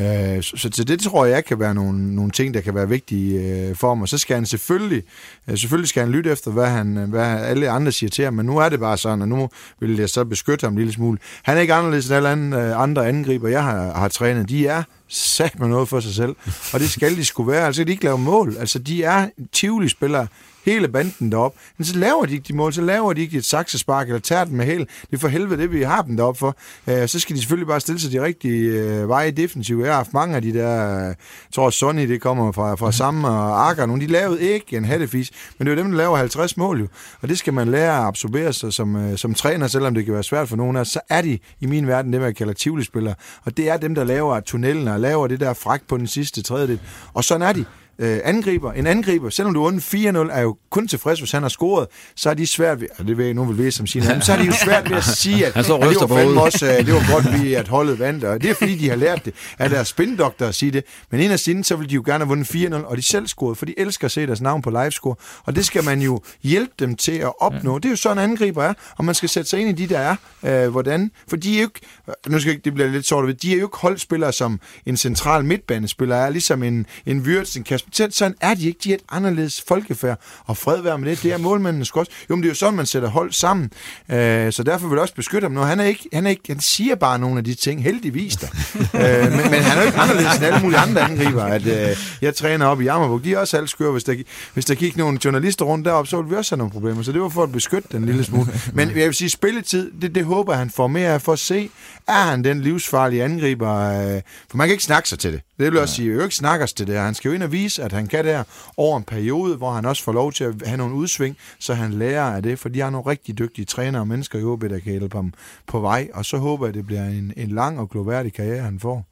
[0.01, 3.41] Øh, så, så det tror jeg kan være nogle, nogle ting, der kan være vigtige
[3.41, 4.03] øh, for ham.
[4.03, 5.03] Og så skal han selvfølgelig,
[5.49, 8.35] øh, selvfølgelig skal han lytte efter, hvad, han, øh, hvad alle andre siger til ham,
[8.35, 9.49] men nu er det bare sådan, og nu
[9.81, 11.19] vil jeg så beskytte ham en lille smule.
[11.43, 14.49] Han er ikke anderledes end alle andre, øh, andre angriber, jeg har, har trænet.
[14.49, 16.37] De er sat med noget for sig selv,
[16.73, 17.67] og det skal de skulle være.
[17.67, 18.57] Altså, de ikke lave mål.
[18.59, 20.27] Altså, de er Tivoli-spillere
[20.65, 21.55] hele banden derop.
[21.79, 24.45] Men så laver de ikke de mål, så laver de ikke et saksespark eller tager
[24.45, 24.87] den med held.
[25.11, 26.57] Det er for helvede det, vi har dem derop for.
[26.87, 29.85] Uh, så skal de selvfølgelig bare stille sig de rigtige uh, veje defensivt.
[29.85, 31.15] Jeg har haft mange af de der, jeg
[31.55, 33.87] tror Sonny, det kommer fra, fra samme og Akker.
[33.87, 36.81] Nogle, de lavede ikke en hattefis, men det er jo dem, der laver 50 mål
[36.81, 36.87] jo.
[37.23, 40.15] Og det skal man lære at absorbere sig som, uh, som træner, selvom det kan
[40.15, 43.15] være svært for nogen af så er de i min verden det, man kalder tivoli-spillere.
[43.45, 46.43] Og det er dem, der laver tunnelen og laver det der fræk på den sidste
[46.43, 46.81] tredjedel.
[47.15, 47.65] Og sådan er de
[48.03, 48.73] øh, angriber.
[48.73, 49.81] En angriber, selvom du er under
[50.29, 53.07] 4-0, er jo kun tilfreds, hvis han har scoret, så er de svært ved, og
[53.07, 55.05] det ved jeg, nogen vil ved som siger, så er de jo svært ved at
[55.05, 58.25] sige, at, at det var fandme også, øh, det var godt lige, at holdet vandt,
[58.25, 61.21] og det er fordi, de har lært det af deres spindoktor at sige det, men
[61.21, 63.59] ind af siden, så vil de jo gerne have vundet 4-0, og de selv scoret,
[63.59, 65.15] for de elsker at se deres navn på livescore,
[65.45, 67.79] og det skal man jo hjælpe dem til at opnå.
[67.79, 69.95] Det er jo sådan, en angriber er, og man skal sætte sig ind i de,
[69.95, 70.17] der er,
[70.65, 71.81] øh, hvordan, for de er jo ikke,
[72.29, 76.17] nu skal det bliver lidt sort, de er jo ikke holdspillere, som en central midtbanespiller
[76.17, 78.79] er, ligesom en, en Wirtz, en Kasper sådan er de ikke.
[78.85, 80.21] De er et anderledes folkefærd.
[80.45, 81.23] Og fred være med det.
[81.23, 82.11] Det er målmændene også.
[82.31, 83.71] Jo, men det er jo sådan, man sætter hold sammen.
[84.09, 85.61] Øh, så derfor vil jeg også beskytte ham nu.
[85.61, 88.47] Han, er ikke, han, er ikke, han siger bare nogle af de ting, heldigvis da.
[88.79, 91.45] øh, men, men, han er jo ikke anderledes end alle mulige andre angriber.
[91.45, 93.25] At, øh, jeg træner op i Jammerburg.
[93.25, 93.93] De er også halvskøre.
[93.93, 94.15] Hvis der,
[94.55, 97.03] hvis der gik nogle journalister rundt derop, så ville vi også have nogle problemer.
[97.03, 98.47] Så det var for at beskytte den lille smule.
[98.73, 101.71] Men jeg vil sige, spilletid, det, det håber han får mere af for at se,
[102.09, 103.75] er han den livsfarlige angriber?
[103.75, 104.21] Øh,
[104.51, 105.41] for man kan ikke snakke sig til det.
[105.59, 107.03] Det vil jeg også sige, at jo ikke snakker til det her.
[107.03, 108.45] Han skal jo ind og vise, at han kan det her
[108.77, 111.93] over en periode, hvor han også får lov til at have nogle udsving, så han
[111.93, 114.79] lærer af det, for de har nogle rigtig dygtige trænere og mennesker i OB, der
[114.79, 115.33] kan hjælpe ham
[115.67, 118.63] på vej, og så håber jeg, at det bliver en, en lang og gloværdig karriere,
[118.63, 119.07] han får.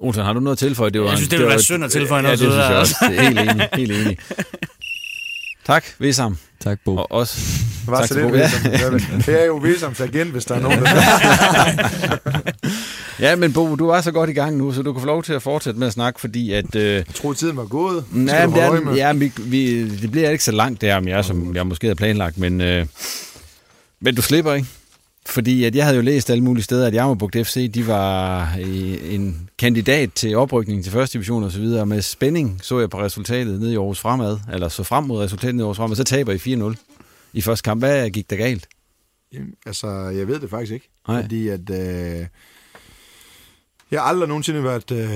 [0.00, 0.90] Olsen, har du noget at tilføje?
[0.90, 2.40] Det var, jeg synes, det, det ville være synd at tilføje noget.
[2.40, 2.94] Ja, det synes jeg også.
[3.10, 3.68] Helt enig.
[3.74, 4.18] Helt enig.
[5.66, 6.36] Tak, Vesam.
[6.64, 6.96] Tak, Bo.
[6.96, 7.38] Og også
[7.88, 9.22] Hvad tak så det, Vesam.
[9.22, 10.90] Det er jo Vesams agent, hvis der er nogen, der
[13.20, 15.22] Ja, men Bo, du er så godt i gang nu, så du kan få lov
[15.22, 16.74] til at fortsætte med at snakke, fordi at...
[16.74, 18.04] Øh, jeg tror, tiden var gået.
[18.12, 21.56] Nej, det, er, ja, vi, vi, det bliver ikke så langt der, om jeg, som
[21.56, 22.86] jeg måske havde planlagt, men, øh,
[24.00, 24.68] men du slipper, ikke?
[25.26, 28.48] Fordi at jeg havde jo læst alle mulige steder, at Jammerbugt FC, de var
[29.10, 31.86] en kandidat til oprykning til første division og så videre.
[31.86, 35.54] Med spænding så jeg på resultatet nede i Aarhus Fremad, eller så frem mod resultatet
[35.54, 36.74] nede i Aarhus Fremad, så taber I 4-0
[37.32, 37.80] i første kamp.
[37.80, 38.68] Hvad gik der galt?
[39.32, 40.88] Jamen, altså, jeg ved det faktisk ikke.
[41.08, 41.22] Nej.
[41.22, 41.70] Fordi at...
[41.70, 42.26] Øh,
[43.90, 45.08] jeg har aldrig nogensinde været, øh,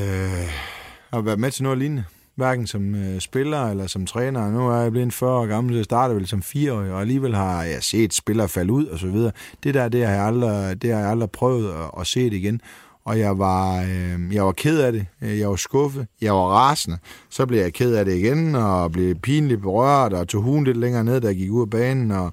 [1.13, 2.05] har været med til noget lignende.
[2.39, 4.51] Hverken som øh, spiller eller som træner.
[4.51, 7.01] Nu er jeg blevet 40 år gammel, så jeg startede vel som 4 år, og
[7.01, 9.33] alligevel har jeg set spillere falde ud og så videre.
[9.63, 12.33] Det der, det har jeg aldrig, det har jeg aldrig prøvet at, at se det
[12.33, 12.61] igen.
[13.05, 15.07] Og jeg var, øh, jeg var ked af det.
[15.21, 16.07] Jeg var skuffet.
[16.21, 16.99] Jeg var rasende.
[17.31, 20.77] Så blev jeg ked af det igen, og blev pinligt berørt, og tog hun lidt
[20.77, 22.33] længere ned, da jeg gik ud af banen, og,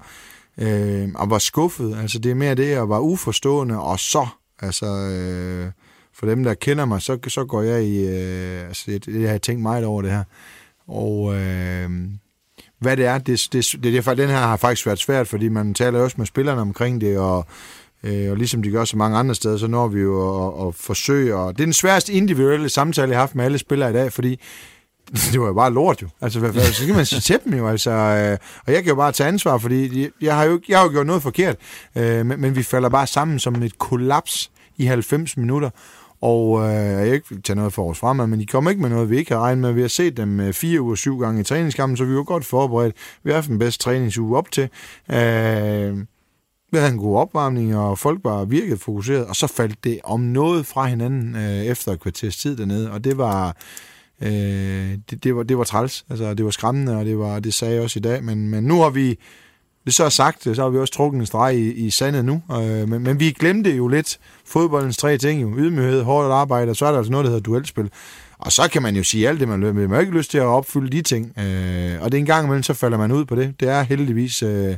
[0.58, 1.96] øh, og var skuffet.
[2.00, 4.26] Altså, det er mere det, jeg var uforstående, og så,
[4.60, 4.86] altså...
[4.86, 5.70] Øh,
[6.18, 8.06] for dem, der kender mig, så, så går jeg i...
[8.06, 10.24] Øh, altså, det, det har jeg tænkt meget over det her.
[10.88, 11.90] Og øh,
[12.78, 15.74] hvad det er, det, det, det, det, den her har faktisk været svært, fordi man
[15.74, 17.46] taler også med spillerne omkring det, og,
[18.02, 20.74] øh, og ligesom de gør så mange andre steder, så når vi jo at, at
[20.74, 21.34] forsøge.
[21.34, 24.12] Og det er den sværeste individuelle samtale, jeg har haft med alle spillere i dag,
[24.12, 24.40] fordi
[25.32, 26.08] det var jo bare lort jo.
[26.20, 27.90] Altså, hvad, hvad, så skal man sige til dem jo, altså.
[27.90, 30.90] Øh, og jeg kan jo bare tage ansvar, fordi jeg har jo, jeg har jo
[30.90, 31.56] gjort noget forkert,
[31.96, 35.70] øh, men, men vi falder bare sammen som et kollaps i 90 minutter.
[36.26, 39.10] Og øh, jeg ikke tage noget for os frem, men de kom ikke med noget,
[39.10, 39.72] vi ikke har regnet med.
[39.72, 42.44] Vi har set dem øh, fire uger, syv gange i træningskampen, så vi var godt
[42.44, 42.96] forberedt.
[43.22, 44.68] Vi har haft den bedste træningsuge op til.
[45.10, 45.98] Øh,
[46.72, 50.20] vi havde en god opvarmning, og folk var virkelig fokuseret, og så faldt det om
[50.20, 53.56] noget fra hinanden øh, efter et kvarters tid dernede, og det var...
[54.22, 57.54] Øh, det, det, var, det var træls, altså det var skræmmende, og det, var, det
[57.54, 59.18] sagde jeg også i dag, men, men nu har vi,
[59.86, 62.42] det så er sagt, så har vi også trukket en streg i, i sandet nu.
[62.52, 65.42] Øh, men, men vi glemte jo lidt fodboldens tre ting.
[65.42, 65.54] Jo.
[65.58, 67.90] Ydmyghed, hårdt arbejde, og så er der altså noget, der hedder duelspil.
[68.38, 69.74] Og så kan man jo sige alt det, man vil.
[69.74, 71.38] Man har ikke lyst til at opfylde de ting.
[71.38, 73.60] Øh, og det er en gang imellem, så falder man ud på det.
[73.60, 74.76] Det er heldigvis øh,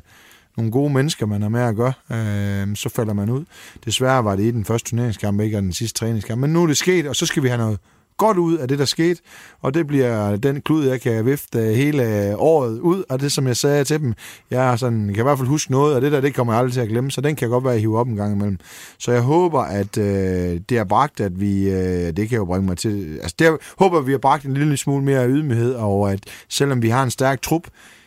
[0.57, 1.93] nogle gode mennesker, man har med at gøre.
[2.13, 3.45] Øh, så falder man ud.
[3.85, 6.41] Desværre var det i den første turneringskamp, ikke og den sidste træningskamp.
[6.41, 7.79] Men nu er det sket, og så skal vi have noget
[8.19, 9.21] godt ud af det, der skete,
[9.61, 13.33] og det bliver den klud, jeg kan vifte øh, hele øh, året ud, og det,
[13.33, 14.15] som jeg sagde til dem,
[14.51, 16.73] jeg sådan, kan i hvert fald huske noget, og det der, det kommer jeg aldrig
[16.73, 18.59] til at glemme, så den kan jeg godt være at hive op en gang imellem.
[18.99, 22.67] Så jeg håber, at øh, det har bragt, at vi, øh, det kan jo bringe
[22.67, 26.13] mig til, altså det håber, at vi har bragt en lille smule mere ydmyghed, og
[26.13, 27.63] at selvom vi har en stærk trup,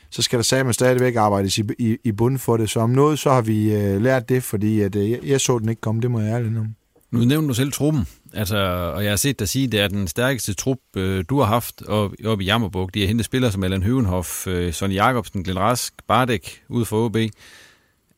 [0.10, 2.70] så skal der sammen stadigvæk arbejdes i, i, i bunden for det.
[2.70, 5.60] Så om noget, så har vi øh, lært det, fordi at, øh, jeg, jeg så
[5.60, 6.76] den ikke komme, det må jeg ærligt om.
[7.12, 8.58] Nu nævner du selv truppen, altså,
[8.96, 11.46] og jeg har set dig sige, at det er den stærkeste trup, øh, du har
[11.46, 12.94] haft oppe op i Jammerburg.
[12.94, 17.06] De har hentet spillere som Allan Høvenhoff, øh, Sonny Jacobsen, Glenn Rask, Bardek ude for
[17.06, 17.18] OB.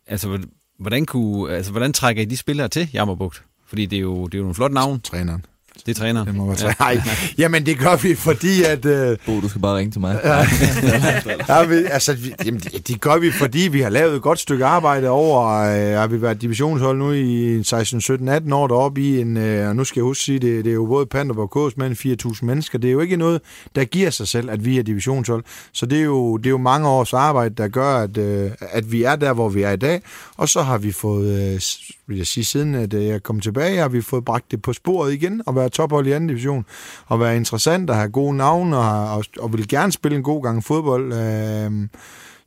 [0.08, 0.40] Altså,
[0.80, 3.44] hvordan, kunne, altså, hvordan trækker I de spillere til Jammerbugt?
[3.68, 5.02] Fordi det er jo, det er jo en flot navn.
[5.02, 5.46] Træneren.
[5.86, 6.26] Det er træner.
[6.26, 6.76] Det må være træner.
[6.80, 7.02] Nej,
[7.38, 8.86] jamen det gør vi, fordi at...
[8.86, 10.20] Øh, Bo, du skal bare ringe til mig.
[11.50, 14.40] ja, vi, altså, vi, jamen, det, det gør vi, fordi vi har lavet et godt
[14.40, 15.50] stykke arbejde over...
[15.50, 19.38] Øh, har vi været divisionshold nu i 16, 17, 18 år deroppe i en...
[19.38, 21.78] Øh, og nu skal jeg huske sige, det, det er jo både Panderborg og Kås
[21.78, 21.92] med
[22.36, 22.78] 4.000 mennesker.
[22.78, 23.42] Det er jo ikke noget,
[23.76, 25.44] der giver sig selv, at vi er divisionshold.
[25.74, 28.92] Så det er jo, det er jo mange års arbejde, der gør, at, øh, at
[28.92, 30.02] vi er der, hvor vi er i dag.
[30.38, 31.54] Og så har vi fået...
[31.54, 31.60] Øh,
[32.08, 34.74] vil jeg sige, siden at øh, jeg kom tilbage, har vi fået bragt det på
[34.74, 36.66] sporet igen, og være tophold i anden division,
[37.06, 40.44] og være interessant, og have gode navne, og, og, og vil gerne spille en god
[40.44, 41.14] gang fodbold.
[41.14, 41.72] Øh,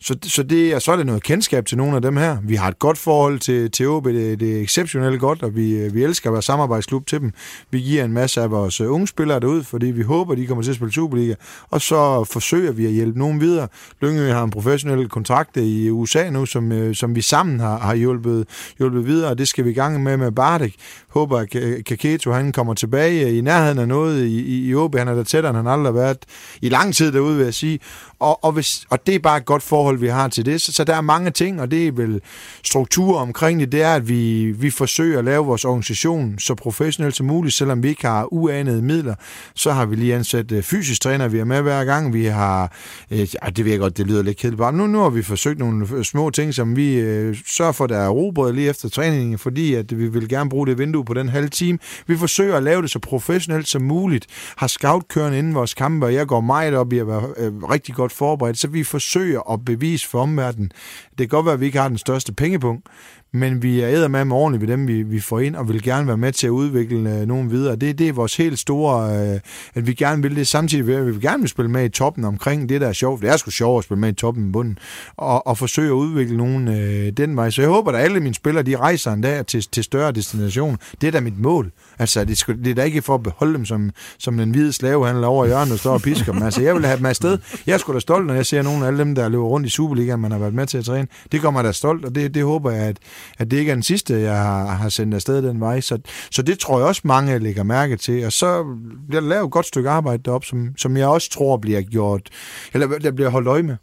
[0.07, 2.37] så, så, det, og så er det noget kendskab til nogle af dem her.
[2.43, 5.89] Vi har et godt forhold til, til OB, det, det er exceptionelt godt, og vi,
[5.89, 7.33] vi elsker at være samarbejdsklub til dem.
[7.71, 10.63] Vi giver en masse af vores øh, unge spillere derud, fordi vi håber, de kommer
[10.63, 11.35] til at spille Superliga,
[11.71, 13.69] og så forsøger vi at hjælpe nogen videre.
[14.03, 17.95] Lyngø har en professionel kontrakt i USA nu, som, øh, som vi sammen har, har
[17.95, 18.47] hjulpet,
[18.79, 20.75] hjulpet videre, og det skal vi i gang med med Bardek.
[21.09, 21.51] Håber, at
[21.85, 24.97] Kaketo han kommer tilbage i nærheden af noget i, i, i OB.
[24.97, 26.19] Han er der tættere, end han aldrig har været
[26.63, 27.79] i lang tid derude, vil jeg sige.
[28.21, 30.61] Og, og, hvis, og det er bare et godt forhold, vi har til det.
[30.61, 32.21] Så, så der er mange ting, og det er vel
[32.65, 37.17] struktur omkring det, det er, at vi, vi forsøger at lave vores organisation så professionelt
[37.17, 39.15] som muligt, selvom vi ikke har uanede midler.
[39.55, 42.15] Så har vi lige ansat øh, fysisk træner, vi er med hver gang.
[42.15, 42.73] Vi har,
[43.11, 45.23] øh, ja, det ved jeg godt, det lyder lidt kedeligt, bare nu, nu har vi
[45.23, 49.39] forsøgt nogle små ting, som vi øh, sørger for, der er robrød lige efter træningen,
[49.39, 51.79] fordi at vi vil gerne bruge det vindue på den halve time.
[52.07, 54.27] Vi forsøger at lave det så professionelt som muligt.
[54.57, 57.95] Har scoutkørende inden vores kampe, og jeg går meget op i at være øh, rigtig
[57.95, 60.73] godt forberedt, så vi forsøger at bevise for omverdenen.
[61.09, 62.87] Det kan godt være, at vi ikke har den største pengepunkt,
[63.33, 66.07] men vi er med med ordentligt ved dem, vi, vi får ind, og vil gerne
[66.07, 67.77] være med til at udvikle øh, nogen videre.
[67.77, 69.41] Det, det er vores helt store, øh,
[69.75, 71.89] at vi gerne vil det, samtidig ved, at vi vil gerne vil spille med i
[71.89, 73.23] toppen omkring det, der er sjovt.
[73.23, 74.79] Det er sgu sjovt at spille med i toppen i bunden,
[75.17, 77.51] og, og forsøge at udvikle nogen øh, den vej.
[77.51, 80.79] Så jeg håber, at alle mine spillere, de rejser en dag til, til større destination.
[81.01, 81.71] Det er da mit mål.
[81.99, 84.73] Altså, det, skal, det er da ikke for at beholde dem som, som den hvide
[84.73, 86.43] slavehandler over hjørnet, der står og pisker dem.
[86.43, 87.39] Altså, jeg vil have dem afsted.
[87.67, 89.67] Jeg er sgu da stolt, når jeg ser nogle af alle dem, der løber rundt
[89.67, 91.09] i Superligaen, man har været med til at træne.
[91.33, 92.97] Det kommer da stolt, og det, det håber jeg, at,
[93.39, 95.81] at det ikke er den sidste, jeg har, har sendt afsted den vej.
[95.81, 95.99] Så,
[96.31, 98.27] så det tror jeg også, mange lægger mærke til.
[98.27, 98.65] Og så
[99.09, 102.31] bliver der lavet et godt stykke arbejde derop, som, som jeg også tror bliver gjort,
[102.73, 103.77] eller der bliver holdt øje med.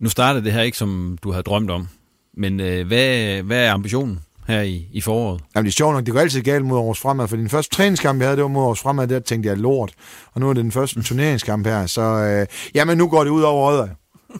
[0.00, 1.88] Nu starter det her ikke, som du havde drømt om.
[2.36, 4.20] Men øh, hvad, hvad er ambitionen?
[4.46, 5.40] her i, i foråret?
[5.54, 7.76] Jamen det er sjovt nok, det går altid galt mod Aarhus Fremad, for den første
[7.76, 9.92] træningskamp, jeg havde, det var mod Aarhus Fremad, der tænkte jeg lort.
[10.32, 13.42] Og nu er det den første turneringskamp her, så øh, jamen nu går det ud
[13.42, 13.88] over Rødder.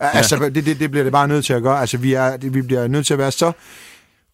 [0.01, 1.81] Altså, det, det, det bliver det bare nødt til at gøre.
[1.81, 3.53] Altså, vi, er, det, vi bliver nødt til at være så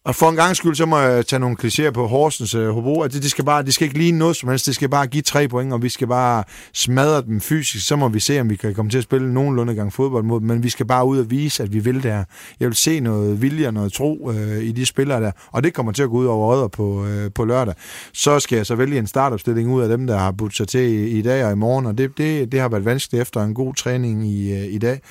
[0.05, 3.03] og for en gang skyld, så må jeg tage nogle klichéer på Horsens øh, Hobro.
[3.03, 4.65] Altså, at det, skal bare, det skal ikke ligne noget som helst.
[4.65, 6.43] Det skal bare give tre point, og vi skal bare
[6.73, 7.87] smadre dem fysisk.
[7.87, 10.41] Så må vi se, om vi kan komme til at spille nogenlunde gang fodbold mod
[10.41, 12.23] Men vi skal bare ud og vise, at vi vil det her.
[12.59, 15.31] Jeg vil se noget vilje og noget tro øh, i de spillere der.
[15.51, 17.73] Og det kommer til at gå ud over Rødder på, øh, på lørdag.
[18.13, 20.81] Så skal jeg så vælge en startopstilling ud af dem, der har budt sig til
[20.81, 21.85] i, i dag og i morgen.
[21.85, 25.01] Og det, det, det har været vanskeligt efter en god træning i, øh, i dag.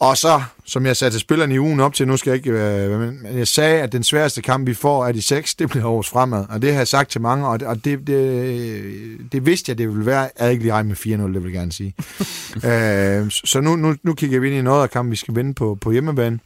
[0.00, 2.50] Og så, som jeg sagde til spillerne i ugen op til, nu skal jeg ikke
[2.50, 5.86] øh, men jeg sagde, at den sværeste kamp, vi får af de seks, det bliver
[5.86, 6.44] års fremad.
[6.48, 9.78] Og det har jeg sagt til mange, og det, og det, det, det vidste jeg,
[9.78, 10.20] det ville være.
[10.20, 11.94] Jeg havde ikke lige regnet med 4-0, det vil jeg gerne sige.
[12.70, 15.54] øh, så nu, nu, nu kigger vi ind i noget af kampen, vi skal vinde
[15.54, 16.38] på, på hjemmebane.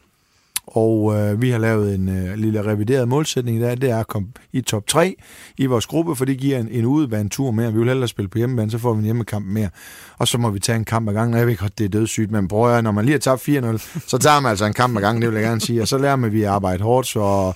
[0.67, 4.29] Og øh, vi har lavet en øh, lille revideret målsætning der, det er at komme
[4.53, 5.17] i top 3
[5.59, 7.73] i vores gruppe, for det giver en, en udebanetur mere.
[7.73, 9.69] Vi vil hellere spille på hjemmebane, så får vi en hjemmekamp mere.
[10.19, 11.37] Og så må vi tage en kamp ad gangen.
[11.37, 14.19] Jeg ved ikke, det er dødssygt, men jeg, når man lige har tabt 4-0, så
[14.19, 15.83] tager man altså en kamp ad gangen, det vil jeg gerne sige.
[15.83, 17.53] Og så lærer man, at vi arbejder hårdt, så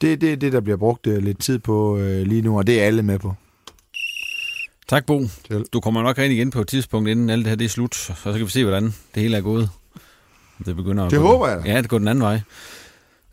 [0.00, 2.66] det er det, det, der bliver brugt øh, lidt tid på øh, lige nu, og
[2.66, 3.34] det er alle med på.
[4.88, 5.22] Tak, Bo.
[5.72, 8.10] Du kommer nok rigtig igen på et tidspunkt, inden alt det her det er slut,
[8.10, 9.70] og så kan vi se, hvordan det hele er gået.
[10.66, 11.62] Det begynder at Det gå, håber jeg.
[11.66, 12.40] Ja, det går den anden vej.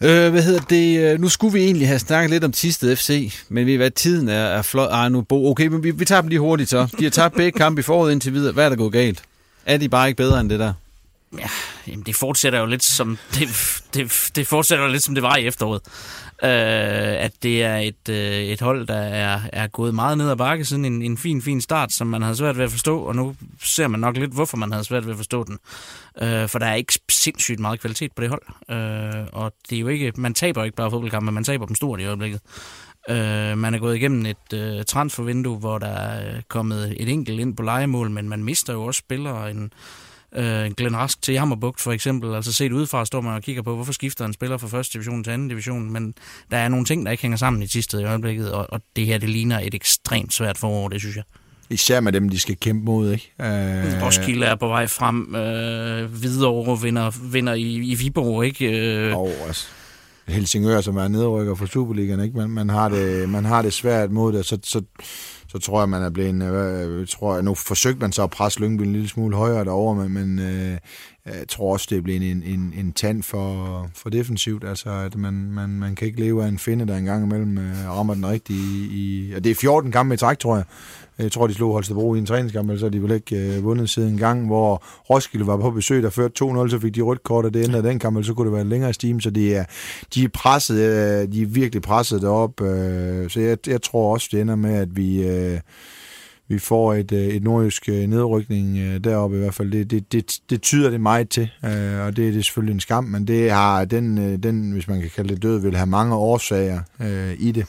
[0.02, 1.20] Øh, hvad hedder det?
[1.20, 4.34] Nu skulle vi egentlig have snakket lidt om Tisted FC, men vi hvad tiden er,
[4.46, 4.90] er flot.
[4.91, 5.52] Ah, nu Bo.
[5.52, 6.88] Okay, men vi, vi tager dem lige hurtigt så.
[7.00, 8.54] De har tabt begge kampe i foråret indtil videre.
[8.54, 9.22] Hvad er der gået galt?
[9.66, 10.74] Er de bare ikke bedre end det der?
[11.38, 11.50] Ja,
[11.88, 13.48] jamen det fortsætter jo lidt som det,
[13.94, 15.82] det, det fortsætter jo lidt som det var i efteråret.
[16.44, 20.36] Øh, at det er et, øh, et hold, der er, er gået meget ned ad
[20.36, 23.16] bakke siden en, en fin, fin start, som man havde svært ved at forstå, og
[23.16, 25.58] nu ser man nok lidt, hvorfor man havde svært ved at forstå den.
[26.22, 28.42] Øh, for der er ikke sindssygt meget kvalitet på det hold.
[28.70, 32.00] Øh, og det er jo ikke, man taber ikke bare fodboldkampe, man taber dem stort
[32.00, 32.42] i øjeblikket.
[33.10, 37.58] Øh, man er gået igennem et øh, transfervindue, hvor der er kommet et enkelt ind
[37.58, 39.52] på legemål, men man mister jo også spillere.
[39.52, 39.70] En, øh,
[40.78, 42.36] Glenn Rask til Jammerbugt for eksempel.
[42.36, 45.24] Altså set udefra står man og kigger på, hvorfor skifter en spiller fra første division
[45.24, 46.14] til anden division, men
[46.52, 49.06] der er nogle ting, der ikke hænger sammen i sidste i øjeblikket, og, og det
[49.06, 51.24] her, det ligner et ekstremt svært forår, det synes jeg.
[51.70, 53.34] Især med dem, de skal kæmpe mod, ikke?
[53.42, 58.66] Øh, Roskilde er på vej frem, øh, Hvidovre vinder, vinder i, i Viborg, ikke?
[58.66, 59.68] Øh, og altså,
[60.28, 62.38] Helsingør, som er nedrykker for Superligaen, ikke?
[62.38, 64.82] Man, man, har det, man har det svært mod det, så, så,
[65.52, 66.44] så tror jeg, man er blevet...
[66.44, 69.96] Øh, tror jeg, nu forsøgte man så at presse Lyngby en lille smule højere derovre,
[69.96, 70.78] men, men øh,
[71.26, 74.64] jeg tror også, det er blevet en, en, en tand for, for defensivt.
[74.64, 77.90] Altså, at man, man, man kan ikke leve af en finde, der engang imellem øh,
[77.90, 79.30] rammer den rigtige i...
[79.30, 80.66] i og det er 14 kampe i træk, tror jeg.
[81.20, 83.64] Jeg tror, de slog Holstebro i en træningskamp, eller så har de vel ikke øh,
[83.64, 87.02] vundet siden en gang, hvor Roskilde var på besøg, der førte 2-0, så fik de
[87.02, 89.22] rødt kort, og det ændrede den kamp, eller så kunne det være en længere stime,
[89.22, 89.66] så de er,
[90.16, 94.30] de er presset, øh, de er virkelig presset derop, øh, så jeg, jeg tror også,
[94.32, 95.28] det ender med, at vi...
[95.28, 95.60] Øh,
[96.50, 99.72] vi får et, øh, et nordjysk øh, nedrykning øh, deroppe i hvert fald.
[99.72, 102.80] Det, det, det, det tyder det meget til, øh, og det, det er selvfølgelig en
[102.80, 105.88] skam, men det har den, øh, den, hvis man kan kalde det død, vil have
[105.88, 107.66] mange årsager øh, i det.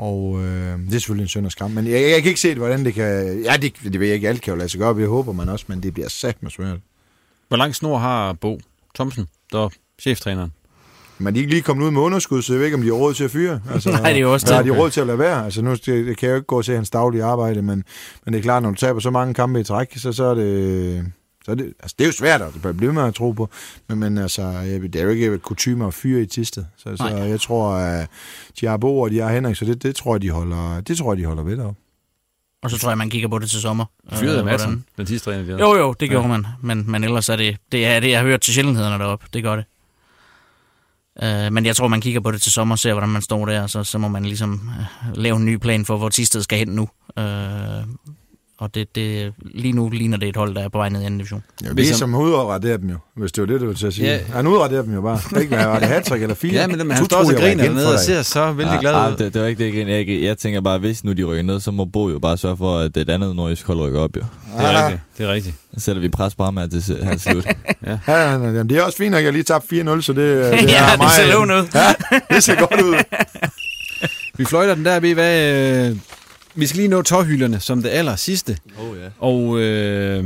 [0.00, 1.70] Og øh, det er selvfølgelig en synd og skam.
[1.70, 3.42] Men jeg, jeg kan ikke se, hvordan det kan...
[3.42, 4.28] Ja, det, det ved jeg ikke.
[4.28, 4.94] Alt kan jo lade sig gøre.
[4.94, 6.78] Det håber man også, men det bliver sagt med svært.
[7.48, 8.60] Hvor lang snor har Bo
[8.94, 9.68] Thomsen, der er
[10.00, 10.52] cheftræneren?
[11.18, 12.86] Men de er ikke lige kommet ud med underskud, så jeg ved ikke, om de
[12.86, 13.60] har råd til at fyre.
[13.72, 14.54] Altså, Nej, det er jo også det.
[14.54, 15.44] Har de råd til at lade være?
[15.44, 17.84] Altså, nu det, det kan jeg jo ikke gå og se hans daglige arbejde, men,
[18.24, 20.34] men det er klart, når du taber så mange kampe i træk, så, så er
[20.34, 21.12] det...
[21.44, 23.48] Så er det, altså, det er jo svært at blive med at tro på,
[23.88, 26.66] men, men altså, det er jo ikke kutumer at fyre i tistet.
[26.76, 28.08] Så, så jeg tror, at
[28.60, 30.98] de har Bo og de har Henrik, så det, det, tror jeg, de holder, det
[30.98, 31.80] tror jeg, de holder ved deroppe.
[32.62, 33.84] Og så tror jeg, man kigger på det til sommer.
[34.12, 35.58] Fyrede af Madsen, den sidste træner.
[35.58, 36.32] Jo, jo, det gjorde ja.
[36.32, 36.46] man.
[36.62, 39.26] Men, men ellers er det, det er det, jeg har hørt til sjældenhederne deroppe.
[39.32, 39.64] Det gør det.
[41.22, 43.46] Uh, men jeg tror, man kigger på det til sommer og ser, hvordan man står
[43.46, 46.58] der, så, så må man ligesom uh, lave en ny plan for, hvor Tisted skal
[46.58, 46.88] hen nu.
[47.16, 47.24] Uh,
[48.60, 51.04] og det, det, lige nu ligner det et hold, der er på vej ned i
[51.04, 51.42] anden division.
[51.64, 53.94] Ja, det er som udraderer dem jo, hvis det var det, du ville til at
[53.94, 54.08] sige.
[54.08, 54.18] Ja.
[54.34, 55.20] Han udraderer dem jo bare.
[55.30, 56.52] Det ikke, var det hat eller fire?
[56.52, 58.92] Ja, men, men han står også og griner dernede og ser så vældig ja, glad
[58.92, 59.16] ud.
[59.18, 61.42] Ja, det, det var ikke det, jeg, jeg, jeg tænker bare, hvis nu de rykker
[61.42, 64.16] ned, så må Bo jo bare sørge for, at et andet nordisk hold rykker op
[64.16, 64.22] jo.
[64.56, 65.54] Det er rigtigt, det er rigtigt.
[65.74, 67.46] Så sætter vi pres på ham her til her slut.
[67.86, 67.98] ja.
[68.08, 70.16] ja, ja, det er også fint, at jeg lige tabte 4-0, så det,
[70.52, 71.00] det ja, er meget...
[71.00, 71.66] det ser lovende ud.
[71.74, 71.94] Ja,
[72.34, 72.94] det ser godt ud.
[74.38, 75.96] vi fløjter den der ved, hvad
[76.54, 78.58] vi skal lige nå tårhylderne som det aller sidste.
[78.78, 79.08] Oh, ja.
[79.18, 80.24] Og øh,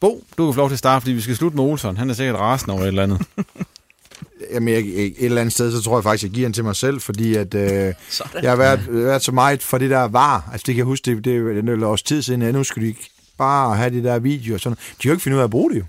[0.00, 1.96] Bo, du kan få lov til at starte, fordi vi skal slutte med Olsson.
[1.96, 3.22] Han er sikkert rasende over et eller andet.
[4.52, 6.76] Jamen, jeg, et eller andet sted, så tror jeg faktisk, jeg giver den til mig
[6.76, 7.94] selv, fordi at, øh,
[8.42, 10.48] jeg har været, været så meget for det der var.
[10.52, 12.88] Altså, det kan jeg huske, det, det, det er også tid siden, at nu skulle
[12.88, 14.58] ikke bare have de der videoer.
[14.58, 14.76] Sådan.
[14.76, 15.84] De kan jo ikke finde ud af at bruge det jo.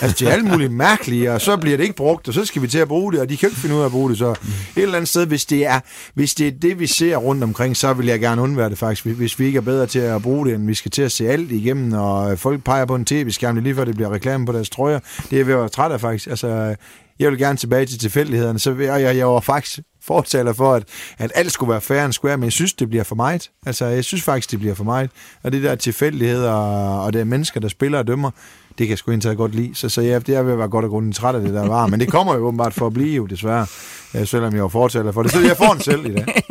[0.00, 2.62] Altså, de er alt muligt mærkelige, og så bliver det ikke brugt, og så skal
[2.62, 4.10] vi til at bruge det, og de kan jo ikke finde ud af at bruge
[4.10, 4.18] det.
[4.18, 4.38] Så et
[4.76, 5.80] eller andet sted, hvis det er,
[6.14, 9.06] hvis det, er det, vi ser rundt omkring, så vil jeg gerne undvære det faktisk,
[9.06, 11.28] hvis vi ikke er bedre til at bruge det, end vi skal til at se
[11.28, 14.70] alt igennem, og folk peger på en tv-skærm, lige før det bliver reklame på deres
[14.70, 14.98] trøjer.
[15.16, 16.26] Det er jeg ved at være træt af faktisk.
[16.26, 16.76] Altså,
[17.18, 20.82] jeg vil gerne tilbage til tilfældighederne, så jeg, jeg, jeg var faktisk fortaler for, at,
[21.18, 23.50] at alt skulle være fair and square, men jeg synes, det bliver for meget.
[23.66, 25.10] Altså, jeg synes faktisk, det bliver for meget.
[25.42, 28.30] Og det der tilfældigheder, og, og det er mennesker, der spiller og dømmer,
[28.68, 29.74] det kan jeg sgu egentlig godt lide.
[29.74, 31.66] Så, så ja, det er ved at være godt og grundigt træt af det, der
[31.66, 31.86] var.
[31.86, 33.66] Men det kommer jo åbenbart for at blive jo, desværre.
[34.14, 35.32] Ja, selvom jeg var fortaler for det.
[35.32, 36.26] Så jeg får den selv i dag.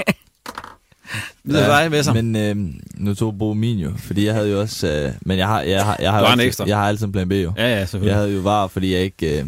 [1.52, 2.24] Ja, dig.
[2.24, 2.56] Men øh,
[2.96, 4.88] nu tog Bo min jo, fordi jeg havde jo også...
[4.88, 7.12] Øh, men jeg har, jeg har, jeg har, jeg har, også, jeg har altid en
[7.12, 7.54] plan B jo.
[7.58, 8.10] Ja, ja, selvfølgelig.
[8.10, 9.40] Jeg havde jo var, fordi jeg ikke...
[9.40, 9.46] Øh,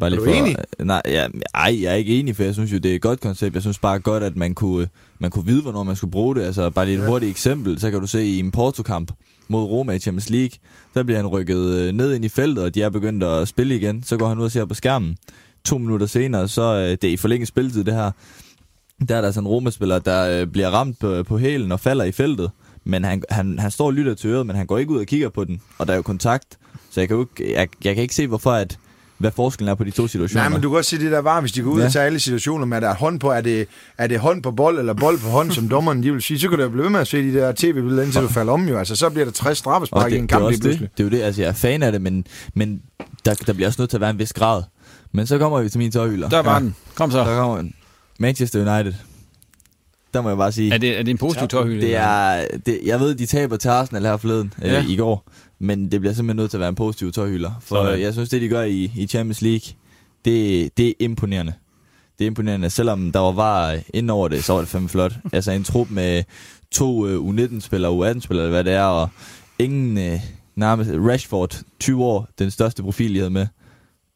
[0.00, 0.56] Bare lige er du for, enig?
[0.78, 3.20] Nej, ja, ej, jeg er ikke enig, for jeg synes jo, det er et godt
[3.20, 3.54] koncept.
[3.54, 6.42] Jeg synes bare godt, at man kunne, man kunne vide, hvornår man skulle bruge det.
[6.42, 7.08] Altså, bare lige et ja.
[7.08, 9.12] hurtigt eksempel, så kan du se i en Porto-kamp
[9.48, 10.58] mod Roma i Champions League,
[10.94, 13.76] der bliver han rykket øh, ned ind i feltet, og de er begyndt at spille
[13.76, 14.02] igen.
[14.02, 15.16] Så går han ud og ser på skærmen.
[15.64, 18.10] To minutter senere, så øh, det er i forlænget spilletid, det her.
[19.08, 22.04] Der er der sådan en Roma-spiller, der øh, bliver ramt på, på hælen og falder
[22.04, 22.50] i feltet.
[22.84, 25.06] Men han, han, han står og lytter til øret, men han går ikke ud og
[25.06, 25.60] kigger på den.
[25.78, 26.58] Og der er jo kontakt.
[26.90, 28.78] Så jeg kan, jo ikke, jeg, jeg kan ikke se, hvorfor at
[29.18, 30.42] hvad forskellen er på de to situationer.
[30.42, 31.86] Nej, men du kan også se det der var, hvis de går ud ja.
[31.86, 33.68] og tager alle situationer med, at der er hånd på, er det,
[33.98, 36.48] er det hånd på bold, eller bold på hånd, som dommeren de vil sige, så
[36.48, 38.78] kan du blive ved med at se de der tv-billeder, indtil du falder om jo.
[38.78, 41.22] Altså, så bliver der 60 straffespark i en kamp det, det, det er jo det,
[41.22, 42.82] altså jeg er fan af det, men, men
[43.24, 44.62] der, der bliver også nødt til at være en vis grad.
[45.12, 46.28] Men så kommer vi til min tøjhylder.
[46.28, 46.60] Der var ja.
[46.60, 46.74] den.
[46.94, 47.18] Kom så.
[47.18, 47.74] Der kommer den.
[48.18, 48.92] Manchester United.
[50.14, 50.74] Der må jeg bare sige.
[50.74, 51.80] Er det, er det en positiv tøjhylde?
[51.80, 54.78] Det er, det, jeg ved, de taber til Arsenal her forleden, ja.
[54.78, 55.30] øh, i går.
[55.58, 57.50] Men det bliver simpelthen nødt til at være en positiv tøjhylder.
[57.60, 58.00] For Sådan.
[58.00, 59.74] jeg synes, det de gør i, i Champions League,
[60.24, 61.52] det, det er imponerende.
[62.18, 62.70] Det er imponerende.
[62.70, 65.12] Selvom der var var ind over det, så var det fandme flot.
[65.32, 66.24] altså en trup med
[66.70, 69.08] to uh, U19-spillere, U18-spillere, hvad det er, og
[69.58, 70.20] ingen uh,
[70.56, 73.46] nærmest Rashford, 20 år, den største profil, de havde med.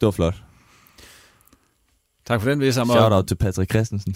[0.00, 0.34] Det var flot.
[2.26, 2.86] Tak for den, Vissam.
[2.86, 4.14] Shout out til Patrick Christensen.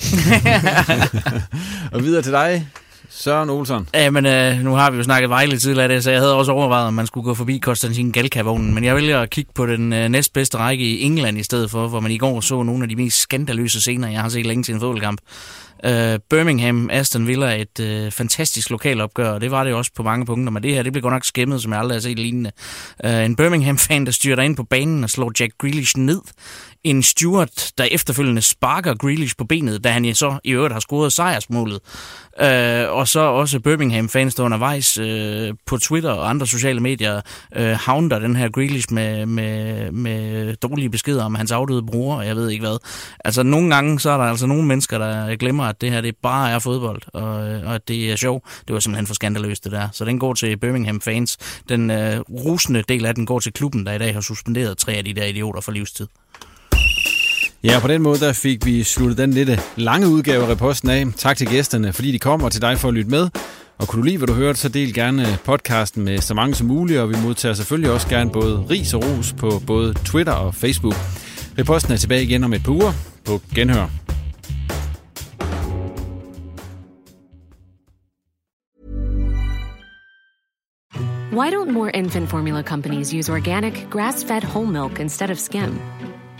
[1.92, 2.68] og videre til dig,
[3.09, 3.89] Søren Olsson.
[3.94, 6.52] Ja, men øh, nu har vi jo snakket Vejle tidligere, det, så jeg havde også
[6.52, 8.74] overvejet, om man skulle gå forbi Konstantin Galka-vognen.
[8.74, 11.89] Men jeg vælger at kigge på den øh, næstbedste række i England i stedet for,
[11.89, 14.64] hvor man i går så nogle af de mest skandaløse scener, jeg har set længe
[14.64, 15.20] til en fodboldkamp.
[15.85, 20.26] Øh, Birmingham, Aston Villa, et øh, fantastisk lokalopgør, og det var det også på mange
[20.26, 22.51] punkter, men det her, det blev godt nok skæmmet, som jeg aldrig har set lignende.
[23.05, 26.20] Øh, en Birmingham-fan, der styrter ind på banen og slår Jack Grealish ned.
[26.85, 31.12] En Stewart, der efterfølgende sparker Grealish på benet, da han så i øvrigt har scoret
[31.12, 31.81] sejrsmålet.
[32.43, 37.20] Øh, og så også Birmingham-fans, der undervejs øh, på Twitter og andre sociale medier
[37.56, 42.27] øh, havner den her Grealish med, med, med dårlige beskeder om hans afdøde bror, og
[42.27, 42.78] jeg ved ikke hvad.
[43.24, 46.16] Altså nogle gange, så er der altså nogle mennesker, der glemmer, at det her det
[46.23, 47.32] bare er fodbold, og,
[47.66, 48.47] og at det er sjov.
[48.69, 49.89] Det var simpelthen for skandaløst, det der.
[49.93, 51.39] Så den går til Birmingham-fans.
[51.69, 54.93] Den øh, rusende del af den går til klubben, der i dag har suspenderet tre
[54.93, 56.06] af de der idioter for livstid.
[57.65, 60.91] Ja, på den måde der fik vi sluttet den lidt øh, lange udgave af reposten
[60.91, 61.07] af.
[61.16, 63.28] Tak til gæsterne, fordi de kom, og til dig for at lytte med.
[63.78, 66.55] Og kunne du lide, hvad du hørte, så del gerne øh, podcasten med så mange
[66.55, 70.32] som muligt, og vi modtager selvfølgelig også gerne både ris og ros på både Twitter
[70.32, 70.95] og Facebook.
[71.59, 72.93] Reposten er tilbage igen om et par uger
[73.24, 73.89] på Genhør.
[81.32, 85.81] Why don't more infant formula companies use organic, grass-fed whole milk instead of skim?